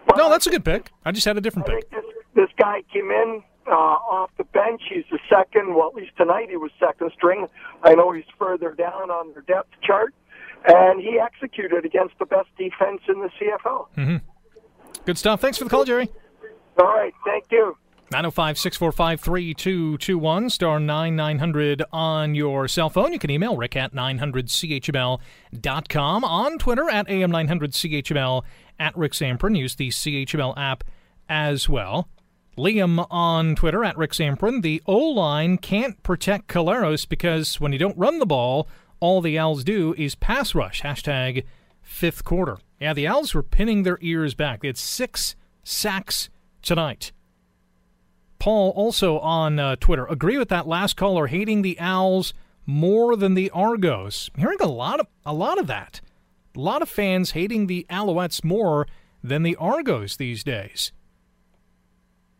But 0.05 0.17
No, 0.17 0.29
that's 0.29 0.45
a 0.45 0.51
good 0.51 0.63
pick. 0.63 0.91
I 1.03 1.11
just 1.11 1.25
had 1.25 1.35
a 1.35 1.41
different 1.41 1.67
I 1.67 1.75
pick. 1.75 1.89
this, 1.89 2.05
this 2.35 2.49
guy 2.59 2.83
came 2.93 3.09
in 3.09 3.41
uh, 3.65 3.71
off 3.71 4.29
the 4.37 4.43
bench. 4.43 4.81
He's 4.93 5.05
the 5.09 5.17
second. 5.27 5.73
Well, 5.73 5.87
at 5.87 5.95
least 5.95 6.11
tonight 6.15 6.49
he 6.51 6.57
was 6.57 6.69
second 6.79 7.11
string. 7.15 7.47
I 7.81 7.95
know 7.95 8.11
he's 8.11 8.25
further 8.37 8.71
down 8.73 9.09
on 9.09 9.33
their 9.33 9.41
depth 9.41 9.71
chart, 9.81 10.13
and 10.67 11.01
he 11.01 11.19
executed 11.19 11.85
against 11.85 12.13
the 12.19 12.25
best 12.25 12.49
defense 12.55 13.01
in 13.07 13.19
the 13.21 13.29
CFL. 13.39 14.21
Good 15.05 15.17
stuff. 15.17 15.41
Thanks 15.41 15.57
for 15.57 15.63
the 15.63 15.71
call, 15.71 15.85
Jerry. 15.85 16.07
All 16.77 16.85
right. 16.85 17.13
Thank 17.25 17.45
you. 17.49 17.75
905 18.13 18.57
645 18.59 19.21
3221, 19.21 20.49
star 20.51 20.79
9900 20.79 21.81
on 21.91 22.35
your 22.35 22.67
cell 22.67 22.91
phone. 22.91 23.11
You 23.11 23.17
can 23.17 23.31
email 23.31 23.57
rick 23.57 23.75
at 23.75 23.91
900chml.com. 23.93 26.23
On 26.23 26.57
Twitter 26.59 26.87
at 26.91 27.07
AM900chml, 27.07 28.43
at 28.79 28.95
Rick 28.95 29.13
Zamperin. 29.13 29.57
Use 29.57 29.73
the 29.75 29.89
CHML 29.89 30.55
app 30.57 30.83
as 31.27 31.67
well. 31.67 32.07
Liam 32.57 33.05
on 33.09 33.55
Twitter 33.55 33.83
at 33.83 33.97
Rick 33.97 34.11
Zamperin. 34.11 34.61
The 34.61 34.83
O 34.85 34.97
line 34.97 35.57
can't 35.57 36.03
protect 36.03 36.47
Collaros 36.47 37.09
because 37.09 37.59
when 37.59 37.73
you 37.73 37.79
don't 37.79 37.97
run 37.97 38.19
the 38.19 38.27
ball, 38.27 38.67
all 38.99 39.21
the 39.21 39.39
Owls 39.39 39.63
do 39.63 39.95
is 39.97 40.13
pass 40.13 40.53
rush. 40.53 40.83
Hashtag 40.83 41.45
fifth 41.81 42.23
quarter. 42.23 42.59
Yeah, 42.79 42.93
the 42.93 43.07
Owls 43.07 43.33
were 43.33 43.41
pinning 43.41 43.81
their 43.83 43.97
ears 44.01 44.35
back. 44.35 44.61
They 44.61 44.67
had 44.67 44.77
six 44.77 45.35
sacks 45.63 46.29
tonight. 46.61 47.11
Paul 48.43 48.73
also 48.75 49.19
on 49.19 49.57
uh, 49.57 49.77
Twitter. 49.77 50.05
Agree 50.07 50.37
with 50.37 50.49
that 50.49 50.67
last 50.67 50.97
caller, 50.97 51.27
hating 51.27 51.61
the 51.61 51.79
Owls 51.79 52.33
more 52.65 53.15
than 53.15 53.35
the 53.35 53.49
Argos. 53.51 54.29
Hearing 54.37 54.57
a 54.59 54.67
lot 54.67 54.99
of 54.99 55.07
a 55.25 55.31
lot 55.31 55.57
of 55.57 55.67
that. 55.67 56.01
A 56.53 56.59
lot 56.59 56.81
of 56.81 56.89
fans 56.89 57.31
hating 57.31 57.67
the 57.67 57.85
Alouettes 57.89 58.43
more 58.43 58.85
than 59.23 59.43
the 59.43 59.55
Argos 59.55 60.17
these 60.17 60.43
days. 60.43 60.91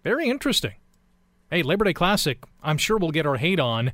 Very 0.04 0.28
interesting. 0.28 0.74
Hey, 1.50 1.64
Labor 1.64 1.86
Day 1.86 1.94
Classic, 1.94 2.44
I'm 2.62 2.78
sure 2.78 2.98
we'll 2.98 3.12
get 3.12 3.26
our 3.26 3.38
hate 3.38 3.62
on 3.62 3.94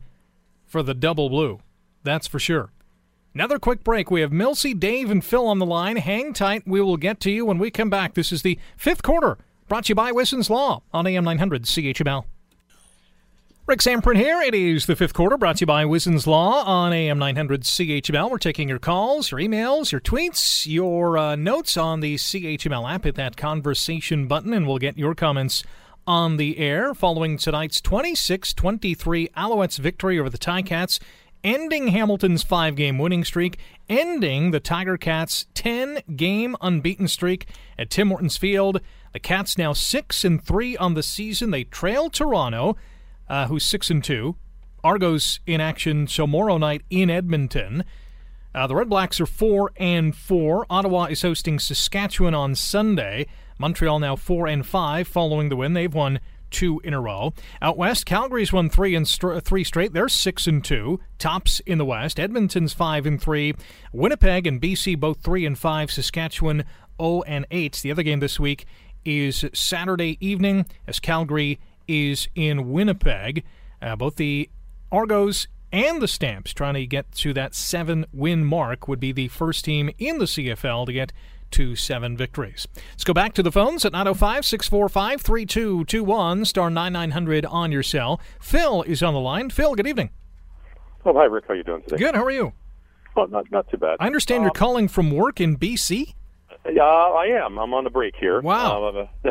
for 0.66 0.82
the 0.82 0.96
double 0.96 1.30
blue. 1.30 1.60
That's 2.02 2.26
for 2.26 2.40
sure. 2.40 2.72
Another 3.36 3.60
quick 3.60 3.84
break. 3.84 4.10
We 4.10 4.22
have 4.22 4.32
Milsey, 4.32 4.74
Dave, 4.74 5.12
and 5.12 5.24
Phil 5.24 5.46
on 5.46 5.60
the 5.60 5.66
line. 5.68 5.98
Hang 5.98 6.34
tight. 6.34 6.64
We 6.66 6.82
will 6.82 6.98
get 6.98 7.20
to 7.20 7.32
you 7.32 7.46
when 7.46 7.60
we 7.60 7.70
come 7.70 7.92
back. 7.92 8.16
This 8.16 8.32
is 8.32 8.42
the 8.42 8.58
fifth 8.78 9.04
quarter, 9.04 9.38
brought 9.70 9.86
to 9.86 9.90
you 9.90 9.96
by 9.96 10.12
Wisson's 10.12 10.50
Law 10.50 10.82
on 10.92 11.06
AM 11.06 11.24
900 11.24 11.64
CHML. 11.64 12.26
Rick 13.68 13.82
Zamperin 13.82 14.16
here. 14.16 14.42
It 14.42 14.56
is 14.56 14.88
the 14.88 14.96
fifth 14.96 15.14
quarter 15.14 15.38
brought 15.38 15.58
to 15.58 15.62
you 15.62 15.68
by 15.68 15.86
Wisson's 15.86 16.26
Law 16.26 16.64
on 16.64 16.92
AM 16.92 17.20
900 17.20 17.62
CHML. 17.62 18.32
We're 18.32 18.40
taking 18.40 18.68
your 18.68 18.80
calls, 18.80 19.30
your 19.30 19.40
emails, 19.40 19.92
your 19.92 20.02
tweets, 20.02 20.66
your 20.66 21.20
uh, 21.20 21.36
notes 21.36 21.78
on 21.78 22.00
the 22.00 22.16
CHML 22.16 22.92
app. 22.92 23.04
Hit 23.04 23.14
that 23.16 23.38
conversation 23.38 24.26
button 24.26 24.54
and 24.54 24.68
we'll 24.68 24.80
get 24.80 24.98
your 24.98 25.14
comments 25.14 25.64
on 26.08 26.38
the 26.38 26.58
air 26.58 26.96
following 26.96 27.38
tonight's 27.38 27.80
26 27.80 28.56
23 28.56 29.28
Alouettes 29.38 29.78
victory 29.78 30.20
over 30.20 30.32
the 30.32 30.40
Ticats, 30.40 31.00
ending 31.44 31.90
Hamilton's 31.90 32.42
five 32.42 32.76
game 32.76 32.98
winning 32.98 33.24
streak, 33.24 33.60
ending 33.88 34.50
the 34.50 34.60
Tiger 34.60 34.98
Cats' 34.98 35.46
10 35.54 36.02
game 36.16 36.56
unbeaten 36.60 37.08
streak 37.08 37.46
at 37.78 37.92
Tim 37.92 38.08
Hortons 38.08 38.36
Field. 38.36 38.82
The 39.14 39.20
Cats 39.20 39.58
now 39.58 39.74
6 39.74 40.24
and 40.24 40.44
3 40.44 40.78
on 40.78 40.94
the 40.94 41.04
season. 41.04 41.52
They 41.52 41.64
trail 41.64 42.10
Toronto 42.10 42.76
uh, 43.30 43.48
who's 43.48 43.64
six 43.64 43.90
and 43.90 44.04
two. 44.04 44.36
Argos 44.84 45.40
in 45.46 45.62
action 45.62 46.06
tomorrow 46.06 46.58
night 46.58 46.82
in 46.90 47.10
Edmonton. 47.10 47.84
Uh, 48.56 48.66
the 48.66 48.76
Red 48.76 48.90
Blacks 48.90 49.22
are 49.22 49.26
four 49.26 49.72
and 49.78 50.16
four. 50.16 50.66
Ottawa 50.70 51.06
is 51.06 51.22
hosting 51.22 51.60
Saskatchewan 51.60 52.34
on 52.34 52.56
Sunday. 52.56 53.28
Montreal 53.60 54.00
now 54.00 54.16
four 54.16 54.48
and 54.48 54.66
five 54.66 55.08
following 55.08 55.50
the 55.50 55.56
win. 55.56 55.74
They've 55.74 55.94
won 55.94 56.20
two 56.50 56.82
in 56.84 56.96
a 56.96 57.02
row. 57.02 57.34
Out 57.62 57.78
west, 57.78 58.08
Calgary's 58.08 58.52
won 58.52 58.70
three 58.70 58.96
and 58.96 59.08
st- 59.08 59.44
three 59.44 59.64
straight. 59.64 59.94
They're 59.94 60.10
six 60.10 60.48
and 60.48 60.64
two, 60.64 61.00
tops 61.20 61.60
in 61.68 61.78
the 61.78 61.86
west. 61.86 62.20
Edmonton's 62.20 62.74
five 62.74 63.06
and 63.06 63.22
three. 63.22 63.54
Winnipeg 63.94 64.48
and 64.48 64.60
BC 64.60 65.00
both 65.00 65.22
three 65.22 65.46
and 65.46 65.60
five. 65.60 65.92
Saskatchewan 65.92 66.64
0 67.00 67.24
and 67.28 67.46
eight. 67.52 67.80
The 67.84 67.92
other 67.92 68.04
game 68.04 68.20
this 68.20 68.40
week 68.40 68.66
is 69.06 69.46
Saturday 69.54 70.18
evening 70.20 70.66
as 70.88 71.00
Calgary 71.00 71.60
is 71.88 72.28
in 72.36 72.72
Winnipeg. 72.72 73.44
Uh, 73.82 73.96
both 73.96 74.16
the 74.16 74.50
Argos 74.92 75.48
and 75.72 76.02
the 76.02 76.08
Stamps 76.08 76.54
trying 76.54 76.74
to 76.74 76.86
get 76.86 77.12
to 77.14 77.34
that 77.34 77.54
seven 77.56 78.06
win 78.14 78.46
mark 78.46 78.88
would 78.88 79.00
be 79.00 79.12
the 79.12 79.28
first 79.28 79.66
team 79.66 79.90
in 79.98 80.18
the 80.18 80.26
CFL 80.26 80.86
to 80.86 80.94
get 80.94 81.14
to 81.52 81.76
seven 81.76 82.16
victories. 82.16 82.68
Let's 82.92 83.04
go 83.04 83.14
back 83.14 83.34
to 83.34 83.44
the 83.44 83.52
phones 83.52 83.86
at 83.86 83.92
905 83.92 84.46
645 84.46 85.22
3221, 85.22 86.46
star 86.46 86.70
9900 86.70 87.46
on 87.46 87.72
your 87.72 87.84
cell. 87.84 88.20
Phil 88.40 88.84
is 88.84 89.02
on 89.02 89.14
the 89.14 89.20
line. 89.20 89.50
Phil, 89.50 89.76
good 89.76 89.88
evening. 89.88 90.12
Oh, 91.06 91.14
hi, 91.14 91.24
Rick. 91.24 91.46
How 91.48 91.54
are 91.54 91.58
you 91.58 91.64
doing 91.64 91.82
today? 91.82 91.98
Good. 91.98 92.16
How 92.16 92.24
are 92.24 92.32
you? 92.32 92.54
Oh, 93.16 93.26
not, 93.26 93.50
not 93.52 93.70
too 93.70 93.78
bad. 93.78 93.98
I 94.00 94.06
understand 94.06 94.40
um, 94.40 94.44
you're 94.46 94.52
calling 94.52 94.88
from 94.88 95.12
work 95.12 95.42
in 95.42 95.58
BC? 95.58 96.14
Yeah, 96.74 96.84
uh, 96.84 97.12
I 97.14 97.26
am. 97.44 97.58
I'm 97.58 97.74
on 97.74 97.84
the 97.84 97.90
break 97.90 98.16
here. 98.16 98.42
Wow. 98.42 99.10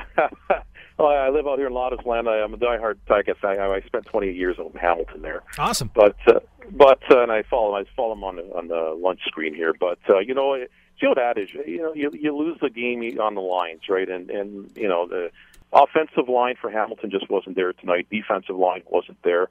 Oh, 1.00 1.06
I 1.06 1.30
live 1.30 1.46
out 1.46 1.58
here 1.58 1.68
in 1.68 1.74
Lotus 1.74 2.04
Land. 2.04 2.28
I 2.28 2.38
am 2.38 2.52
a 2.52 2.56
diehard 2.56 2.96
Ticats 3.08 3.38
fan. 3.38 3.60
I, 3.60 3.74
I 3.74 3.80
spent 3.82 4.06
28 4.06 4.34
years 4.34 4.56
in 4.58 4.68
Hamilton 4.78 5.22
there. 5.22 5.42
Awesome. 5.56 5.92
But 5.94 6.16
uh, 6.26 6.40
but 6.72 7.00
uh, 7.10 7.22
and 7.22 7.30
I 7.30 7.44
follow 7.44 7.76
I 7.76 7.84
follow 7.94 8.14
them 8.14 8.24
on 8.24 8.36
the, 8.36 8.42
on 8.54 8.66
the 8.66 8.96
lunch 9.00 9.20
screen 9.26 9.54
here. 9.54 9.72
But 9.78 10.00
uh, 10.10 10.18
you 10.18 10.34
know, 10.34 10.58
the 11.00 11.06
old 11.06 11.18
adage, 11.18 11.56
you 11.66 11.82
know, 11.82 11.94
you 11.94 12.10
you 12.12 12.36
lose 12.36 12.58
the 12.60 12.70
game 12.70 13.02
on 13.20 13.36
the 13.36 13.40
lines, 13.40 13.82
right? 13.88 14.08
And 14.08 14.28
and 14.28 14.72
you 14.74 14.88
know 14.88 15.06
the 15.06 15.30
offensive 15.72 16.28
line 16.28 16.56
for 16.60 16.68
Hamilton 16.68 17.10
just 17.10 17.30
wasn't 17.30 17.54
there 17.54 17.72
tonight. 17.74 18.08
Defensive 18.10 18.56
line 18.56 18.82
wasn't 18.86 19.22
there. 19.22 19.48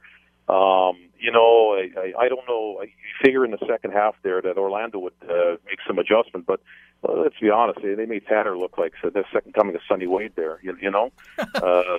Um, 0.48 0.96
you 1.20 1.30
know, 1.30 1.74
I, 1.74 1.90
I, 1.98 2.24
I 2.24 2.28
don't 2.28 2.46
know. 2.48 2.80
I 2.80 2.92
figure 3.22 3.44
in 3.44 3.50
the 3.50 3.58
second 3.66 3.92
half 3.92 4.14
there 4.22 4.40
that 4.40 4.56
Orlando 4.56 4.98
would 4.98 5.12
uh, 5.28 5.56
make 5.66 5.78
some 5.86 5.98
adjustment, 5.98 6.46
but 6.46 6.60
well, 7.02 7.22
let's 7.22 7.38
be 7.40 7.50
honest, 7.50 7.80
they 7.82 8.06
made 8.06 8.26
Tanner 8.26 8.56
look 8.56 8.78
like 8.78 8.94
the 9.02 9.24
second 9.32 9.54
coming 9.54 9.74
of 9.74 9.82
Sonny 9.88 10.06
Wade 10.06 10.32
there. 10.36 10.58
You, 10.62 10.76
you 10.80 10.90
know, 10.90 11.12
uh, 11.54 11.98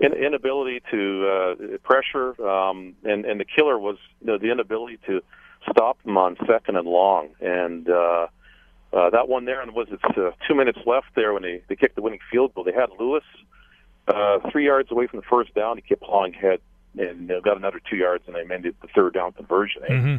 in, 0.00 0.12
inability 0.12 0.82
to 0.90 1.28
uh, 1.28 1.78
pressure, 1.78 2.40
um, 2.46 2.94
and 3.04 3.24
and 3.24 3.40
the 3.40 3.44
killer 3.44 3.78
was 3.78 3.96
you 4.20 4.28
know 4.28 4.38
the 4.38 4.50
inability 4.50 4.98
to 5.06 5.22
stop 5.70 6.02
them 6.04 6.16
on 6.16 6.36
second 6.46 6.76
and 6.76 6.86
long, 6.86 7.30
and 7.40 7.90
uh, 7.90 8.26
uh, 8.92 9.10
that 9.10 9.28
one 9.28 9.44
there, 9.44 9.60
and 9.60 9.74
was 9.74 9.88
it 9.90 10.00
uh, 10.16 10.30
two 10.46 10.54
minutes 10.54 10.78
left 10.86 11.08
there 11.14 11.32
when 11.32 11.42
they 11.42 11.62
they 11.68 11.76
kicked 11.76 11.96
the 11.96 12.02
winning 12.02 12.20
field 12.30 12.54
goal. 12.54 12.64
They 12.64 12.72
had 12.72 12.90
Lewis 12.98 13.24
uh, 14.06 14.38
three 14.50 14.66
yards 14.66 14.90
away 14.90 15.06
from 15.06 15.18
the 15.18 15.26
first 15.28 15.54
down. 15.54 15.76
He 15.76 15.82
kept 15.82 16.02
plowing 16.02 16.34
ahead 16.34 16.60
and 16.98 17.30
uh, 17.30 17.40
got 17.40 17.56
another 17.56 17.80
two 17.88 17.96
yards, 17.96 18.24
and 18.26 18.34
they 18.34 18.44
mended 18.44 18.74
the 18.82 18.88
third 18.88 19.14
down 19.14 19.32
conversion. 19.32 19.82
Eh? 19.88 19.92
Mm-hmm. 19.92 20.16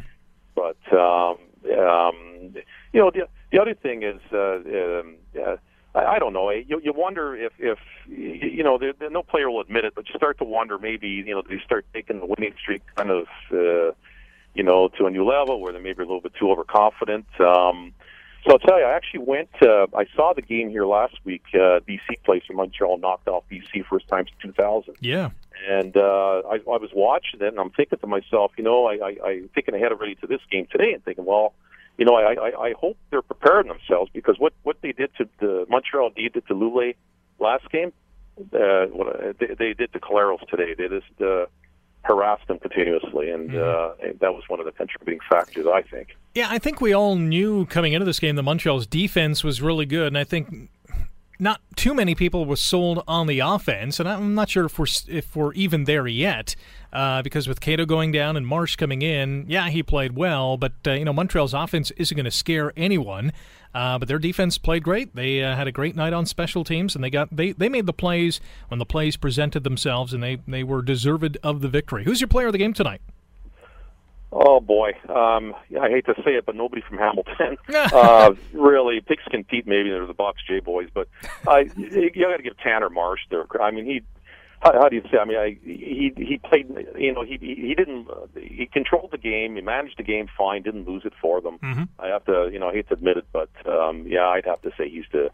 But 0.55 0.97
um, 0.97 1.37
um, 1.77 2.55
you 2.93 2.99
know 2.99 3.11
the 3.11 3.27
the 3.51 3.59
other 3.59 3.73
thing 3.73 4.03
is, 4.03 4.19
uh, 4.31 4.55
um, 4.55 5.15
uh, 5.35 5.55
I, 5.95 6.15
I 6.15 6.19
don't 6.19 6.33
know. 6.33 6.49
Eh, 6.49 6.63
you, 6.67 6.79
you 6.83 6.93
wonder 6.93 7.35
if, 7.35 7.53
if 7.57 7.79
you 8.07 8.63
know, 8.63 8.77
there, 8.77 8.93
there, 8.93 9.09
no 9.09 9.23
player 9.23 9.49
will 9.49 9.61
admit 9.61 9.85
it, 9.85 9.95
but 9.95 10.07
you 10.07 10.15
start 10.15 10.37
to 10.39 10.43
wonder 10.43 10.77
maybe, 10.77 11.07
you 11.07 11.33
know, 11.33 11.41
they 11.47 11.59
start 11.63 11.85
taking 11.93 12.19
the 12.19 12.25
winning 12.25 12.53
streak 12.61 12.81
kind 12.95 13.09
of, 13.09 13.27
uh, 13.51 13.93
you 14.53 14.63
know, 14.63 14.89
to 14.99 15.05
a 15.05 15.09
new 15.09 15.25
level 15.25 15.61
where 15.61 15.71
they're 15.73 15.81
maybe 15.81 16.03
a 16.03 16.05
little 16.05 16.21
bit 16.21 16.33
too 16.39 16.51
overconfident. 16.51 17.25
Um, 17.39 17.93
so 18.45 18.53
I'll 18.53 18.59
tell 18.59 18.79
you, 18.79 18.85
I 18.85 18.91
actually 18.91 19.21
went. 19.21 19.49
Uh, 19.61 19.87
I 19.95 20.05
saw 20.15 20.33
the 20.33 20.41
game 20.41 20.69
here 20.69 20.85
last 20.85 21.15
week. 21.25 21.43
Uh, 21.53 21.81
BC 21.87 22.23
plays 22.23 22.41
from 22.47 22.55
Montreal, 22.55 22.97
knocked 22.97 23.27
off 23.27 23.43
BC 23.51 23.85
first 23.89 24.07
time 24.07 24.25
since 24.27 24.55
2000. 24.55 24.95
Yeah. 25.01 25.29
And 25.67 25.95
uh, 25.97 26.41
I, 26.49 26.55
I 26.55 26.77
was 26.77 26.89
watching 26.93 27.41
it, 27.41 27.47
and 27.47 27.59
I'm 27.59 27.71
thinking 27.71 27.99
to 27.99 28.07
myself, 28.07 28.51
you 28.57 28.63
know, 28.63 28.85
I, 28.85 28.93
I, 28.93 29.29
I'm 29.29 29.49
thinking 29.53 29.75
ahead 29.75 29.91
already 29.91 30.15
to 30.15 30.27
this 30.27 30.41
game 30.51 30.67
today, 30.71 30.93
and 30.93 31.03
thinking, 31.03 31.25
well, 31.25 31.53
you 31.97 32.05
know, 32.05 32.15
I, 32.15 32.33
I, 32.33 32.61
I 32.67 32.73
hope 32.79 32.97
they're 33.09 33.21
preparing 33.21 33.67
themselves 33.67 34.09
because 34.13 34.39
what 34.39 34.53
what 34.63 34.77
they 34.81 34.93
did 34.93 35.11
to 35.17 35.27
the 35.39 35.65
Montreal 35.69 36.11
did 36.15 36.33
to 36.33 36.53
Lulay 36.53 36.95
last 37.39 37.69
game, 37.71 37.91
uh, 38.53 38.85
what 38.85 39.37
they, 39.39 39.53
they 39.57 39.73
did 39.73 39.91
to 39.93 39.99
Collaros 39.99 40.47
today. 40.47 40.73
They 40.77 40.87
just 40.87 41.21
uh, 41.21 41.47
harassed 42.03 42.47
them 42.47 42.59
continuously, 42.59 43.29
and 43.29 43.49
mm-hmm. 43.49 44.07
uh, 44.07 44.13
that 44.21 44.33
was 44.33 44.43
one 44.47 44.59
of 44.59 44.65
the 44.65 44.71
contributing 44.71 45.19
factors, 45.29 45.65
I 45.67 45.81
think. 45.81 46.15
Yeah, 46.35 46.47
I 46.49 46.57
think 46.57 46.79
we 46.79 46.93
all 46.93 47.15
knew 47.15 47.65
coming 47.65 47.93
into 47.93 48.05
this 48.05 48.19
game 48.19 48.35
that 48.37 48.43
Montreal's 48.43 48.87
defense 48.87 49.43
was 49.43 49.61
really 49.61 49.85
good, 49.85 50.07
and 50.07 50.17
I 50.17 50.23
think 50.23 50.69
not 51.39 51.61
too 51.75 51.93
many 51.93 52.15
people 52.15 52.45
were 52.45 52.57
sold 52.57 53.03
on 53.07 53.27
the 53.27 53.39
offense, 53.39 53.99
and 53.99 54.09
I'm 54.09 54.35
not 54.35 54.49
sure 54.49 54.65
if 54.65 54.77
we're 54.77 54.87
if 55.07 55.35
we're 55.35 55.53
even 55.53 55.85
there 55.85 56.05
yet 56.07 56.55
uh, 56.91 57.21
because 57.21 57.47
with 57.47 57.61
Cato 57.61 57.85
going 57.85 58.11
down 58.11 58.35
and 58.35 58.45
Marsh 58.45 58.75
coming 58.75 59.01
in, 59.01 59.45
yeah, 59.47 59.69
he 59.69 59.81
played 59.81 60.15
well, 60.15 60.57
but 60.57 60.73
uh, 60.85 60.91
you 60.91 61.05
know 61.05 61.13
Montreal's 61.13 61.53
offense 61.53 61.91
isn't 61.91 62.15
going 62.15 62.25
to 62.25 62.31
scare 62.31 62.73
anyone. 62.75 63.31
Uh, 63.73 63.99
but 63.99 64.07
their 64.07 64.17
defense 64.17 64.57
played 64.57 64.83
great. 64.83 65.15
They 65.15 65.43
uh, 65.43 65.55
had 65.55 65.67
a 65.67 65.71
great 65.71 65.95
night 65.95 66.11
on 66.11 66.25
special 66.25 66.63
teams, 66.63 66.95
and 66.95 67.03
they 67.03 67.11
got 67.11 67.35
they, 67.35 67.51
they 67.51 67.69
made 67.69 67.85
the 67.85 67.93
plays 67.93 68.41
when 68.67 68.79
the 68.79 68.85
plays 68.85 69.15
presented 69.15 69.63
themselves, 69.63 70.11
and 70.11 70.23
they 70.23 70.39
they 70.47 70.63
were 70.63 70.81
deserved 70.81 71.37
of 71.43 71.61
the 71.61 71.67
victory. 71.69 72.03
Who's 72.03 72.19
your 72.19 72.27
player 72.27 72.47
of 72.47 72.53
the 72.53 72.57
game 72.57 72.73
tonight? 72.73 73.01
Oh 74.31 74.59
boy, 74.59 74.91
um, 75.09 75.55
I 75.81 75.89
hate 75.89 76.05
to 76.05 76.13
say 76.23 76.35
it, 76.35 76.45
but 76.45 76.55
nobody 76.55 76.83
from 76.87 76.99
Hamilton. 76.99 77.57
uh, 77.73 78.33
really, 78.53 79.01
Pigskin 79.01 79.43
Pete 79.43 79.65
maybe 79.65 79.89
they're 79.89 80.05
the 80.05 80.13
Box 80.13 80.41
J 80.47 80.59
boys, 80.59 80.89
but 80.93 81.07
I 81.47 81.69
you 81.75 82.11
got 82.11 82.37
to 82.37 82.43
give 82.43 82.57
Tanner 82.57 82.89
Marsh 82.89 83.21
there. 83.31 83.45
I 83.59 83.71
mean, 83.71 83.85
he 83.85 84.01
how, 84.61 84.73
how 84.73 84.89
do 84.89 84.95
you 84.97 85.03
say? 85.11 85.17
I 85.17 85.25
mean, 85.25 85.37
I, 85.37 85.57
he 85.63 86.11
he 86.17 86.37
played. 86.37 86.67
You 86.97 87.13
know, 87.13 87.23
he 87.23 87.37
he 87.37 87.73
didn't. 87.75 88.07
He 88.35 88.65
controlled 88.65 89.11
the 89.11 89.17
game. 89.17 89.55
He 89.55 89.61
managed 89.61 89.97
the 89.97 90.03
game 90.03 90.27
fine. 90.37 90.63
Didn't 90.63 90.87
lose 90.87 91.03
it 91.05 91.13
for 91.21 91.39
them. 91.41 91.59
Mm-hmm. 91.59 91.83
I 91.97 92.07
have 92.07 92.25
to. 92.25 92.49
You 92.51 92.59
know, 92.59 92.69
I 92.69 92.73
hate 92.73 92.87
to 92.89 92.95
admit 92.95 93.17
it, 93.17 93.25
but 93.31 93.49
um, 93.65 94.05
yeah, 94.05 94.27
I'd 94.27 94.45
have 94.45 94.61
to 94.63 94.71
say 94.77 94.89
he's 94.89 95.05
the 95.11 95.29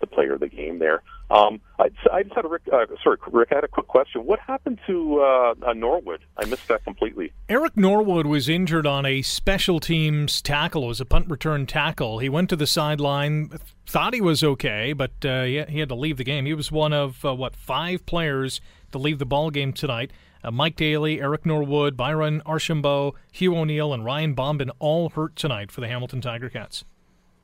the 0.00 0.06
player 0.06 0.34
of 0.34 0.40
the 0.40 0.48
game 0.48 0.78
there. 0.78 1.02
Um, 1.28 1.60
I, 1.80 1.88
I 2.12 2.22
just 2.22 2.36
had 2.36 2.44
a 2.44 2.48
Rick, 2.48 2.62
uh, 2.72 2.86
sorry, 3.02 3.16
Rick. 3.32 3.48
I 3.50 3.56
had 3.56 3.64
a 3.64 3.68
quick 3.68 3.88
question. 3.88 4.24
What 4.24 4.38
happened 4.38 4.78
to 4.86 5.20
uh, 5.20 5.54
uh, 5.66 5.72
Norwood? 5.72 6.20
I 6.36 6.44
missed 6.44 6.68
that 6.68 6.84
completely. 6.84 7.32
Eric 7.48 7.76
Norwood 7.76 8.26
was 8.26 8.48
injured 8.48 8.86
on 8.86 9.04
a 9.04 9.22
special 9.22 9.80
teams 9.80 10.40
tackle. 10.40 10.84
It 10.84 10.88
was 10.88 11.00
a 11.00 11.04
punt 11.04 11.28
return 11.28 11.66
tackle. 11.66 12.20
He 12.20 12.28
went 12.28 12.48
to 12.50 12.56
the 12.56 12.66
sideline, 12.66 13.50
thought 13.86 14.14
he 14.14 14.20
was 14.20 14.44
okay, 14.44 14.92
but 14.92 15.12
uh, 15.24 15.42
he, 15.42 15.62
he, 15.68 15.80
had 15.80 15.88
to 15.88 15.96
leave 15.96 16.16
the 16.16 16.24
game. 16.24 16.46
He 16.46 16.54
was 16.54 16.70
one 16.70 16.92
of 16.92 17.24
uh, 17.24 17.34
what 17.34 17.56
five 17.56 18.06
players 18.06 18.60
to 18.92 18.98
leave 18.98 19.18
the 19.18 19.26
ball 19.26 19.50
game 19.50 19.72
tonight. 19.72 20.12
Uh, 20.44 20.52
Mike 20.52 20.76
Daly, 20.76 21.20
Eric 21.20 21.44
Norwood, 21.44 21.96
Byron 21.96 22.40
Archambault, 22.46 23.16
Hugh 23.32 23.56
O'Neill, 23.56 23.92
and 23.92 24.04
Ryan 24.04 24.36
Bomben 24.36 24.70
all 24.78 25.08
hurt 25.08 25.34
tonight 25.34 25.72
for 25.72 25.80
the 25.80 25.88
Hamilton 25.88 26.20
Tiger 26.20 26.48
Cats. 26.48 26.84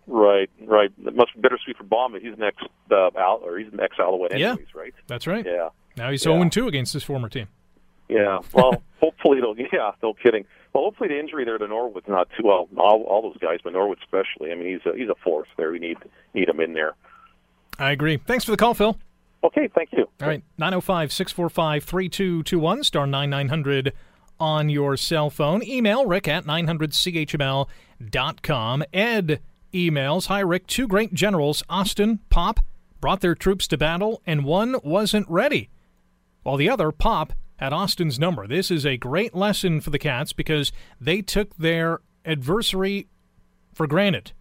Right, 0.07 0.51
right. 0.67 0.91
It 1.07 1.15
must 1.15 1.35
be 1.35 1.41
bittersweet 1.41 1.77
for 1.77 1.85
Baum. 1.85 2.15
He's 2.21 2.35
an 2.35 2.43
ex 2.43 2.57
uh, 2.91 3.11
Al, 3.17 3.41
or 3.45 3.59
he's 3.59 3.73
an 3.73 3.81
ex 3.81 3.97
Yeah. 3.99 4.07
anyways, 4.53 4.75
right? 4.75 4.95
That's 5.07 5.27
right. 5.27 5.45
Yeah, 5.47 5.69
Now 5.97 6.11
he's 6.11 6.25
Yeah. 6.27 6.37
0 6.39 6.49
2 6.49 6.69
against 6.69 6.93
his 6.93 7.05
former 7.05 7.29
team. 7.29 7.47
yeah. 8.09 8.41
Well, 8.53 8.83
hopefully 9.01 9.41
they'll. 9.41 9.55
Yeah, 9.57 9.93
no 10.03 10.13
kidding. 10.15 10.45
Well, 10.73 10.85
hopefully 10.85 11.09
the 11.11 11.19
injury 11.21 11.45
there 11.45 11.59
to 11.59 11.69
Norwood's 11.69 12.09
not 12.09 12.29
too 12.37 12.45
well. 12.47 12.69
All, 12.79 13.03
all 13.03 13.23
those 13.23 13.37
guys, 13.39 13.59
but 13.63 13.75
Norwood 13.75 13.99
especially. 14.03 14.51
I 14.53 14.55
mean, 14.55 14.73
he's 14.73 14.87
a, 14.93 14.97
he's 14.97 15.09
a 15.09 15.15
force 15.23 15.49
there. 15.57 15.71
We 15.71 15.79
need 15.79 15.99
need 16.35 16.49
him 16.49 16.61
in 16.61 16.73
there. 16.73 16.95
I 17.79 17.93
agree. 17.93 18.17
Thanks 18.17 18.45
for 18.45 18.51
the 18.51 18.57
call, 18.57 18.75
Phil. 18.75 18.99
Okay, 19.45 19.69
thank 19.75 19.91
you. 19.93 20.09
All 20.21 20.29
right, 20.29 20.43
905 20.59 21.13
645 21.13 21.85
3221, 21.85 22.85
star 22.85 23.07
9900 23.07 23.93
on 24.41 24.69
your 24.69 24.97
cell 24.97 25.31
phone. 25.31 25.63
Email 25.63 26.07
rick 26.07 26.27
at 26.29 26.45
900chml.com. 26.45 28.85
Ed 28.93 29.41
emails 29.73 30.27
Hi, 30.27 30.41
Rick. 30.41 30.67
Two 30.67 30.87
great 30.87 31.15
generals, 31.15 31.63
Austin, 31.69 32.21
Popp, 32.31 32.61
brought 33.01 33.21
their 33.21 33.35
troops 33.35 33.67
to 33.69 33.77
battle, 33.77 34.23
and 34.27 34.45
one 34.45 34.77
wasn't 34.83 35.29
ready, 35.29 35.71
while 36.43 36.57
the 36.57 36.71
other, 36.71 36.93
Popp, 36.93 37.33
had 37.57 37.73
Austin's 37.73 38.19
number. 38.19 38.47
This 38.47 38.71
is 38.71 38.85
a 38.85 38.97
great 38.97 39.35
lesson 39.35 39.81
for 39.81 39.91
the 39.91 39.99
Cats 39.99 40.33
because 40.33 40.73
they 41.01 41.23
took 41.23 41.57
their 41.57 42.01
adversary 42.25 43.09
for 43.73 43.87
granted. 43.87 44.33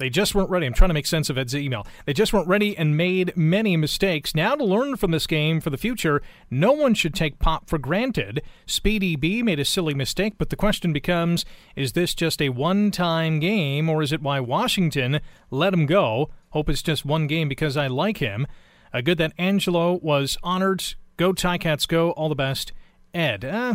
They 0.00 0.08
just 0.08 0.34
weren't 0.34 0.48
ready. 0.48 0.64
I'm 0.64 0.72
trying 0.72 0.88
to 0.88 0.94
make 0.94 1.06
sense 1.06 1.28
of 1.28 1.36
Ed's 1.36 1.54
email. 1.54 1.86
They 2.06 2.14
just 2.14 2.32
weren't 2.32 2.48
ready 2.48 2.74
and 2.74 2.96
made 2.96 3.36
many 3.36 3.76
mistakes. 3.76 4.34
Now, 4.34 4.54
to 4.54 4.64
learn 4.64 4.96
from 4.96 5.10
this 5.10 5.26
game 5.26 5.60
for 5.60 5.68
the 5.68 5.76
future, 5.76 6.22
no 6.50 6.72
one 6.72 6.94
should 6.94 7.12
take 7.12 7.38
Popp 7.38 7.68
for 7.68 7.76
granted. 7.76 8.40
Speedy 8.64 9.14
B 9.14 9.42
made 9.42 9.60
a 9.60 9.64
silly 9.66 9.92
mistake, 9.92 10.36
but 10.38 10.48
the 10.48 10.56
question 10.56 10.94
becomes 10.94 11.44
is 11.76 11.92
this 11.92 12.14
just 12.14 12.40
a 12.40 12.48
one 12.48 12.90
time 12.90 13.40
game, 13.40 13.90
or 13.90 14.00
is 14.00 14.10
it 14.10 14.22
why 14.22 14.40
Washington 14.40 15.20
let 15.50 15.74
him 15.74 15.84
go? 15.84 16.30
Hope 16.52 16.70
it's 16.70 16.80
just 16.80 17.04
one 17.04 17.26
game 17.26 17.50
because 17.50 17.76
I 17.76 17.86
like 17.86 18.16
him. 18.16 18.46
Uh, 18.94 19.02
good 19.02 19.18
that 19.18 19.34
Angelo 19.36 19.98
was 20.02 20.38
honored. 20.42 20.82
Go 21.18 21.34
Ticats, 21.34 21.86
go. 21.86 22.12
All 22.12 22.30
the 22.30 22.34
best. 22.34 22.72
Ed. 23.12 23.44
Uh, 23.44 23.74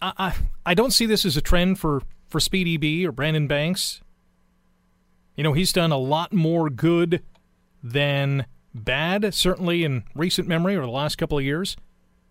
I, 0.00 0.12
I, 0.16 0.34
I 0.64 0.72
don't 0.72 0.94
see 0.94 1.04
this 1.04 1.26
as 1.26 1.36
a 1.36 1.42
trend 1.42 1.78
for, 1.78 2.00
for 2.28 2.40
Speedy 2.40 2.78
B 2.78 3.06
or 3.06 3.12
Brandon 3.12 3.46
Banks. 3.46 4.00
You 5.38 5.44
know, 5.44 5.52
he's 5.52 5.72
done 5.72 5.92
a 5.92 5.98
lot 5.98 6.32
more 6.32 6.68
good 6.68 7.22
than 7.80 8.44
bad, 8.74 9.32
certainly 9.32 9.84
in 9.84 10.02
recent 10.12 10.48
memory 10.48 10.74
or 10.74 10.80
the 10.80 10.90
last 10.90 11.16
couple 11.16 11.38
of 11.38 11.44
years. 11.44 11.76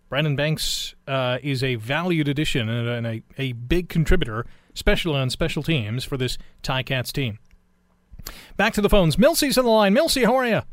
Brandon 0.09 0.35
Banks 0.35 0.93
uh, 1.07 1.37
is 1.41 1.63
a 1.63 1.75
valued 1.75 2.27
addition 2.27 2.67
and, 2.67 3.07
a, 3.07 3.11
and 3.13 3.23
a, 3.37 3.53
big 3.53 3.87
contributor, 3.87 4.45
especially 4.73 5.15
on 5.15 5.29
special 5.29 5.63
teams 5.63 6.03
for 6.03 6.17
this 6.17 6.37
Ticats 6.63 7.13
team. 7.13 7.39
Back 8.57 8.73
to 8.73 8.81
the 8.81 8.89
phones. 8.89 9.15
Milsey's 9.15 9.57
on 9.57 9.63
the 9.63 9.71
line. 9.71 9.95
Milsey, 9.95 10.25
how 10.25 10.35
are 10.35 10.45
you? 10.45 10.63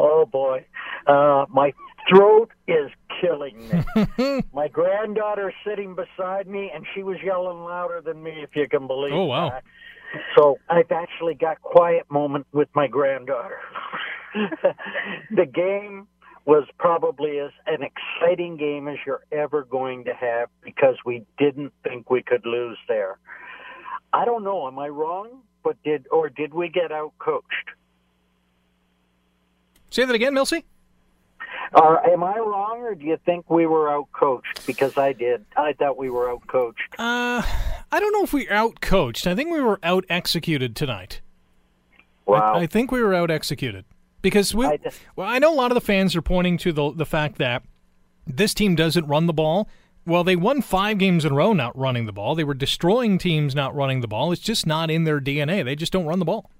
Oh 0.00 0.26
boy, 0.26 0.66
uh, 1.06 1.46
my 1.50 1.72
throat 2.08 2.50
is 2.66 2.90
killing 3.20 3.56
me. 3.68 4.42
my 4.52 4.66
granddaughter's 4.66 5.54
sitting 5.64 5.94
beside 5.94 6.48
me, 6.48 6.72
and 6.74 6.84
she 6.94 7.04
was 7.04 7.18
yelling 7.22 7.62
louder 7.62 8.00
than 8.00 8.20
me, 8.22 8.42
if 8.42 8.56
you 8.56 8.68
can 8.68 8.88
believe. 8.88 9.12
Oh, 9.12 9.26
wow. 9.26 9.50
that. 9.50 9.64
So 10.36 10.58
I've 10.68 10.90
actually 10.90 11.34
got 11.34 11.60
quiet 11.62 12.10
moment 12.10 12.46
with 12.52 12.68
my 12.74 12.86
granddaughter. 12.86 13.58
the 15.30 15.46
game 15.46 16.06
was 16.46 16.66
probably 16.78 17.38
as 17.38 17.50
an 17.66 17.80
exciting 17.82 18.56
game 18.56 18.88
as 18.88 18.96
you're 19.06 19.22
ever 19.30 19.64
going 19.64 20.04
to 20.04 20.14
have 20.14 20.48
because 20.62 20.96
we 21.04 21.24
didn't 21.38 21.72
think 21.84 22.10
we 22.10 22.22
could 22.22 22.44
lose 22.46 22.78
there. 22.88 23.18
I 24.12 24.24
don't 24.24 24.42
know. 24.42 24.66
Am 24.66 24.78
I 24.78 24.88
wrong? 24.88 25.42
But 25.62 25.76
did 25.84 26.06
or 26.10 26.28
did 26.28 26.54
we 26.54 26.68
get 26.68 26.90
out 26.90 27.12
coached? 27.18 27.70
Say 29.90 30.04
that 30.04 30.14
again, 30.14 30.34
Milsey. 30.34 30.64
Uh, 31.72 31.96
am 32.10 32.24
I 32.24 32.36
wrong, 32.36 32.80
or 32.80 32.94
do 32.94 33.04
you 33.04 33.18
think 33.24 33.48
we 33.48 33.66
were 33.66 33.86
outcoached? 33.86 34.66
Because 34.66 34.98
I 34.98 35.12
did. 35.12 35.44
I 35.56 35.72
thought 35.72 35.96
we 35.96 36.10
were 36.10 36.26
outcoached. 36.26 36.98
Uh, 36.98 37.42
I 37.92 38.00
don't 38.00 38.12
know 38.12 38.24
if 38.24 38.32
we 38.32 38.48
out 38.48 38.80
coached. 38.80 39.26
I 39.26 39.34
think 39.34 39.50
we 39.50 39.60
were 39.60 39.78
out 39.82 40.04
executed 40.08 40.74
tonight. 40.74 41.20
Wow. 42.26 42.54
I, 42.54 42.60
I 42.60 42.66
think 42.66 42.90
we 42.90 43.02
were 43.02 43.14
out 43.14 43.30
executed 43.30 43.84
because 44.22 44.54
we. 44.54 44.66
well, 45.16 45.28
I 45.28 45.38
know 45.38 45.52
a 45.52 45.54
lot 45.54 45.70
of 45.70 45.74
the 45.74 45.80
fans 45.80 46.16
are 46.16 46.22
pointing 46.22 46.58
to 46.58 46.72
the 46.72 46.92
the 46.92 47.06
fact 47.06 47.38
that 47.38 47.62
this 48.26 48.54
team 48.54 48.74
doesn't 48.74 49.06
run 49.06 49.26
the 49.26 49.32
ball. 49.32 49.68
Well, 50.06 50.24
they 50.24 50.36
won 50.36 50.62
five 50.62 50.98
games 50.98 51.24
in 51.24 51.32
a 51.32 51.34
row 51.34 51.52
not 51.52 51.76
running 51.78 52.06
the 52.06 52.12
ball. 52.12 52.34
They 52.34 52.44
were 52.44 52.54
destroying 52.54 53.18
teams 53.18 53.54
not 53.54 53.74
running 53.74 54.00
the 54.00 54.08
ball. 54.08 54.32
It's 54.32 54.40
just 54.40 54.66
not 54.66 54.90
in 54.90 55.04
their 55.04 55.20
DNA. 55.20 55.64
They 55.64 55.76
just 55.76 55.92
don't 55.92 56.06
run 56.06 56.18
the 56.18 56.24
ball. 56.24 56.50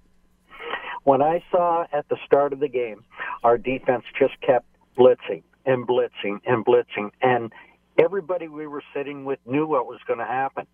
When 1.05 1.23
I 1.23 1.43
saw 1.51 1.87
at 1.93 2.09
the 2.09 2.17
start 2.27 2.53
of 2.53 2.61
the 2.61 2.69
game, 2.69 3.03
our 3.43 3.57
defense 3.57 4.05
just 4.19 4.39
kept 4.43 4.67
blitzing 5.01 5.43
and 5.65 5.87
blitzing 5.87 6.41
and 6.47 6.65
blitzing, 6.65 7.11
and 7.23 7.53
everybody 7.99 8.49
we 8.49 8.67
were 8.67 8.83
sitting 8.95 9.25
with 9.25 9.39
knew 9.47 9.67
what 9.67 9.87
was 9.87 10.01
going 10.07 10.19
to 10.19 10.27
happen. 10.27 10.67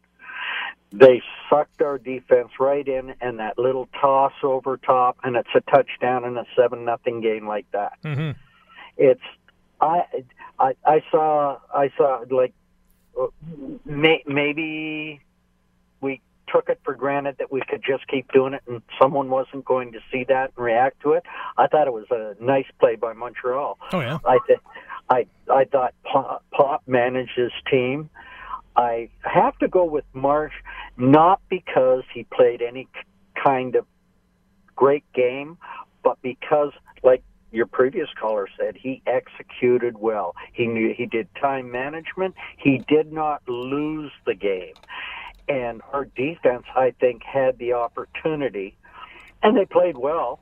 They 0.93 1.23
sucked 1.51 1.83
our 1.83 1.99
defense 1.99 2.51
right 2.61 2.87
in, 2.87 3.15
and 3.21 3.39
that 3.41 3.59
little 3.59 3.89
toss 4.01 4.33
over 4.43 4.77
top, 4.77 5.19
and 5.23 5.37
it's 5.37 5.49
a 5.55 5.61
touchdown 5.71 6.25
in 6.25 6.37
a 6.37 6.45
seven 6.57 6.85
nothing 6.85 7.21
game 7.21 7.47
like 7.47 7.67
that. 7.73 7.93
Mm-hmm. 8.05 8.39
It's 8.97 9.21
I 9.81 10.05
I 10.59 10.75
I 10.85 11.03
saw 11.11 11.59
I 11.75 11.91
saw 11.97 12.25
like 12.31 12.55
uh, 13.21 13.27
may, 13.85 14.23
maybe 14.27 15.21
took 16.49 16.69
it 16.69 16.81
for 16.85 16.95
granted 16.95 17.37
that 17.39 17.51
we 17.51 17.63
could 17.69 17.83
just 17.87 18.07
keep 18.09 18.31
doing 18.33 18.55
it 18.55 18.63
and 18.67 18.83
someone 19.01 19.29
wasn't 19.31 19.65
going 19.65 19.93
to 19.93 19.99
see 20.13 20.25
that 20.29 20.53
and 20.57 20.65
react 20.65 21.01
to 21.03 21.13
it. 21.13 21.25
I 21.57 21.67
thought 21.67 21.87
it 21.87 21.93
was 21.93 22.07
a 22.11 22.35
nice 22.43 22.67
play 22.79 22.97
by 22.97 23.13
Montreal. 23.13 23.79
Oh 23.93 24.01
yeah. 24.01 24.19
I 24.25 24.39
th- 24.47 24.61
I 25.11 25.27
I 25.53 25.65
thought 25.65 25.95
Popp, 26.05 26.45
Popp 26.53 26.83
managed 26.87 27.37
his 27.37 27.53
team. 27.71 28.11
I 28.77 29.09
have 29.23 29.57
to 29.59 29.69
go 29.69 29.85
with 29.85 30.05
Marsh 30.13 30.53
not 30.97 31.41
because 31.49 32.03
he 32.13 32.25
played 32.25 32.61
any 32.63 32.89
kind 33.43 33.75
of 33.77 33.87
great 34.75 35.05
game, 35.15 35.57
but 36.03 36.21
because 36.23 36.73
like 37.03 37.23
your 37.53 37.67
previous 37.67 38.09
caller 38.21 38.49
said, 38.59 38.77
he 38.77 39.03
executed 39.07 39.97
well. 39.99 40.35
He 40.53 40.67
knew 40.67 40.95
he 40.97 41.07
did 41.07 41.29
time 41.41 41.71
management. 41.71 42.35
He 42.59 42.85
did 42.87 43.13
not 43.13 43.43
lose 43.49 44.13
the 44.27 44.35
game. 44.35 44.75
And 45.49 45.81
our 45.93 46.05
defense, 46.05 46.65
I 46.75 46.93
think, 46.99 47.23
had 47.23 47.59
the 47.59 47.75
opportunity, 47.75 48.77
and 49.43 49.57
they 49.57 49.65
played 49.65 49.97
well, 49.97 50.41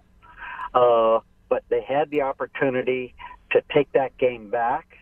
uh, 0.73 1.21
but 1.49 1.63
they 1.69 1.83
had 1.83 2.11
the 2.11 2.23
opportunity 2.23 3.15
to 3.53 3.63
take 3.73 3.93
that 3.93 4.17
game 4.19 4.51
back. 4.51 4.97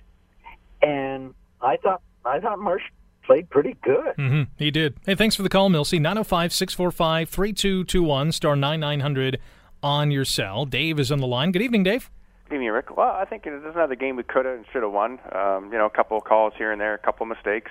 And 0.82 1.34
I 1.60 1.76
thought, 1.76 2.02
I 2.24 2.40
thought 2.40 2.58
Marsh 2.58 2.82
played 3.24 3.48
pretty 3.50 3.76
good. 3.82 4.16
Mm-hmm. 4.18 4.42
He 4.56 4.70
did. 4.70 4.96
Hey, 5.06 5.14
thanks 5.14 5.36
for 5.36 5.42
the 5.42 5.48
call, 5.48 5.70
Milsey. 5.70 6.00
905 6.00 6.52
645 6.52 7.28
3221, 7.28 8.32
star 8.32 8.56
9900 8.56 9.38
on 9.82 10.10
your 10.10 10.24
cell. 10.24 10.64
Dave 10.64 10.98
is 10.98 11.10
on 11.10 11.18
the 11.18 11.26
line. 11.26 11.52
Good 11.52 11.62
evening, 11.62 11.82
Dave. 11.82 12.10
Good 12.48 12.56
evening, 12.56 12.70
Rick. 12.70 12.96
Well, 12.96 13.12
I 13.12 13.24
think 13.24 13.44
there's 13.44 13.74
another 13.74 13.94
game 13.94 14.16
we 14.16 14.22
could 14.22 14.44
have 14.44 14.56
and 14.56 14.66
should 14.72 14.82
have 14.82 14.92
won. 14.92 15.18
Um, 15.32 15.70
you 15.72 15.78
know, 15.78 15.86
a 15.86 15.90
couple 15.90 16.16
of 16.16 16.24
calls 16.24 16.52
here 16.56 16.72
and 16.72 16.80
there, 16.80 16.94
a 16.94 16.98
couple 16.98 17.24
of 17.24 17.28
mistakes. 17.28 17.70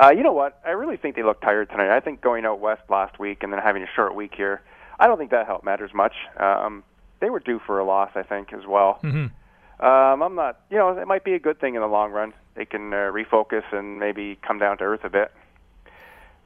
Uh, 0.00 0.10
you 0.10 0.22
know 0.22 0.32
what? 0.32 0.60
I 0.64 0.70
really 0.70 0.96
think 0.96 1.16
they 1.16 1.22
look 1.22 1.40
tired 1.40 1.70
tonight. 1.70 1.94
I 1.94 2.00
think 2.00 2.20
going 2.20 2.44
out 2.44 2.60
west 2.60 2.82
last 2.88 3.18
week 3.18 3.42
and 3.42 3.52
then 3.52 3.60
having 3.60 3.82
a 3.82 3.88
short 3.94 4.14
week 4.14 4.32
here, 4.34 4.62
I 4.98 5.06
don't 5.06 5.18
think 5.18 5.30
that 5.30 5.46
helped 5.46 5.64
matters 5.64 5.92
much. 5.94 6.14
Um, 6.38 6.82
they 7.20 7.30
were 7.30 7.40
due 7.40 7.60
for 7.66 7.78
a 7.78 7.84
loss, 7.84 8.10
I 8.14 8.22
think, 8.22 8.52
as 8.52 8.66
well. 8.66 8.98
Mm-hmm. 9.02 9.26
Um, 9.84 10.22
I'm 10.22 10.34
not. 10.34 10.60
You 10.70 10.78
know, 10.78 10.96
it 10.96 11.06
might 11.06 11.24
be 11.24 11.34
a 11.34 11.38
good 11.38 11.60
thing 11.60 11.74
in 11.74 11.80
the 11.80 11.88
long 11.88 12.12
run. 12.12 12.32
They 12.54 12.64
can 12.64 12.92
uh, 12.92 13.10
refocus 13.10 13.64
and 13.72 13.98
maybe 13.98 14.38
come 14.46 14.58
down 14.58 14.78
to 14.78 14.84
earth 14.84 15.04
a 15.04 15.10
bit. 15.10 15.32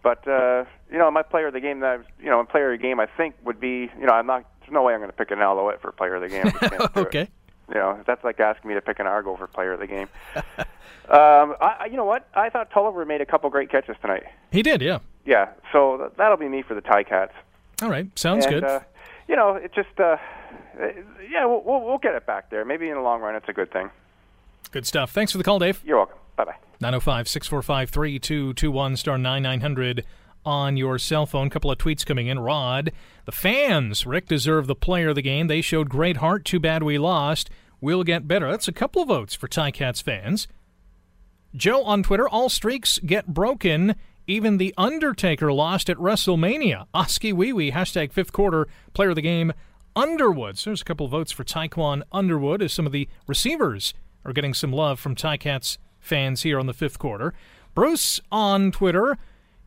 But 0.03 0.27
uh, 0.27 0.65
you 0.91 0.99
know, 0.99 1.11
my 1.11 1.23
player 1.23 1.49
of 1.49 1.53
the 1.53 1.61
game 1.61 1.81
that 1.81 2.01
I, 2.01 2.23
you 2.23 2.31
know, 2.31 2.39
my 2.39 2.51
player 2.51 2.73
of 2.73 2.79
the 2.79 2.83
game, 2.83 3.01
I 3.01 3.07
think 3.07 3.35
would 3.45 3.61
be. 3.61 3.91
You 3.99 4.07
know, 4.07 4.13
I'm 4.13 4.27
not. 4.27 4.45
There's 4.61 4.73
no 4.73 4.83
way 4.83 4.95
I'm 4.95 5.01
going 5.01 5.11
to 5.11 5.17
pick 5.17 5.31
an 5.31 5.41
Alouette 5.41 5.83
for 5.83 5.93
player 5.93 6.15
of 6.15 6.23
the 6.23 6.29
game. 6.29 6.47
I 6.47 6.51
just 6.61 6.61
can't 6.61 6.95
do 6.95 7.01
it. 7.01 7.07
okay. 7.09 7.29
You 7.69 7.75
know, 7.75 8.01
that's 8.07 8.23
like 8.23 8.39
asking 8.39 8.69
me 8.69 8.75
to 8.75 8.81
pick 8.81 9.01
an 9.01 9.07
Argo 9.07 9.37
for 9.37 9.47
player 9.49 9.73
of 9.73 9.81
the 9.81 9.87
game. 9.87 10.09
um, 11.11 11.55
I, 11.61 11.89
you 11.91 11.97
know 11.97 12.05
what? 12.05 12.29
I 12.35 12.51
thought 12.51 12.71
Toliver 12.71 13.07
made 13.07 13.21
a 13.21 13.27
couple 13.27 13.49
great 13.51 13.71
catches 13.71 13.97
tonight. 14.01 14.25
He 14.51 14.63
did, 14.63 14.83
yeah. 14.83 14.99
Yeah, 15.25 15.51
so 15.73 15.97
th- 15.97 16.11
that'll 16.17 16.37
be 16.37 16.49
me 16.49 16.63
for 16.63 16.75
the 16.75 16.83
Ticats. 16.83 17.31
All 17.83 17.91
right. 17.91 18.07
Sounds 18.19 18.47
and, 18.47 18.55
good. 18.55 18.65
Uh, 18.65 18.81
you 19.29 19.37
know, 19.37 19.55
it 19.55 19.73
just, 19.75 19.99
uh, 19.99 20.17
uh, 20.81 20.87
yeah, 21.31 21.45
we'll, 21.45 21.63
we'll, 21.63 21.83
we'll 21.83 21.99
get 21.99 22.15
it 22.15 22.27
back 22.27 22.51
there. 22.51 22.65
Maybe 22.65 22.89
in 22.89 22.95
the 22.95 23.01
long 23.01 23.21
run, 23.21 23.35
it's 23.35 23.49
a 23.49 23.53
good 23.53 23.73
thing. 23.73 23.91
Good 24.71 24.87
stuff. 24.87 25.11
Thanks 25.11 25.33
for 25.33 25.39
the 25.39 25.45
call, 25.45 25.59
Dave. 25.59 25.83
You're 25.85 25.99
welcome. 25.99 26.19
Bye 26.37 26.45
bye. 26.45 26.57
905 26.81 27.29
645 27.29 27.91
3221 27.91 28.97
star 28.97 29.19
9900 29.19 30.05
on 30.45 30.77
your 30.77 30.99
cell 30.99 31.27
phone. 31.27 31.51
Couple 31.51 31.71
of 31.71 31.79
tweets 31.79 32.05
coming 32.05 32.27
in. 32.29 32.39
Rod, 32.39 32.93
the 33.25 33.33
fans, 33.33 34.07
Rick, 34.07 34.29
deserve 34.29 34.67
the 34.67 34.75
player 34.75 35.09
of 35.09 35.15
the 35.15 35.23
game. 35.23 35.49
They 35.49 35.61
showed 35.61 35.89
great 35.89 36.19
heart. 36.19 36.45
Too 36.45 36.61
bad 36.61 36.83
we 36.83 36.99
lost. 36.99 37.51
We'll 37.81 38.05
get 38.05 38.29
better. 38.29 38.51
That's 38.51 38.69
a 38.69 38.73
couple 38.73 39.03
of 39.03 39.09
votes 39.09 39.35
for 39.35 39.49
Ticats 39.49 40.03
fans. 40.03 40.47
Joe 41.57 41.83
on 41.85 42.03
Twitter, 42.03 42.29
all 42.29 42.51
streaks 42.51 42.99
get 42.99 43.29
broken 43.29 43.95
Even 44.27 44.59
The 44.59 44.75
Undertaker 44.77 45.51
lost 45.53 45.89
at 45.89 45.97
WrestleMania. 45.97 46.87
Oskee 46.93 47.33
Wee 47.33 47.53
Wee, 47.53 47.71
hashtag 47.71 48.13
fifth 48.13 48.33
quarter 48.33 48.69
player 48.93 49.11
of 49.11 49.15
the 49.15 49.23
game, 49.23 49.55
Underwood. 49.95 50.59
So 50.59 50.71
there's 50.71 50.83
a 50.83 50.85
couple 50.85 51.07
of 51.07 51.13
votes 51.13 51.33
for 51.33 51.45
Tiquan 51.45 52.03
Underwood 52.13 52.61
as 52.61 52.75
some 52.75 52.85
of 52.85 52.93
the 52.93 53.09
receivers 53.27 53.95
are 54.27 54.35
getting 54.35 54.53
some 54.53 54.71
love 54.71 55.01
from 55.01 55.17
Ticats 55.17 55.79
fans 55.99 56.43
here 56.43 56.59
on 56.59 56.67
the 56.67 56.75
fifth 56.75 56.99
quarter. 56.99 57.33
Bruce 57.75 58.21
on 58.31 58.71
Twitter, 58.71 59.17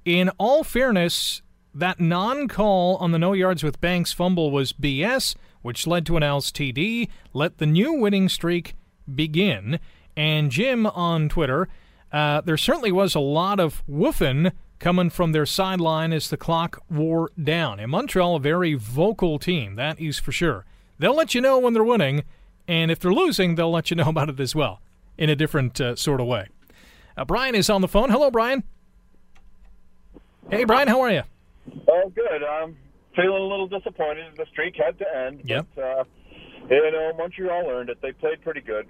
in 0.05 0.29
all 0.37 0.63
fairness, 0.63 1.41
that 1.73 1.99
non 1.99 2.47
call 2.47 2.97
on 2.97 3.11
the 3.11 3.19
no 3.19 3.33
yards 3.33 3.63
with 3.63 3.81
Banks 3.81 4.11
fumble 4.11 4.51
was 4.51 4.73
BS, 4.73 5.35
which 5.63 5.87
led 5.87 6.05
to 6.05 6.17
an 6.17 6.23
Al's 6.23 6.51
TD. 6.51 7.09
Let 7.33 7.57
the 7.57 7.65
new 7.65 7.93
winning 7.93 8.29
streak 8.29 8.75
begin. 9.13 9.79
And 10.15 10.51
Jim 10.51 10.85
on 10.85 11.29
Twitter, 11.29 11.69
uh, 12.11 12.41
there 12.41 12.57
certainly 12.57 12.91
was 12.91 13.15
a 13.15 13.19
lot 13.19 13.59
of 13.59 13.83
woofing 13.89 14.51
coming 14.79 15.09
from 15.09 15.31
their 15.31 15.45
sideline 15.45 16.13
as 16.13 16.29
the 16.29 16.37
clock 16.37 16.81
wore 16.89 17.29
down. 17.41 17.79
And 17.79 17.91
Montreal, 17.91 18.37
a 18.37 18.39
very 18.39 18.73
vocal 18.73 19.37
team, 19.37 19.75
that 19.75 19.99
is 19.99 20.19
for 20.19 20.31
sure. 20.31 20.65
They'll 20.97 21.15
let 21.15 21.35
you 21.35 21.41
know 21.41 21.59
when 21.59 21.73
they're 21.73 21.83
winning, 21.83 22.23
and 22.67 22.89
if 22.91 22.99
they're 22.99 23.13
losing, 23.13 23.55
they'll 23.55 23.71
let 23.71 23.89
you 23.91 23.95
know 23.95 24.07
about 24.09 24.29
it 24.29 24.39
as 24.39 24.55
well 24.55 24.81
in 25.17 25.29
a 25.29 25.35
different 25.35 25.79
uh, 25.81 25.95
sort 25.95 26.21
of 26.21 26.27
way. 26.27 26.47
Uh, 27.17 27.25
Brian 27.25 27.55
is 27.55 27.69
on 27.69 27.81
the 27.81 27.87
phone. 27.87 28.09
Hello, 28.09 28.31
Brian. 28.31 28.63
Hey, 30.49 30.63
Brian, 30.63 30.87
how 30.87 31.01
are 31.01 31.11
you? 31.11 31.23
Oh, 31.87 32.11
good. 32.15 32.43
I'm 32.43 32.75
feeling 33.15 33.41
a 33.41 33.45
little 33.45 33.67
disappointed. 33.67 34.25
The 34.37 34.45
streak 34.51 34.75
had 34.75 34.97
to 34.99 35.05
end. 35.15 35.41
Yep. 35.43 35.67
But, 35.75 35.83
uh, 35.83 36.03
you 36.69 36.91
know, 36.91 37.11
Montreal 37.17 37.69
earned 37.69 37.89
it. 37.89 38.01
They 38.01 38.13
played 38.13 38.41
pretty 38.41 38.61
good. 38.61 38.87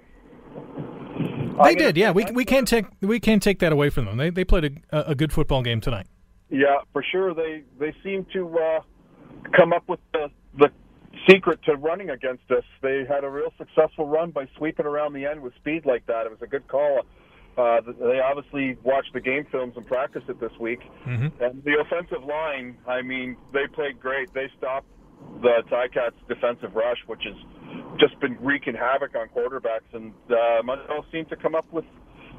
They 1.64 1.74
did, 1.74 1.96
yeah. 1.96 2.10
We, 2.10 2.24
we 2.32 2.44
can't 2.44 2.66
take 2.66 2.86
we 3.00 3.20
can't 3.20 3.42
take 3.42 3.58
that 3.60 3.72
away 3.72 3.90
from 3.90 4.04
them. 4.06 4.16
They 4.16 4.30
they 4.30 4.44
played 4.44 4.82
a, 4.90 5.10
a 5.10 5.14
good 5.14 5.32
football 5.32 5.62
game 5.62 5.80
tonight. 5.80 6.06
Yeah, 6.50 6.78
for 6.92 7.02
sure. 7.02 7.34
They 7.34 7.62
they 7.78 7.94
seem 8.02 8.26
to 8.32 8.58
uh, 8.58 8.80
come 9.56 9.72
up 9.72 9.88
with 9.88 10.00
the 10.12 10.30
the 10.58 10.70
secret 11.28 11.62
to 11.64 11.76
running 11.76 12.10
against 12.10 12.50
us. 12.50 12.64
They 12.82 13.04
had 13.08 13.24
a 13.24 13.30
real 13.30 13.52
successful 13.58 14.06
run 14.06 14.30
by 14.30 14.48
sweeping 14.56 14.86
around 14.86 15.12
the 15.12 15.26
end 15.26 15.40
with 15.40 15.54
speed 15.56 15.86
like 15.86 16.06
that. 16.06 16.26
It 16.26 16.30
was 16.30 16.42
a 16.42 16.46
good 16.46 16.66
call. 16.68 17.02
Uh, 17.58 17.80
they 17.98 18.20
obviously 18.20 18.78
watched 18.84 19.12
the 19.12 19.20
game 19.20 19.44
films 19.50 19.74
and 19.76 19.86
practiced 19.86 20.28
it 20.28 20.40
this 20.40 20.52
week. 20.58 20.80
Mm-hmm. 21.06 21.42
And 21.42 21.62
the 21.64 21.78
offensive 21.80 22.24
line, 22.24 22.78
I 22.86 23.02
mean, 23.02 23.36
they 23.52 23.66
played 23.72 24.00
great. 24.00 24.32
They 24.32 24.48
stopped 24.56 24.86
the 25.42 25.62
Ticats' 25.70 26.12
defensive 26.28 26.74
rush, 26.74 26.98
which 27.06 27.22
has 27.24 27.34
just 27.98 28.18
been 28.20 28.36
wreaking 28.40 28.74
havoc 28.74 29.14
on 29.14 29.28
quarterbacks. 29.28 29.92
And 29.92 30.12
uh, 30.30 30.62
Montreal 30.64 31.04
seemed 31.12 31.28
to 31.30 31.36
come 31.36 31.54
up 31.54 31.70
with 31.72 31.84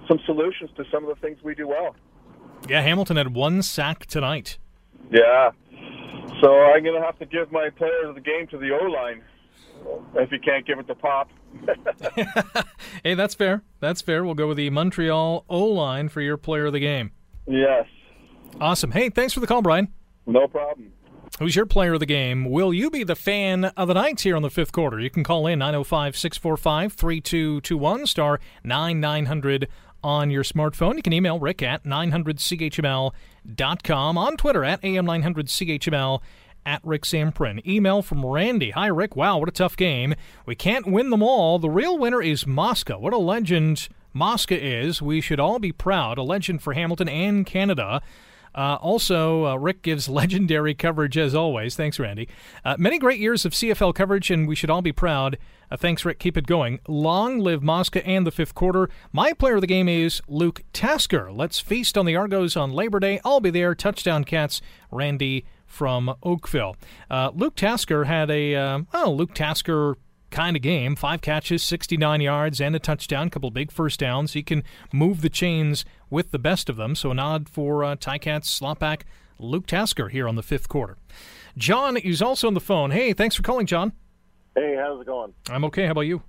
some 0.07 0.19
solutions 0.25 0.69
to 0.77 0.83
some 0.91 1.03
of 1.03 1.09
the 1.09 1.21
things 1.21 1.39
we 1.43 1.55
do 1.55 1.67
well. 1.67 1.95
Yeah, 2.67 2.81
Hamilton 2.81 3.17
had 3.17 3.33
one 3.33 3.61
sack 3.61 4.05
tonight. 4.05 4.57
Yeah. 5.11 5.51
So 6.41 6.53
I'm 6.53 6.83
going 6.83 6.99
to 6.99 7.05
have 7.05 7.17
to 7.19 7.25
give 7.25 7.51
my 7.51 7.69
player 7.69 8.07
of 8.07 8.15
the 8.15 8.21
game 8.21 8.47
to 8.47 8.57
the 8.57 8.71
O 8.71 8.85
line 8.85 9.21
if 10.15 10.31
you 10.31 10.39
can't 10.39 10.65
give 10.65 10.79
it 10.79 10.87
to 10.87 10.95
Popp. 10.95 11.29
hey, 13.03 13.13
that's 13.13 13.35
fair. 13.35 13.63
That's 13.79 14.01
fair. 14.01 14.23
We'll 14.23 14.35
go 14.35 14.47
with 14.47 14.57
the 14.57 14.69
Montreal 14.69 15.45
O 15.49 15.63
line 15.65 16.09
for 16.09 16.21
your 16.21 16.37
player 16.37 16.67
of 16.67 16.73
the 16.73 16.79
game. 16.79 17.11
Yes. 17.47 17.85
Awesome. 18.59 18.91
Hey, 18.91 19.09
thanks 19.09 19.33
for 19.33 19.39
the 19.39 19.47
call, 19.47 19.61
Brian. 19.61 19.89
No 20.25 20.47
problem. 20.47 20.91
Who's 21.39 21.55
your 21.55 21.65
player 21.65 21.93
of 21.93 21.99
the 21.99 22.05
game? 22.05 22.45
Will 22.45 22.71
you 22.73 22.91
be 22.91 23.03
the 23.03 23.15
fan 23.15 23.65
of 23.65 23.87
the 23.87 23.95
night 23.95 24.21
here 24.21 24.35
on 24.35 24.43
the 24.43 24.49
fifth 24.49 24.71
quarter? 24.71 24.99
You 24.99 25.09
can 25.09 25.23
call 25.23 25.47
in 25.47 25.57
905 25.59 26.15
645 26.15 26.93
3221 26.93 28.05
star 28.05 28.39
9900 28.63 29.67
on 30.03 30.29
your 30.29 30.43
smartphone. 30.43 30.97
You 30.97 31.01
can 31.01 31.13
email 31.13 31.39
rick 31.39 31.63
at 31.63 31.83
900chml.com, 31.83 34.17
on 34.17 34.37
Twitter 34.37 34.63
at 34.63 34.81
am900chml, 34.81 36.21
at 36.63 36.81
Rick 36.83 37.03
Zamperin. 37.03 37.65
Email 37.65 38.03
from 38.03 38.25
Randy. 38.25 38.71
Hi, 38.71 38.87
Rick. 38.87 39.15
Wow, 39.15 39.39
what 39.39 39.49
a 39.49 39.53
tough 39.53 39.75
game. 39.75 40.13
We 40.45 40.55
can't 40.55 40.85
win 40.85 41.09
them 41.09 41.23
all. 41.23 41.57
The 41.57 41.69
real 41.69 41.97
winner 41.97 42.21
is 42.21 42.45
Mosca. 42.45 42.99
What 42.99 43.13
a 43.13 43.17
legend 43.17 43.89
Mosca 44.13 44.63
is. 44.63 45.01
We 45.01 45.21
should 45.21 45.39
all 45.39 45.57
be 45.57 45.71
proud. 45.71 46.19
A 46.19 46.23
legend 46.23 46.61
for 46.61 46.73
Hamilton 46.73 47.09
and 47.09 47.47
Canada. 47.47 48.03
Uh, 48.53 48.77
also, 48.81 49.45
uh, 49.45 49.55
Rick 49.55 49.81
gives 49.81 50.09
legendary 50.21 50.73
coverage 50.73 51.17
as 51.17 51.33
always. 51.35 51.75
Thanks, 51.75 51.99
Randy. 51.99 52.27
Uh, 52.63 52.75
many 52.77 52.99
great 52.99 53.19
years 53.19 53.45
of 53.45 53.53
CFL 53.53 53.95
coverage, 53.95 54.29
and 54.31 54.47
we 54.47 54.55
should 54.55 54.69
all 54.69 54.81
be 54.81 54.91
proud. 54.91 55.37
Uh, 55.69 55.77
thanks, 55.77 56.03
Rick. 56.03 56.19
Keep 56.19 56.37
it 56.37 56.47
going. 56.47 56.79
Long 56.87 57.39
live 57.39 57.63
Mosca 57.63 58.05
and 58.05 58.27
the 58.27 58.31
fifth 58.31 58.53
quarter. 58.55 58.89
My 59.11 59.33
player 59.33 59.55
of 59.55 59.61
the 59.61 59.67
game 59.67 59.87
is 59.87 60.21
Luke 60.27 60.63
Tasker. 60.73 61.31
Let's 61.31 61.59
feast 61.59 61.97
on 61.97 62.05
the 62.05 62.15
Argos 62.15 62.55
on 62.57 62.71
Labor 62.71 62.99
Day. 62.99 63.19
I'll 63.23 63.39
be 63.39 63.49
there. 63.51 63.73
Touchdown 63.73 64.23
Cats. 64.23 64.61
Randy 64.91 65.45
from 65.65 66.13
Oakville. 66.21 66.75
Uh, 67.09 67.31
Luke 67.33 67.55
Tasker 67.55 68.03
had 68.03 68.29
a 68.29 68.55
oh 68.93 69.11
Luke 69.11 69.33
Tasker 69.33 69.95
kind 70.31 70.55
of 70.55 70.61
game. 70.61 70.95
Five 70.95 71.21
catches, 71.21 71.61
69 71.63 72.21
yards, 72.21 72.59
and 72.59 72.75
a 72.75 72.79
touchdown. 72.79 73.27
A 73.27 73.29
couple 73.29 73.51
big 73.51 73.71
first 73.71 73.99
downs. 73.99 74.33
He 74.33 74.43
can 74.43 74.63
move 74.91 75.21
the 75.21 75.29
chains 75.29 75.85
with 76.09 76.31
the 76.31 76.39
best 76.39 76.69
of 76.69 76.77
them. 76.77 76.95
So 76.95 77.11
a 77.11 77.13
nod 77.13 77.47
for 77.49 77.83
uh, 77.83 77.95
Ticats 77.95 78.45
slotback 78.45 79.01
Luke 79.37 79.67
Tasker 79.67 80.09
here 80.09 80.27
on 80.27 80.35
the 80.35 80.43
fifth 80.43 80.69
quarter. 80.69 80.97
John 81.57 81.97
is 81.97 82.21
also 82.21 82.47
on 82.47 82.53
the 82.53 82.59
phone. 82.59 82.91
Hey, 82.91 83.13
thanks 83.13 83.35
for 83.35 83.43
calling, 83.43 83.65
John. 83.65 83.93
Hey, 84.55 84.75
how's 84.77 85.01
it 85.01 85.05
going? 85.05 85.33
I'm 85.49 85.65
okay. 85.65 85.85
How 85.85 85.91
about 85.91 86.01
you? 86.01 86.21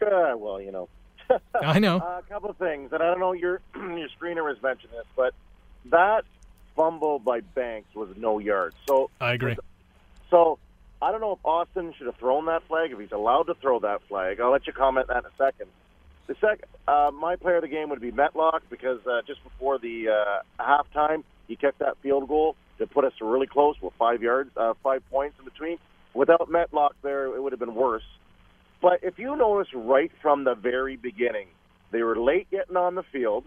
Uh, 0.00 0.34
well, 0.36 0.60
you 0.60 0.72
know. 0.72 0.88
I 1.62 1.78
know. 1.78 1.98
Uh, 1.98 2.20
a 2.20 2.22
couple 2.28 2.50
of 2.50 2.56
things, 2.56 2.92
and 2.92 3.02
I 3.02 3.06
don't 3.06 3.20
know 3.20 3.32
your 3.32 3.60
your 3.74 4.08
screener 4.20 4.48
has 4.52 4.62
mentioned 4.62 4.92
this, 4.92 5.06
but 5.16 5.34
that 5.86 6.24
fumble 6.76 7.18
by 7.18 7.40
Banks 7.40 7.94
was 7.94 8.08
no 8.16 8.38
yards. 8.38 8.76
So 8.86 9.10
I 9.20 9.32
agree. 9.32 9.56
So 10.30 10.58
I 11.02 11.10
don't 11.10 11.20
know 11.20 11.32
if 11.32 11.44
Austin 11.44 11.92
should 11.98 12.06
have 12.06 12.16
thrown 12.16 12.46
that 12.46 12.62
flag, 12.68 12.92
if 12.92 13.00
he's 13.00 13.10
allowed 13.10 13.44
to 13.44 13.54
throw 13.54 13.80
that 13.80 14.02
flag. 14.08 14.38
I'll 14.40 14.52
let 14.52 14.68
you 14.68 14.72
comment 14.72 15.08
that 15.08 15.18
in 15.18 15.24
a 15.24 15.36
second. 15.36 15.68
The 16.28 16.36
second, 16.40 16.68
uh, 16.86 17.10
my 17.12 17.34
player 17.34 17.56
of 17.56 17.62
the 17.62 17.68
game 17.68 17.90
would 17.90 18.00
be 18.00 18.12
Medlock 18.12 18.62
because 18.70 19.00
uh, 19.04 19.22
just 19.26 19.42
before 19.42 19.80
the 19.80 20.06
uh, 20.08 20.62
halftime, 20.62 21.24
he 21.48 21.56
kicked 21.56 21.80
that 21.80 21.96
field 22.02 22.28
goal 22.28 22.54
to 22.78 22.86
put 22.86 23.04
us 23.04 23.12
really 23.20 23.48
close 23.48 23.74
with 23.82 23.92
five 23.98 24.22
yards, 24.22 24.50
uh, 24.56 24.74
five 24.84 25.02
points 25.10 25.34
in 25.40 25.44
between. 25.44 25.78
Without 26.14 26.48
Medlock 26.48 26.94
there, 27.02 27.26
it 27.34 27.42
would 27.42 27.52
have 27.52 27.60
been 27.60 27.74
worse. 27.74 28.04
But 28.80 29.00
if 29.02 29.18
you 29.18 29.34
notice 29.34 29.68
right 29.74 30.12
from 30.22 30.44
the 30.44 30.54
very 30.54 30.96
beginning, 30.96 31.48
they 31.90 32.04
were 32.04 32.16
late 32.16 32.48
getting 32.52 32.76
on 32.76 32.94
the 32.94 33.02
field. 33.12 33.44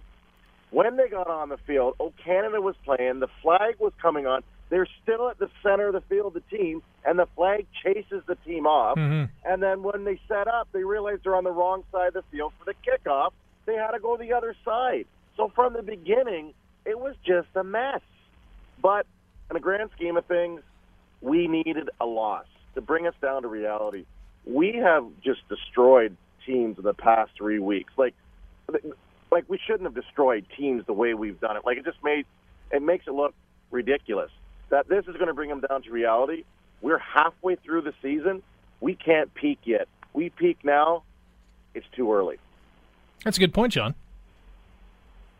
When 0.72 0.98
they 0.98 1.08
got 1.08 1.28
on 1.28 1.48
the 1.48 1.58
field, 1.66 1.96
oh, 2.02 2.12
Canada 2.22 2.60
was 2.60 2.76
playing. 2.84 3.22
The 3.22 3.30
flag 3.42 3.76
was 3.80 3.94
coming 4.02 4.28
on. 4.28 4.42
They're 4.70 4.88
still 5.04 5.30
at 5.30 5.38
the 5.38 5.50
center 5.62 5.88
of 5.88 5.94
the 5.94 6.02
field, 6.02 6.34
the 6.34 6.58
team, 6.58 6.82
and 7.06 7.20
the 7.20 7.28
flag 7.36 7.68
chases 7.84 8.24
the 8.28 8.36
team 8.46 8.66
off. 8.66 8.98
Mm-hmm. 8.98 9.32
And 9.50 9.62
then 9.62 9.84
when 9.84 10.06
they 10.06 10.20
set 10.28 10.48
up, 10.48 10.68
they 10.72 10.84
realize 10.84 11.20
they're 11.24 11.36
on 11.36 11.44
the 11.44 11.52
wrong 11.52 11.84
side 11.92 12.08
of 12.08 12.14
the 12.16 12.24
field 12.32 12.54
for 12.58 12.66
the 12.66 12.74
kickoff. 12.74 13.32
They 13.66 13.76
had 13.76 13.92
to 13.92 14.00
go 14.00 14.18
the 14.18 14.34
other 14.34 14.56
side. 14.66 15.06
So 15.38 15.52
from 15.54 15.74
the 15.74 15.84
beginning, 15.84 16.54
it 16.86 17.00
was 17.00 17.16
just 17.26 17.48
a 17.56 17.64
mess. 17.64 18.02
But 18.82 19.06
in 19.50 19.54
the 19.54 19.60
grand 19.60 19.92
scheme 19.96 20.18
of 20.18 20.26
things, 20.26 20.62
we 21.22 21.48
needed 21.48 21.90
a 22.00 22.06
loss 22.06 22.46
to 22.74 22.82
bring 22.82 23.08
us 23.08 23.14
down 23.22 23.44
to 23.44 23.48
reality. 23.48 24.06
We 24.46 24.82
have 24.84 25.06
just 25.24 25.48
destroyed 25.48 26.16
teams 26.46 26.78
in 26.78 26.84
the 26.84 26.94
past 26.94 27.32
three 27.38 27.60
weeks. 27.60 27.94
Like, 27.98 28.14
like 29.32 29.46
we 29.48 29.60
shouldn't 29.66 29.84
have 29.84 29.96
destroyed 29.96 30.46
teams 30.58 30.86
the 30.86 30.94
way 30.94 31.14
we've 31.14 31.40
done 31.40 31.58
it. 31.58 31.64
Like 31.66 31.78
it 31.78 31.86
just 31.86 32.04
made 32.04 32.26
it 32.72 32.82
makes 32.82 33.08
it 33.08 33.14
look 33.14 33.34
ridiculous. 33.72 34.32
That 34.70 34.88
this 34.88 35.06
is 35.08 35.16
going 35.16 35.28
to 35.28 35.34
bring 35.34 35.50
them 35.50 35.62
down 35.62 35.84
to 35.84 35.92
reality. 35.92 36.44
We're 36.82 36.98
halfway 37.00 37.56
through 37.56 37.82
the 37.82 37.94
season. 38.02 38.42
We 38.82 38.96
can't 38.96 39.34
peak 39.34 39.60
yet. 39.64 39.88
We 40.14 40.30
peak 40.30 40.60
now. 40.64 41.04
It's 41.74 41.86
too 41.96 42.12
early. 42.14 42.38
That's 43.24 43.38
a 43.38 43.40
good 43.40 43.54
point, 43.54 43.74
John. 43.74 43.96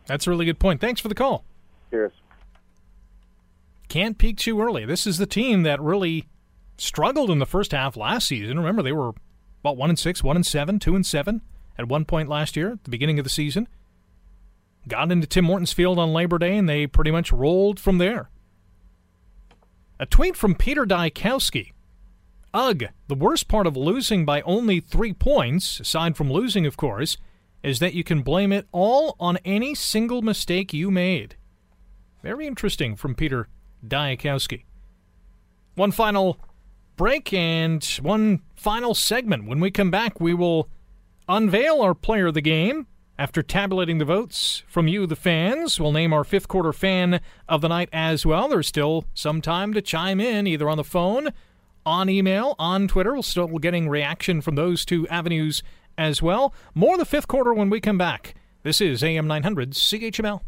That's 0.06 0.28
a 0.28 0.30
really 0.30 0.46
good 0.46 0.60
point. 0.60 0.82
Thanks 0.82 1.02
for 1.02 1.08
the 1.08 1.16
call. 1.16 1.44
Cheers. 1.90 2.12
Can't 3.88 4.18
peak 4.18 4.38
too 4.38 4.62
early. 4.62 4.86
This 4.86 5.08
is 5.08 5.18
the 5.18 5.26
team 5.26 5.64
that 5.64 5.82
really 5.82 6.28
struggled 6.78 7.30
in 7.30 7.40
the 7.40 7.46
first 7.46 7.72
half 7.72 7.96
last 7.96 8.28
season. 8.28 8.58
Remember, 8.58 8.82
they 8.82 8.92
were 8.92 9.12
about 9.62 9.78
one 9.78 9.90
and 9.90 9.98
six, 9.98 10.24
one 10.24 10.36
and 10.36 10.46
seven, 10.46 10.80
two 10.80 10.96
and 10.96 11.06
seven 11.06 11.42
at 11.78 11.88
one 11.88 12.06
point 12.06 12.30
last 12.30 12.56
year, 12.56 12.74
at 12.74 12.84
the 12.84 12.90
beginning 12.90 13.20
of 13.20 13.24
the 13.24 13.30
season. 13.30 13.68
Got 14.88 15.12
into 15.12 15.28
Tim 15.28 15.46
Hortons 15.46 15.74
Field 15.74 15.98
on 15.98 16.14
Labor 16.14 16.38
Day, 16.38 16.58
and 16.58 16.70
they 16.70 16.86
pretty 16.86 17.12
much 17.12 17.32
rolled 17.32 17.80
from 17.80 17.98
there. 17.98 18.30
A 19.98 20.06
tweet 20.06 20.36
from 20.36 20.56
Peter 20.56 20.86
Dyakowski. 20.86 21.72
Ugh, 22.54 22.84
the 23.08 23.16
worst 23.16 23.48
part 23.48 23.66
of 23.66 23.78
losing 23.78 24.26
by 24.26 24.42
only 24.42 24.82
three 24.82 25.14
points, 25.14 25.80
aside 25.80 26.18
from 26.18 26.32
losing, 26.32 26.66
of 26.66 26.76
course, 26.76 27.18
is 27.64 27.80
that 27.80 27.94
you 27.94 28.04
can 28.04 28.22
blame 28.22 28.52
it 28.52 28.68
all 28.74 29.16
on 29.20 29.38
any 29.46 29.74
single 29.74 30.22
mistake 30.22 30.74
you 30.74 30.92
made. 30.92 31.38
Very 32.22 32.46
interesting 32.46 32.98
from 32.98 33.16
Peter 33.16 33.48
Dyakowski. 33.88 34.66
One 35.76 35.92
final 35.92 36.40
break 36.98 37.32
and 37.32 37.84
one 38.02 38.42
final 38.56 38.94
segment. 38.96 39.48
When 39.48 39.62
we 39.62 39.72
come 39.72 39.92
back, 39.92 40.20
we 40.20 40.34
will 40.34 40.70
unveil 41.30 41.82
our 41.82 41.94
player 41.94 42.28
of 42.28 42.34
the 42.34 42.42
game 42.42 42.88
After 43.18 43.42
tabulating 43.42 43.98
the 43.98 44.06
votes 44.06 44.64
from 44.68 44.90
you, 44.90 45.08
the 45.08 45.16
fans, 45.16 45.80
we'll 45.80 45.94
name 45.94 46.12
our 46.12 46.26
fifth 46.26 46.50
quarter 46.50 46.74
fan 46.74 47.22
of 47.48 47.62
the 47.62 47.70
night 47.70 47.88
as 47.94 48.26
well. 48.26 48.50
There's 48.50 48.68
still 48.68 49.06
some 49.14 49.42
time 49.42 49.74
to 49.74 49.82
chime 49.82 50.20
in, 50.20 50.48
either 50.48 50.70
on 50.70 50.76
the 50.76 50.84
phone, 50.84 51.30
on 51.86 52.10
email, 52.10 52.56
on 52.60 52.90
Twitter. 52.90 53.16
We're 53.16 53.22
still 53.22 53.48
getting 53.48 53.88
reaction 53.88 54.42
from 54.42 54.56
those 54.56 54.84
two 54.84 55.08
avenues 55.08 55.64
as 55.98 56.22
well. 56.22 56.54
More 56.74 56.98
the 56.98 57.06
fifth 57.06 57.30
quarter 57.30 57.54
when 57.54 57.70
we 57.70 57.80
come 57.80 57.98
back. 57.98 58.36
This 58.64 58.82
is 58.82 59.02
AM 59.02 59.28
900 59.28 59.72
CHML. 59.72 60.42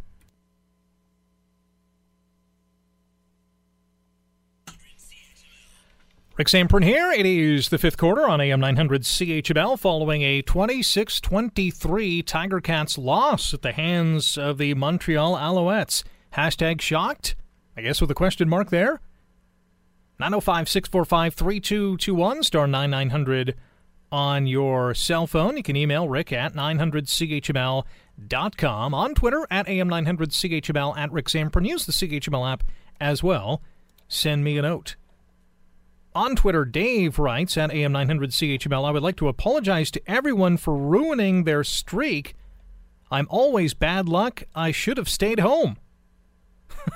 Rick 6.38 6.48
Zamperin 6.50 6.84
here. 6.84 7.12
It 7.12 7.26
is 7.26 7.70
the 7.70 7.80
fifth 7.80 7.98
quarter 7.98 8.30
on 8.30 8.40
AM 8.40 8.60
900 8.60 9.02
CHML 9.02 9.80
following 9.80 10.22
a 10.22 10.44
26 10.44 11.20
23 11.20 12.22
Tiger 12.22 12.62
Cats 12.62 12.96
loss 12.96 13.56
at 13.56 13.64
the 13.64 13.72
hands 13.72 14.38
of 14.38 14.60
the 14.60 14.76
Montreal 14.76 15.36
Alouettes. 15.36 16.04
Hashtag 16.34 16.80
shocked? 16.80 17.36
I 17.76 17.82
guess 17.82 18.00
with 18.00 18.12
a 18.12 18.14
question 18.14 18.48
mark 18.48 18.70
there. 18.70 19.02
905 20.20 20.70
645 20.70 21.34
3221, 21.34 22.44
star 22.44 22.68
9900 22.68 23.56
on 24.12 24.46
your 24.46 24.94
cell 24.94 25.26
phone. 25.26 25.58
You 25.58 25.64
can 25.64 25.76
email 25.76 26.08
rick 26.08 26.32
at 26.32 26.54
900CHML.com. 26.54 28.94
On 28.94 29.16
Twitter 29.16 29.48
at 29.50 29.66
AM900CHML 29.66 30.98
at 31.00 31.12
Rick 31.12 31.30
Zamperin. 31.30 31.68
Use 31.68 31.88
the 31.88 31.94
CHML 31.94 32.54
app 32.54 32.64
as 33.02 33.24
well. 33.24 33.64
Send 34.08 34.44
me 34.44 34.60
a 34.60 34.62
note. 34.62 34.98
On 36.18 36.36
Twitter, 36.36 36.66
Dave 36.66 37.20
writes 37.20 37.58
at 37.58 37.70
AM900CHML, 37.70 38.88
I 38.88 38.90
would 38.90 39.04
like 39.04 39.18
to 39.18 39.28
apologize 39.28 39.92
to 39.92 40.02
everyone 40.08 40.58
for 40.58 40.76
ruining 40.76 41.44
their 41.44 41.64
streak. 41.64 42.34
I'm 43.12 43.28
always 43.30 43.76
bad 43.76 44.10
luck. 44.10 44.42
I 44.56 44.72
should 44.72 44.98
have 44.98 45.10
stayed 45.10 45.40
home. 45.40 45.78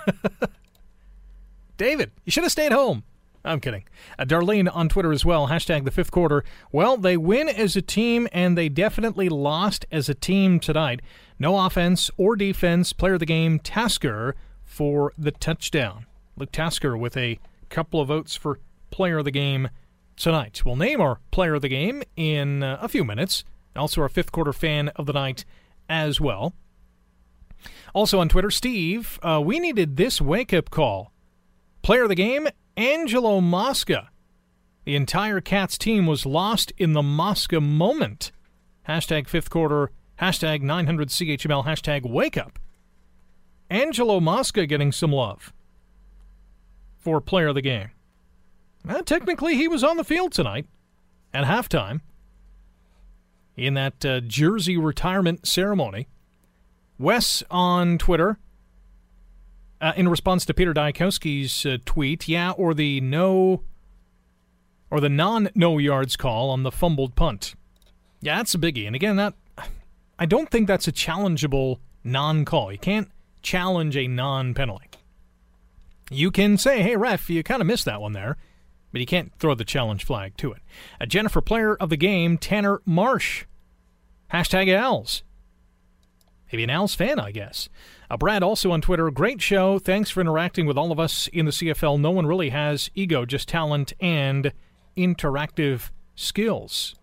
David, 1.77 2.09
you 2.25 2.31
should 2.31 2.41
have 2.41 2.51
stayed 2.51 2.71
home. 2.71 3.03
I'm 3.45 3.59
kidding. 3.59 3.83
Uh, 4.17 4.25
Darlene 4.25 4.75
on 4.75 4.89
Twitter 4.89 5.11
as 5.11 5.23
well. 5.23 5.49
Hashtag 5.49 5.85
the 5.85 5.91
fifth 5.91 6.09
quarter. 6.09 6.43
Well, 6.71 6.97
they 6.97 7.15
win 7.15 7.47
as 7.47 7.75
a 7.75 7.81
team, 7.83 8.27
and 8.31 8.57
they 8.57 8.69
definitely 8.69 9.29
lost 9.29 9.85
as 9.91 10.09
a 10.09 10.15
team 10.15 10.59
tonight. 10.59 10.99
No 11.37 11.63
offense 11.63 12.09
or 12.17 12.35
defense. 12.35 12.91
Player 12.91 13.13
of 13.13 13.19
the 13.19 13.27
game, 13.27 13.59
Tasker, 13.59 14.35
for 14.63 15.13
the 15.15 15.31
touchdown. 15.31 16.07
Luke 16.35 16.51
Tasker 16.51 16.97
with 16.97 17.15
a 17.15 17.37
couple 17.69 18.01
of 18.01 18.07
votes 18.07 18.35
for 18.35 18.57
player 18.91 19.19
of 19.19 19.25
the 19.25 19.31
game 19.31 19.69
tonight. 20.15 20.61
We'll 20.65 20.75
name 20.75 21.01
our 21.01 21.19
player 21.31 21.55
of 21.55 21.61
the 21.61 21.69
game 21.69 22.03
in 22.15 22.61
uh, 22.61 22.77
a 22.81 22.87
few 22.87 23.03
minutes. 23.03 23.43
Also, 23.75 24.01
our 24.01 24.09
fifth 24.09 24.31
quarter 24.31 24.53
fan 24.53 24.89
of 24.89 25.05
the 25.05 25.13
night 25.13 25.45
as 25.89 26.21
well. 26.21 26.53
Also 27.93 28.19
on 28.19 28.29
Twitter, 28.29 28.51
Steve, 28.51 29.19
uh, 29.21 29.41
we 29.43 29.59
needed 29.59 29.97
this 29.97 30.21
wake 30.21 30.53
up 30.53 30.69
call. 30.69 31.11
Player 31.81 32.03
of 32.03 32.09
the 32.09 32.15
game, 32.15 32.47
Angelo 32.77 33.41
Mosca. 33.41 34.09
The 34.85 34.95
entire 34.95 35.41
Cats 35.41 35.77
team 35.77 36.05
was 36.05 36.25
lost 36.25 36.71
in 36.77 36.93
the 36.93 37.03
Mosca 37.03 37.61
moment. 37.61 38.31
Hashtag 38.87 39.27
fifth 39.27 39.49
quarter, 39.49 39.91
hashtag 40.19 40.63
900CHML, 40.63 41.65
hashtag 41.65 42.09
wake 42.09 42.37
up. 42.37 42.57
Angelo 43.69 44.19
Mosca 44.19 44.65
getting 44.65 44.91
some 44.91 45.11
love 45.11 45.53
for 46.97 47.21
player 47.21 47.47
of 47.47 47.55
the 47.55 47.61
game. 47.61 47.91
Well, 48.85 49.03
technically, 49.03 49.55
he 49.55 49.67
was 49.67 49.83
on 49.83 49.97
the 49.97 50.03
field 50.03 50.31
tonight 50.31 50.65
at 51.33 51.45
halftime 51.45 52.01
in 53.55 53.73
that 53.75 54.03
uh, 54.05 54.19
jersey 54.21 54.77
retirement 54.77 55.47
ceremony. 55.47 56.07
Wes 56.97 57.43
on 57.49 57.97
Twitter, 57.97 58.37
uh, 59.79 59.93
in 59.95 60.07
response 60.07 60.45
to 60.45 60.53
Peter 60.53 60.73
Dyakowski's 60.73 61.65
uh, 61.65 61.77
tweet, 61.85 62.27
yeah, 62.27 62.51
or 62.51 62.73
the 62.73 63.01
no, 63.01 63.63
or 64.89 64.99
the 64.99 65.09
non 65.09 65.49
no 65.55 65.77
yards 65.77 66.15
call 66.15 66.49
on 66.49 66.63
the 66.63 66.71
fumbled 66.71 67.15
punt. 67.15 67.55
Yeah, 68.21 68.37
that's 68.37 68.53
a 68.53 68.59
biggie. 68.59 68.85
And 68.85 68.95
again, 68.95 69.15
that 69.15 69.33
I 70.19 70.25
don't 70.25 70.49
think 70.49 70.67
that's 70.67 70.87
a 70.87 70.91
challengeable 70.91 71.79
non 72.03 72.45
call. 72.45 72.71
You 72.71 72.77
can't 72.77 73.09
challenge 73.41 73.97
a 73.97 74.07
non 74.07 74.53
penalty. 74.53 74.87
You 76.11 76.29
can 76.29 76.57
say, 76.57 76.81
hey, 76.81 76.95
ref, 76.95 77.29
you 77.29 77.41
kind 77.41 77.61
of 77.61 77.67
missed 77.67 77.85
that 77.85 78.01
one 78.01 78.13
there 78.13 78.37
but 78.91 79.01
you 79.01 79.07
can't 79.07 79.33
throw 79.39 79.55
the 79.55 79.65
challenge 79.65 80.03
flag 80.03 80.37
to 80.37 80.51
it. 80.51 80.61
A 80.99 81.07
Jennifer 81.07 81.41
player 81.41 81.75
of 81.75 81.89
the 81.89 81.97
game, 81.97 82.37
Tanner 82.37 82.81
Marsh. 82.85 83.45
Hashtag 84.33 84.73
Als. 84.73 85.23
Maybe 86.51 86.63
an 86.63 86.69
Als 86.69 86.95
fan, 86.95 87.19
I 87.19 87.31
guess. 87.31 87.69
Uh, 88.09 88.17
Brad 88.17 88.43
also 88.43 88.71
on 88.71 88.81
Twitter. 88.81 89.09
Great 89.09 89.41
show. 89.41 89.79
Thanks 89.79 90.09
for 90.09 90.19
interacting 90.19 90.65
with 90.65 90.77
all 90.77 90.91
of 90.91 90.99
us 90.99 91.27
in 91.27 91.45
the 91.45 91.51
CFL. 91.51 91.99
No 91.99 92.11
one 92.11 92.25
really 92.25 92.49
has 92.49 92.89
ego, 92.93 93.25
just 93.25 93.47
talent 93.47 93.93
and 94.01 94.51
interactive 94.97 95.91
skills. 96.15 96.95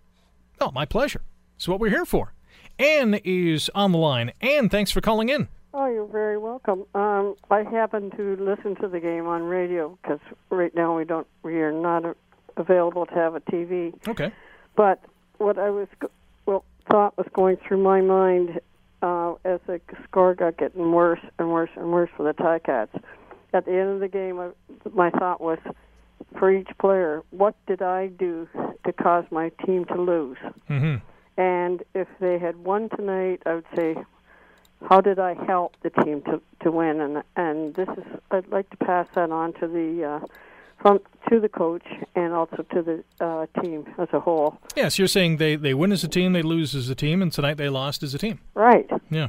Oh, 0.61 0.71
my 0.71 0.85
pleasure. 0.85 1.23
It's 1.57 1.67
what 1.67 1.81
we're 1.81 1.91
here 1.91 2.05
for. 2.05 2.35
Anne 2.79 3.21
is 3.25 3.71
on 3.75 3.93
the 3.93 3.99
line. 3.99 4.33
Anne, 4.41 4.69
thanks 4.69 4.91
for 4.91 5.01
calling 5.01 5.29
in. 5.29 5.49
Oh, 5.75 5.87
you're 5.87 6.07
very 6.07 6.39
welcome. 6.39 6.85
Um, 6.95 7.35
I 7.51 7.63
happen 7.63 8.11
to 8.17 8.37
listen 8.41 8.75
to 8.77 8.89
the 8.89 9.01
game 9.01 9.27
on 9.27 9.43
radio 9.43 9.99
because 10.03 10.21
right 10.51 10.75
now 10.75 10.97
we 10.97 11.05
don't, 11.05 11.27
we 11.43 11.57
are 11.61 11.73
not 11.73 12.17
available 12.57 13.07
to 13.07 13.15
have 13.15 13.35
a 13.35 13.41
TV. 13.41 13.95
Okay. 14.09 14.33
But 14.77 15.03
what 15.37 15.59
I 15.59 15.71
was, 15.71 15.89
well, 16.47 16.65
thought 16.91 17.17
was 17.19 17.27
going 17.35 17.57
through 17.57 17.83
my 17.83 18.01
mind 18.01 18.61
uh, 19.03 19.35
as 19.45 19.61
the 19.67 19.81
score 20.05 20.35
got 20.35 20.57
getting 20.57 20.93
worse 20.93 21.21
and 21.39 21.51
worse 21.51 21.71
and 21.77 21.93
worse 21.93 22.11
for 22.17 22.23
the 22.23 22.33
Ticats. 22.33 23.01
At 23.53 23.65
the 23.67 23.73
end 23.73 23.91
of 23.91 24.01
the 24.01 24.09
game, 24.09 24.39
I, 24.39 24.51
my 24.93 25.11
thought 25.11 25.41
was, 25.41 25.59
for 26.39 26.51
each 26.51 26.69
player, 26.81 27.23
what 27.31 27.55
did 27.67 27.83
I 27.83 28.09
do 28.09 28.49
to 28.85 28.93
cause 28.93 29.25
my 29.31 29.51
team 29.65 29.85
to 29.87 30.01
lose? 30.01 30.39
Mm-hmm. 30.69 30.97
And 31.41 31.83
if 31.95 32.09
they 32.21 32.39
had 32.39 32.57
won 32.57 32.89
tonight, 32.91 33.43
I 33.47 33.55
would 33.55 33.67
say, 33.77 33.97
how 34.89 35.01
did 35.01 35.19
I 35.19 35.35
help 35.47 35.75
the 35.83 35.91
team 35.91 36.23
to 36.23 36.41
to 36.63 36.71
win? 36.71 37.01
And 37.01 37.23
and 37.37 37.75
this 37.75 37.89
is 37.89 38.05
I'd 38.31 38.49
like 38.49 38.69
to 38.71 38.77
pass 38.77 39.07
that 39.15 39.31
on 39.31 39.53
to 39.55 39.67
the 39.69 40.05
uh, 40.05 40.27
from 40.81 41.01
to 41.31 41.41
the 41.41 41.49
coach 41.49 41.87
and 42.15 42.33
also 42.33 42.65
to 42.75 42.83
the 42.83 43.05
uh, 43.25 43.47
team 43.63 43.87
as 43.99 44.09
a 44.13 44.21
whole. 44.21 44.59
Yes, 44.77 44.99
you're 44.99 45.09
saying 45.09 45.39
they 45.39 45.57
they 45.57 45.75
win 45.75 45.93
as 45.93 46.05
a 46.05 46.09
team, 46.09 46.33
they 46.33 46.43
lose 46.43 46.75
as 46.75 46.89
a 46.89 46.95
team, 46.95 47.23
and 47.23 47.33
tonight 47.33 47.55
they 47.57 47.69
lost 47.69 48.03
as 48.03 48.15
a 48.15 48.19
team. 48.19 48.39
Right. 48.55 48.89
Yeah. 49.11 49.29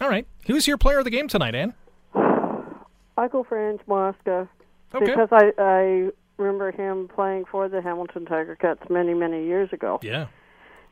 All 0.00 0.08
right. 0.08 0.26
Who's 0.46 0.66
your 0.66 0.78
player 0.78 0.98
of 0.98 1.04
the 1.04 1.10
game 1.10 1.28
tonight, 1.28 1.54
Ann? 1.54 1.74
I 2.14 3.28
go 3.28 3.42
for 3.44 3.58
Ange 3.58 3.80
Mosca 3.86 4.48
Okay. 4.94 5.04
because 5.06 5.28
I 5.30 5.52
I 5.58 6.10
remember 6.38 6.72
him 6.72 7.08
playing 7.08 7.44
for 7.44 7.68
the 7.68 7.82
Hamilton 7.82 8.24
Tiger 8.24 8.56
Cats 8.56 8.80
many 8.88 9.14
many 9.14 9.44
years 9.44 9.72
ago. 9.72 10.00
Yeah. 10.02 10.26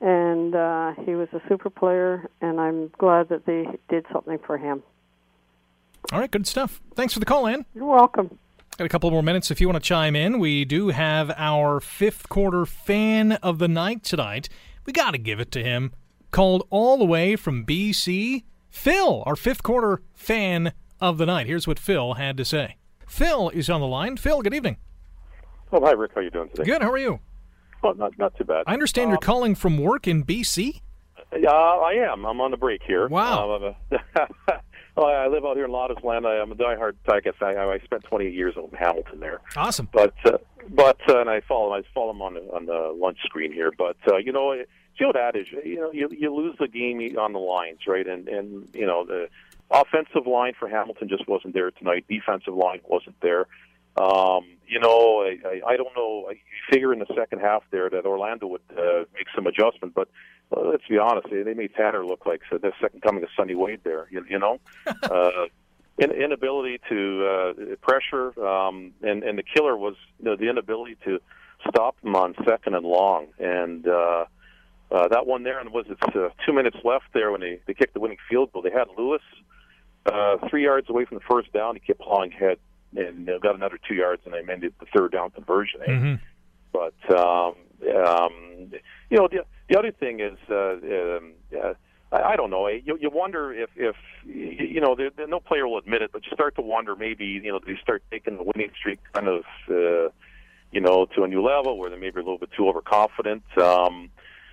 And 0.00 0.54
uh, 0.54 0.94
he 1.04 1.14
was 1.14 1.28
a 1.32 1.40
super 1.48 1.70
player, 1.70 2.28
and 2.40 2.60
I'm 2.60 2.88
glad 2.98 3.28
that 3.30 3.46
they 3.46 3.66
did 3.88 4.06
something 4.12 4.38
for 4.46 4.56
him. 4.56 4.82
All 6.12 6.20
right, 6.20 6.30
good 6.30 6.46
stuff. 6.46 6.80
Thanks 6.94 7.12
for 7.12 7.20
the 7.20 7.26
call, 7.26 7.46
Ann. 7.46 7.66
You're 7.74 7.84
welcome. 7.84 8.38
Got 8.76 8.84
a 8.84 8.88
couple 8.88 9.10
more 9.10 9.24
minutes 9.24 9.50
if 9.50 9.60
you 9.60 9.68
want 9.68 9.82
to 9.82 9.86
chime 9.86 10.14
in. 10.14 10.38
We 10.38 10.64
do 10.64 10.88
have 10.88 11.32
our 11.36 11.80
fifth 11.80 12.28
quarter 12.28 12.64
fan 12.64 13.32
of 13.32 13.58
the 13.58 13.66
night 13.66 14.04
tonight. 14.04 14.48
We 14.86 14.92
got 14.92 15.10
to 15.10 15.18
give 15.18 15.40
it 15.40 15.50
to 15.52 15.64
him. 15.64 15.92
Called 16.30 16.66
all 16.70 16.96
the 16.96 17.04
way 17.04 17.34
from 17.34 17.66
BC, 17.66 18.44
Phil, 18.70 19.24
our 19.26 19.34
fifth 19.34 19.64
quarter 19.64 20.02
fan 20.14 20.72
of 21.00 21.18
the 21.18 21.26
night. 21.26 21.48
Here's 21.48 21.66
what 21.66 21.78
Phil 21.78 22.14
had 22.14 22.36
to 22.36 22.44
say. 22.44 22.76
Phil 23.08 23.48
is 23.50 23.68
on 23.68 23.80
the 23.80 23.86
line. 23.86 24.16
Phil, 24.16 24.42
good 24.42 24.54
evening. 24.54 24.76
Oh, 25.72 25.80
hi, 25.80 25.90
Rick. 25.90 26.12
How 26.14 26.20
you 26.20 26.30
doing 26.30 26.48
today? 26.50 26.64
Good. 26.64 26.82
How 26.82 26.90
are 26.92 26.98
you? 26.98 27.20
Oh, 27.82 27.92
not 27.92 28.18
not 28.18 28.36
too 28.36 28.44
bad. 28.44 28.64
I 28.66 28.72
understand 28.72 29.06
Um, 29.06 29.10
you're 29.12 29.18
calling 29.18 29.54
from 29.54 29.78
work 29.78 30.06
in 30.08 30.24
BC. 30.24 30.80
Yeah, 31.36 31.50
I 31.50 31.92
am. 32.10 32.24
I'm 32.24 32.40
on 32.40 32.50
the 32.50 32.56
break 32.56 32.82
here. 32.82 33.06
Wow. 33.08 33.56
Um, 33.90 33.98
oh, 34.96 35.04
I 35.04 35.26
live 35.28 35.44
out 35.44 35.56
here 35.56 35.66
in 35.66 35.70
Lotus 35.70 36.02
Land. 36.02 36.26
I, 36.26 36.36
I'm 36.38 36.50
a 36.50 36.54
diehard 36.54 36.94
Tigers 37.06 37.34
fan. 37.38 37.56
I, 37.58 37.64
I 37.64 37.78
spent 37.80 38.04
28 38.04 38.32
years 38.32 38.54
in 38.56 38.68
Hamilton 38.76 39.20
there. 39.20 39.40
Awesome. 39.56 39.88
But 39.92 40.14
uh, 40.24 40.38
but 40.70 40.98
uh, 41.08 41.20
and 41.20 41.30
I 41.30 41.40
follow 41.42 41.72
I 41.72 41.82
follow 41.94 42.12
them 42.12 42.22
on 42.22 42.34
the, 42.34 42.40
on 42.52 42.66
the 42.66 42.94
lunch 42.98 43.18
screen 43.24 43.52
here. 43.52 43.72
But 43.76 43.96
uh, 44.10 44.16
you 44.16 44.32
know, 44.32 44.52
you 44.52 44.66
know 45.00 45.12
that 45.12 45.36
is 45.36 45.46
you 45.64 45.76
know 45.76 45.92
you 45.92 46.08
you 46.10 46.34
lose 46.34 46.56
the 46.58 46.68
game 46.68 47.00
on 47.18 47.32
the 47.32 47.38
lines, 47.38 47.80
right? 47.86 48.06
And 48.06 48.28
and 48.28 48.68
you 48.72 48.86
know 48.86 49.04
the 49.04 49.28
offensive 49.70 50.26
line 50.26 50.54
for 50.58 50.68
Hamilton 50.68 51.08
just 51.08 51.28
wasn't 51.28 51.54
there 51.54 51.70
tonight. 51.70 52.06
Defensive 52.08 52.54
line 52.54 52.80
wasn't 52.84 53.20
there. 53.20 53.46
Um, 53.96 54.58
you 54.66 54.78
know, 54.78 55.22
I, 55.22 55.38
I, 55.48 55.72
I 55.72 55.76
don't 55.76 55.94
know. 55.96 56.28
I 56.30 56.34
figure 56.70 56.92
in 56.92 56.98
the 56.98 57.06
second 57.16 57.40
half 57.40 57.62
there 57.70 57.88
that 57.90 58.04
Orlando 58.04 58.46
would 58.46 58.60
uh, 58.76 59.04
make 59.14 59.26
some 59.34 59.46
adjustment, 59.46 59.94
but 59.94 60.08
uh, 60.54 60.60
let's 60.60 60.86
be 60.88 60.98
honest, 60.98 61.28
they, 61.30 61.42
they 61.42 61.54
made 61.54 61.74
Tanner 61.74 62.04
look 62.04 62.26
like 62.26 62.42
so 62.50 62.58
the 62.58 62.72
second 62.80 63.02
coming 63.02 63.22
of 63.22 63.30
Sonny 63.36 63.54
Wade 63.54 63.80
there. 63.84 64.06
You, 64.10 64.24
you 64.28 64.38
know, 64.38 64.60
uh, 65.02 65.46
in, 65.98 66.12
inability 66.12 66.80
to 66.88 67.26
uh, 67.26 67.52
pressure, 67.76 68.38
um, 68.46 68.92
and 69.02 69.22
and 69.22 69.38
the 69.38 69.42
killer 69.42 69.76
was 69.76 69.94
you 70.18 70.26
know, 70.26 70.36
the 70.36 70.48
inability 70.48 70.96
to 71.04 71.20
stop 71.68 72.00
them 72.02 72.14
on 72.14 72.34
second 72.46 72.74
and 72.74 72.84
long, 72.84 73.26
and 73.38 73.86
uh, 73.88 74.24
uh, 74.90 75.08
that 75.08 75.26
one 75.26 75.42
there, 75.42 75.58
and 75.58 75.70
was 75.72 75.86
it 75.88 75.98
uh, 76.16 76.28
two 76.46 76.52
minutes 76.52 76.76
left 76.84 77.06
there 77.14 77.32
when 77.32 77.40
they 77.40 77.60
they 77.66 77.74
kicked 77.74 77.94
the 77.94 78.00
winning 78.00 78.18
field 78.28 78.52
goal? 78.52 78.62
They 78.62 78.70
had 78.70 78.86
Lewis 78.96 79.22
uh, 80.06 80.36
three 80.48 80.64
yards 80.64 80.88
away 80.88 81.04
from 81.04 81.18
the 81.18 81.24
first 81.28 81.52
down. 81.52 81.74
He 81.74 81.80
kept 81.80 82.00
plowing 82.00 82.32
ahead 82.32 82.58
and 82.96 83.28
uh, 83.28 83.38
got 83.38 83.54
another 83.54 83.78
two 83.86 83.94
yards, 83.94 84.22
and 84.24 84.34
they 84.34 84.42
mended 84.42 84.74
the 84.80 84.86
third 84.94 85.12
down 85.12 85.30
conversion. 85.30 85.80
Mm-hmm. 85.86 86.14
But 86.72 87.18
um, 87.18 87.54
um, 88.06 88.72
you 89.10 89.16
know, 89.16 89.28
the 89.30 89.44
the 89.68 89.78
other 89.78 89.92
thing 89.92 90.20
is, 90.20 90.38
uh, 90.50 90.72
um, 90.72 91.32
uh, 91.54 91.74
I, 92.12 92.32
I 92.32 92.36
don't 92.36 92.50
know. 92.50 92.68
You, 92.68 92.98
you 93.00 93.10
wonder 93.10 93.52
if 93.52 93.70
if 93.76 93.96
you 94.24 94.80
know, 94.80 94.94
there, 94.94 95.10
there, 95.16 95.26
no 95.26 95.40
player 95.40 95.66
will 95.66 95.78
admit 95.78 96.02
it, 96.02 96.12
but 96.12 96.24
you 96.24 96.32
start 96.32 96.54
to 96.56 96.62
wonder 96.62 96.96
maybe 96.96 97.26
you 97.26 97.52
know 97.52 97.60
they 97.64 97.76
start 97.82 98.02
taking 98.10 98.36
the 98.36 98.42
winning 98.42 98.70
streak 98.78 99.00
kind 99.12 99.28
of 99.28 99.44
uh, 99.70 100.10
you 100.72 100.80
know 100.80 101.06
to 101.16 101.24
a 101.24 101.28
new 101.28 101.42
level 101.42 101.78
where 101.78 101.90
they're 101.90 101.98
maybe 101.98 102.20
a 102.20 102.22
little 102.22 102.38
bit 102.38 102.50
too 102.56 102.68
overconfident. 102.68 103.44
Um, 103.58 104.10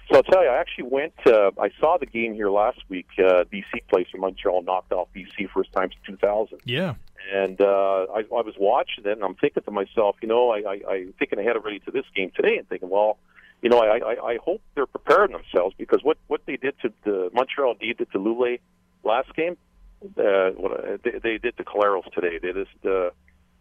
so 0.10 0.18
I'll 0.18 0.24
tell 0.24 0.44
you, 0.44 0.50
I 0.50 0.58
actually 0.58 0.90
went. 0.90 1.14
Uh, 1.26 1.52
I 1.60 1.72
saw 1.80 1.98
the 1.98 2.06
game 2.06 2.36
here 2.36 2.52
last 2.52 2.80
week. 2.90 3.08
Uh, 3.18 3.44
BC 3.52 3.88
plays 3.90 4.06
for 4.12 4.18
Montreal, 4.18 4.62
knocked 4.62 4.92
off 4.92 5.08
BC 5.16 5.50
first 5.52 5.74
time 5.74 5.90
since 6.06 6.20
2000 6.20 6.60
Yeah. 6.66 6.94
And 7.34 7.60
uh, 7.60 8.06
I, 8.14 8.20
I 8.20 8.42
was 8.42 8.54
watching 8.60 9.06
it, 9.06 9.12
and 9.12 9.24
I'm 9.24 9.36
thinking 9.36 9.64
to 9.64 9.72
myself, 9.72 10.16
you 10.22 10.28
know, 10.28 10.52
I, 10.52 10.60
I, 10.60 10.94
I'm 10.94 11.14
thinking 11.18 11.40
ahead 11.40 11.56
already 11.56 11.80
to 11.80 11.92
this 11.92 12.06
game 12.16 12.32
today, 12.36 12.58
and 12.58 12.68
thinking, 12.70 12.90
well, 12.90 13.18
you 13.62 13.70
know, 13.70 13.80
I, 13.80 13.98
I, 13.98 14.26
I 14.34 14.38
hope 14.44 14.62
they're 14.76 14.86
preparing 14.86 15.32
themselves 15.32 15.76
because 15.78 16.04
what 16.04 16.18
what 16.28 16.42
they 16.46 16.58
did 16.58 16.76
to 16.82 16.94
the 17.04 17.30
Montreal 17.34 17.76
did 17.76 17.98
to 17.98 18.20
Lulay 18.20 18.60
last 19.04 19.34
game, 19.36 19.58
uh, 20.04 20.52
what 20.52 20.72
uh, 20.72 20.98
they, 21.04 21.20
they 21.24 21.38
did 21.38 21.58
to 21.58 21.64
Collaros 21.64 22.12
today. 22.14 22.38
They 22.42 22.52
just 22.52 22.86
uh, 22.86 23.10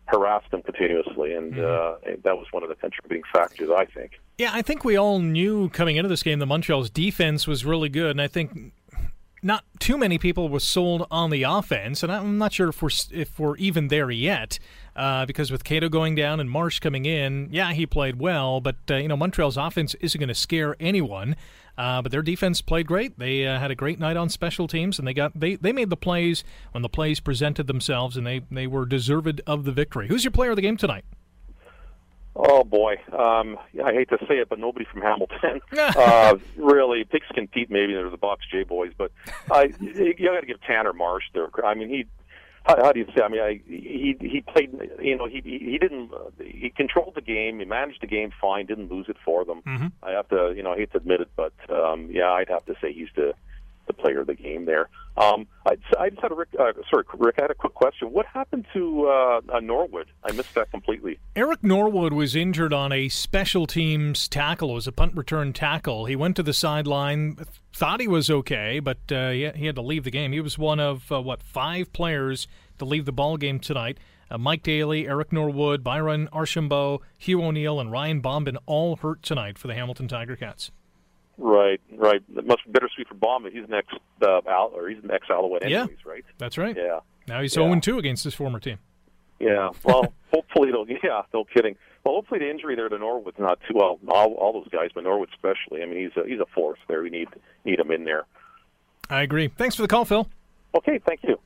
harassed 0.07 0.51
them 0.51 0.63
continuously, 0.63 1.33
and 1.35 1.59
uh, 1.59 1.97
and 2.07 2.23
that 2.23 2.37
was 2.37 2.47
one 2.51 2.63
of 2.63 2.69
the 2.69 2.75
contributing 2.75 3.23
factors, 3.33 3.71
I 3.75 3.87
think. 3.87 4.13
Yeah, 4.39 4.51
I 4.53 4.63
think 4.63 4.85
we 4.85 4.97
all 4.97 5.21
knew 5.21 5.69
coming 5.71 5.97
into 5.97 6.09
this 6.09 6.23
game 6.23 6.39
that 6.41 6.47
Montreal's 6.47 6.91
defense 6.91 7.47
was 7.47 7.65
really 7.65 7.89
good, 7.89 8.11
and 8.11 8.21
I 8.21 8.27
think 8.27 8.73
not 9.45 9.65
too 9.79 9.99
many 9.99 10.19
people 10.19 10.49
were 10.49 10.61
sold 10.61 11.07
on 11.11 11.31
the 11.31 11.43
offense, 11.43 12.03
and 12.03 12.11
I'm 12.11 12.39
not 12.39 12.53
sure 12.53 12.71
if 12.71 12.83
we're 12.83 12.91
if 13.13 13.39
we're 13.39 13.57
even 13.57 13.89
there 13.89 14.11
yet. 14.11 14.59
Uh, 14.97 15.27
because 15.27 15.51
with 15.51 15.65
Cato 15.65 15.89
going 15.89 16.15
down 16.15 16.39
and 16.39 16.49
Marsh 16.49 16.79
coming 16.79 17.05
in, 17.05 17.49
yeah, 17.51 17.73
he 17.73 17.85
played 17.85 18.19
well, 18.19 18.61
but 18.61 18.77
uh, 18.91 18.97
you 18.97 19.09
know 19.09 19.17
Montreal's 19.17 19.57
offense 19.57 19.95
isn't 19.97 20.19
going 20.19 20.29
to 20.29 20.35
scare 20.35 20.77
anyone. 20.81 21.37
Uh, 21.77 22.01
but 22.01 22.13
their 22.13 22.23
defense 22.23 22.61
played 22.61 22.87
great. 22.87 23.19
They 23.19 23.47
uh, 23.47 23.59
had 23.59 23.71
a 23.71 23.75
great 23.75 23.99
night 23.99 24.17
on 24.17 24.29
special 24.29 24.69
teams, 24.69 24.99
and 24.99 25.07
they 25.07 25.15
got 25.15 25.39
they, 25.39 25.57
they 25.57 25.73
made 25.73 25.91
the 25.91 25.97
plays 25.97 26.45
when 26.73 26.83
the 26.83 26.89
plays 26.89 27.21
presented 27.21 27.67
themselves, 27.67 28.17
and 28.17 28.27
they 28.27 28.43
they 28.51 28.67
were 28.67 28.87
deserved 28.87 29.41
of 29.47 29.65
the 29.65 29.73
victory. 29.73 30.09
Who's 30.09 30.25
your 30.25 30.31
player 30.31 30.51
of 30.51 30.57
the 30.57 30.63
game 30.63 30.77
tonight? 30.77 31.05
Oh 32.37 32.65
boy, 32.65 32.97
um, 33.17 33.59
I 33.85 33.93
hate 33.93 34.09
to 34.09 34.19
say 34.29 34.39
it, 34.39 34.49
but 34.49 34.59
nobody 34.59 34.85
from 34.85 35.03
Hamilton. 35.03 35.61
uh, 35.79 36.37
really, 36.57 37.05
Pigskin 37.05 37.47
Pete 37.47 37.71
maybe 37.71 37.95
there's 37.95 38.11
the 38.11 38.17
Box 38.17 38.45
J 38.51 38.65
boys, 38.65 38.93
but 38.97 39.13
I 39.53 39.73
you 39.81 40.15
got 40.19 40.41
to 40.41 40.47
give 40.47 40.61
Tanner 40.63 40.93
Marsh 40.93 41.25
there. 41.33 41.49
I 41.65 41.75
mean, 41.75 41.89
he 41.89 42.07
how, 42.65 42.83
how 42.83 42.93
do 42.93 43.01
you 43.01 43.07
say? 43.15 43.23
I 43.23 43.29
mean, 43.29 43.41
I, 43.41 43.61
he 43.67 44.17
he 44.21 44.41
played. 44.41 44.71
You 45.01 45.17
know, 45.17 45.27
he 45.27 45.43
he, 45.45 45.59
he 45.59 45.79
didn't. 45.79 46.13
Uh, 46.13 46.31
he 46.43 46.71
controlled 46.71 47.15
the 47.15 47.21
game. 47.21 47.59
He 47.59 47.65
managed 47.67 48.01
the 48.01 48.07
game 48.07 48.33
fine. 48.41 48.67
Didn't 48.67 48.91
lose 48.91 49.07
it 49.09 49.17
for 49.25 49.45
them. 49.45 49.63
Mm-hmm. 49.67 49.87
I 50.03 50.13
have 50.13 50.29
to. 50.31 50.55
You 50.57 50.63
know, 50.63 50.73
I 50.73 50.77
hate 50.77 50.93
to 50.93 50.99
admit 50.99 51.21
it, 51.21 51.29
but 51.37 51.53
um, 51.69 52.09
yeah, 52.11 52.31
I'd 52.31 52.49
have 52.49 52.65
to 52.67 52.75
say 52.81 52.93
he's 52.93 53.09
the 53.15 53.35
the 53.87 53.93
player 53.93 54.21
of 54.21 54.27
the 54.27 54.35
game 54.35 54.65
there. 54.65 54.89
Um, 55.17 55.47
I, 55.65 55.77
I 55.99 56.11
just 56.11 56.21
had 56.21 56.33
a 56.33 56.35
Rick, 56.35 56.49
uh, 56.59 56.73
sorry, 56.91 57.05
Rick. 57.15 57.37
I 57.39 57.43
had 57.43 57.51
a 57.51 57.55
quick 57.55 57.75
question. 57.75 58.13
What 58.13 58.27
happened 58.27 58.67
to 58.73 59.07
uh, 59.07 59.41
uh, 59.53 59.61
Norwood? 59.61 60.09
I 60.25 60.33
missed 60.33 60.55
that 60.55 60.71
completely. 60.71 61.19
Eric 61.37 61.63
Norwood 61.63 62.13
was 62.13 62.35
injured 62.35 62.73
on 62.73 62.93
a 62.93 63.09
special 63.09 63.67
teams 63.67 64.27
tackle. 64.29 64.71
It 64.71 64.75
was 64.75 64.87
a 64.89 64.93
punt 64.93 65.15
return 65.17 65.53
tackle. 65.53 66.07
He 66.07 66.17
went 66.17 66.35
to 66.37 66.43
the 66.43 66.53
sideline, 66.53 67.37
thought 67.73 68.01
he 68.01 68.09
was 68.09 68.29
okay, 68.29 68.81
but 68.81 68.99
uh, 69.13 69.31
he, 69.31 69.49
he 69.51 69.67
had 69.67 69.77
to 69.77 69.83
leave 69.83 70.05
the 70.05 70.11
game. 70.11 70.33
He 70.33 70.41
was 70.41 70.59
one 70.59 70.81
of, 70.81 71.11
uh, 71.13 71.21
what, 71.23 71.43
five 71.43 71.93
players 71.93 72.49
to 72.79 72.85
leave 72.85 73.05
the 73.05 73.13
ball 73.13 73.37
game 73.37 73.61
tonight. 73.61 73.99
Mike 74.37 74.65
Daly, 74.65 75.07
Eric 75.07 75.33
Norwood, 75.33 75.85
Byron 75.85 76.29
Archambault, 76.33 77.03
Hugh 77.19 77.41
O'Neill, 77.45 77.79
and 77.79 77.93
Ryan 77.93 78.21
Bomben 78.21 78.57
all 78.67 78.97
hurt 78.97 79.23
tonight 79.23 79.59
for 79.59 79.69
the 79.69 79.75
Hamilton 79.75 80.09
Tiger 80.09 80.35
Cats. 80.35 80.73
Right, 81.39 81.81
right. 81.97 82.23
It 82.37 82.47
must 82.47 82.65
be 82.65 82.71
bittersweet 82.73 83.09
for 83.09 83.15
Baum. 83.15 83.45
He's 83.53 83.65
an 83.65 83.75
ex 83.75 83.87
uh, 84.23 84.41
Al, 84.49 84.73
or 84.75 84.89
he's 84.89 85.03
an 85.03 85.11
ex 85.11 85.27
Alouette, 85.29 85.69
Yeah. 85.69 85.87
right? 86.05 86.25
That's 86.39 86.57
right. 86.59 86.77
Yeah. 86.77 87.01
Now 87.27 87.41
he's 87.43 87.57
Yeah. 87.57 87.65
0 87.69 87.81
2 87.81 87.99
against 87.99 88.25
his 88.25 88.35
former 88.35 88.61
team. 88.61 88.79
Yeah. 89.41 89.71
Well, 89.83 90.13
hopefully 90.33 90.71
they'll. 90.71 90.87
Yeah, 90.89 91.23
no 91.33 91.45
kidding. 91.45 91.77
Well, 92.05 92.15
hopefully 92.15 92.41
the 92.41 92.51
injury 92.51 92.77
there 92.77 92.89
to 92.89 92.99
Norwood's 92.99 93.39
not 93.39 93.59
too 93.69 93.75
well. 93.75 93.99
All, 94.09 94.35
all 94.35 94.53
those 94.53 94.69
guys, 94.69 94.91
but 94.95 95.05
Norwood 95.05 95.31
especially. 95.35 95.83
I 95.83 95.87
mean, 95.87 95.99
he's 95.99 96.17
a 96.23 96.27
he's 96.29 96.39
a 96.41 96.47
force 96.55 96.79
there. 96.89 97.03
We 97.03 97.11
need 97.11 97.29
need 97.65 97.81
him 97.81 97.91
in 97.91 98.05
there. 98.05 98.25
I 99.11 99.23
agree. 99.23 99.49
Thanks 99.49 99.75
for 99.77 99.83
the 99.83 99.89
call, 99.89 100.05
Phil. 100.05 100.29
Okay, 100.77 100.99
thank 101.07 101.21
you. 101.25 101.39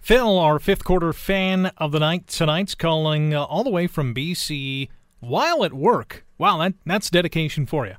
Phil, 0.00 0.38
our 0.38 0.58
fifth 0.58 0.84
quarter 0.84 1.12
fan 1.12 1.66
of 1.78 1.92
the 1.92 1.98
night 2.00 2.26
tonight's 2.26 2.74
calling 2.74 3.32
uh, 3.34 3.44
all 3.44 3.64
the 3.64 3.70
way 3.70 3.86
from 3.86 4.14
BC 4.14 4.88
while 5.20 5.64
at 5.64 5.72
work. 5.72 6.24
Wow, 6.36 6.58
that, 6.58 6.74
that's 6.84 7.08
dedication 7.08 7.64
for 7.64 7.86
you. 7.86 7.94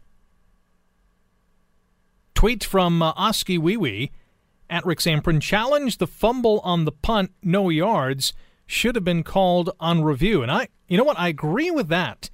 Tweet 2.46 2.64
from 2.64 3.02
uh, 3.02 3.12
Oskee 3.16 3.58
Wee 3.58 3.76
Wee 3.76 4.12
at 4.70 4.86
Rick 4.86 5.00
Zamperin 5.00 5.42
challenged 5.42 5.98
the 5.98 6.06
fumble 6.06 6.60
on 6.64 6.86
the 6.86 6.92
punt, 6.92 7.32
no 7.42 7.70
yards, 7.70 8.34
should 8.68 8.94
have 8.94 9.04
been 9.04 9.24
called 9.24 9.72
on 9.80 10.04
review. 10.04 10.44
And 10.44 10.52
I, 10.52 10.68
you 10.88 10.96
know 10.96 11.04
what, 11.04 11.18
I 11.18 11.30
agree 11.30 11.72
with 11.72 11.88
that 11.88 12.30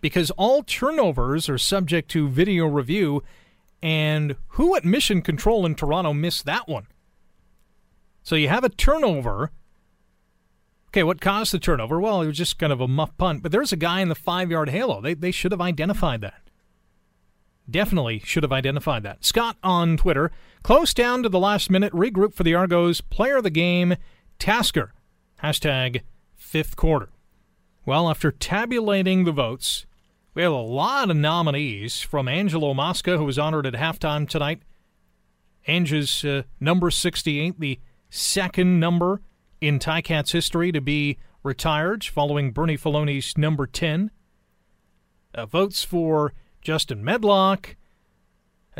because 0.00 0.30
all 0.30 0.62
turnovers 0.62 1.48
are 1.48 1.58
subject 1.58 2.08
to 2.12 2.28
video 2.28 2.66
review. 2.66 3.24
And 3.82 4.36
who 4.50 4.76
at 4.76 4.84
Mission 4.84 5.20
Control 5.20 5.66
in 5.66 5.74
Toronto 5.74 6.12
missed 6.12 6.44
that 6.44 6.68
one? 6.68 6.86
So 8.22 8.36
you 8.36 8.48
have 8.48 8.62
a 8.62 8.68
turnover. 8.68 9.50
Okay, 10.90 11.02
what 11.02 11.20
caused 11.20 11.52
the 11.52 11.58
turnover? 11.58 11.98
Well, 11.98 12.22
it 12.22 12.28
was 12.28 12.38
just 12.38 12.60
kind 12.60 12.72
of 12.72 12.80
a 12.80 12.86
muff 12.86 13.18
punt, 13.18 13.42
but 13.42 13.50
there's 13.50 13.72
a 13.72 13.76
guy 13.76 14.00
in 14.00 14.10
the 14.10 14.14
five 14.14 14.48
yard 14.48 14.68
halo. 14.68 15.00
They, 15.00 15.14
they 15.14 15.32
should 15.32 15.50
have 15.50 15.60
identified 15.60 16.20
that. 16.20 16.45
Definitely 17.68 18.20
should 18.20 18.42
have 18.42 18.52
identified 18.52 19.02
that. 19.02 19.24
Scott 19.24 19.56
on 19.62 19.96
Twitter, 19.96 20.30
close 20.62 20.94
down 20.94 21.22
to 21.22 21.28
the 21.28 21.38
last 21.38 21.70
minute, 21.70 21.92
regroup 21.92 22.34
for 22.34 22.44
the 22.44 22.54
Argos, 22.54 23.00
player 23.00 23.38
of 23.38 23.44
the 23.44 23.50
game, 23.50 23.96
Tasker. 24.38 24.92
Hashtag 25.42 26.02
fifth 26.34 26.76
quarter. 26.76 27.08
Well, 27.84 28.08
after 28.08 28.30
tabulating 28.30 29.24
the 29.24 29.32
votes, 29.32 29.86
we 30.34 30.42
have 30.42 30.52
a 30.52 30.56
lot 30.56 31.10
of 31.10 31.16
nominees 31.16 32.00
from 32.00 32.28
Angelo 32.28 32.74
Mosca, 32.74 33.16
who 33.16 33.24
was 33.24 33.38
honored 33.38 33.66
at 33.66 33.74
halftime 33.74 34.28
tonight. 34.28 34.62
Ange's 35.66 36.24
uh, 36.24 36.42
number 36.60 36.90
68, 36.90 37.58
the 37.58 37.80
second 38.10 38.78
number 38.78 39.20
in 39.60 39.78
Ticats 39.78 40.32
history 40.32 40.72
to 40.72 40.80
be 40.80 41.18
retired, 41.42 42.04
following 42.04 42.52
Bernie 42.52 42.76
Faloney's 42.76 43.36
number 43.36 43.66
10. 43.66 44.10
Uh, 45.34 45.46
votes 45.46 45.84
for 45.84 46.32
Justin 46.66 47.04
Medlock, 47.04 47.76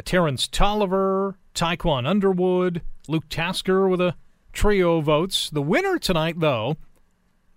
Terrence 0.05 0.49
Toliver, 0.49 1.37
Tiquan 1.55 2.05
Underwood, 2.05 2.83
Luke 3.07 3.29
Tasker 3.29 3.87
with 3.87 4.01
a 4.01 4.17
trio 4.53 5.01
votes. 5.01 5.51
The 5.51 5.63
winner 5.63 5.97
tonight, 5.97 6.41
though, 6.41 6.79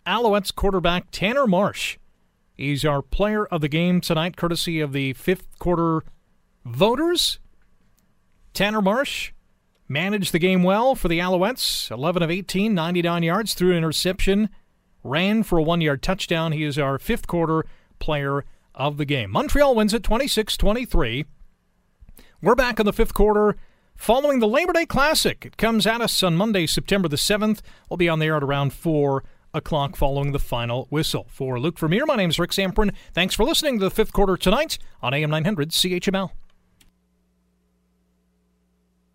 Alouettes 0.05 0.53
quarterback 0.53 1.07
Tanner 1.09 1.47
Marsh. 1.47 1.97
He's 2.55 2.85
our 2.85 3.01
player 3.01 3.47
of 3.47 3.61
the 3.61 3.67
game 3.67 4.01
tonight, 4.01 4.37
courtesy 4.37 4.79
of 4.79 4.93
the 4.93 5.13
fifth 5.13 5.57
quarter 5.57 6.03
voters. 6.63 7.39
Tanner 8.53 8.83
Marsh 8.83 9.31
managed 9.87 10.31
the 10.31 10.37
game 10.37 10.61
well 10.61 10.93
for 10.93 11.07
the 11.07 11.17
Alouettes. 11.17 11.89
11 11.89 12.21
of 12.21 12.29
18, 12.29 12.75
99 12.75 13.23
yards, 13.23 13.59
an 13.59 13.71
interception, 13.71 14.49
ran 15.03 15.41
for 15.41 15.57
a 15.57 15.63
one 15.63 15.81
yard 15.81 16.03
touchdown. 16.03 16.51
He 16.51 16.65
is 16.65 16.77
our 16.77 16.99
fifth 16.99 17.25
quarter 17.25 17.65
player 17.97 18.45
of 18.79 18.97
the 18.97 19.05
game. 19.05 19.29
Montreal 19.29 19.75
wins 19.75 19.93
it 19.93 20.01
26 20.01 20.57
23. 20.57 21.25
We're 22.41 22.55
back 22.55 22.79
in 22.79 22.85
the 22.85 22.93
fifth 22.93 23.13
quarter 23.13 23.57
following 23.95 24.39
the 24.39 24.47
Labor 24.47 24.73
Day 24.73 24.85
Classic. 24.85 25.45
It 25.45 25.57
comes 25.57 25.85
at 25.85 26.01
us 26.01 26.23
on 26.23 26.37
Monday, 26.37 26.65
September 26.65 27.09
the 27.09 27.17
7th. 27.17 27.59
We'll 27.89 27.97
be 27.97 28.09
on 28.09 28.19
the 28.19 28.27
air 28.27 28.37
at 28.37 28.43
around 28.43 28.71
4 28.71 29.23
o'clock 29.53 29.95
following 29.95 30.31
the 30.31 30.39
final 30.39 30.87
whistle. 30.89 31.27
For 31.29 31.59
Luke 31.59 31.77
Vermeer, 31.77 32.05
my 32.05 32.15
name 32.15 32.29
is 32.29 32.39
Rick 32.39 32.51
Zamperin. 32.51 32.95
Thanks 33.13 33.35
for 33.35 33.43
listening 33.43 33.77
to 33.79 33.85
the 33.85 33.91
fifth 33.91 34.13
quarter 34.13 34.37
tonight 34.37 34.77
on 35.01 35.13
AM 35.13 35.29
900 35.29 35.71
CHML. 35.71 36.31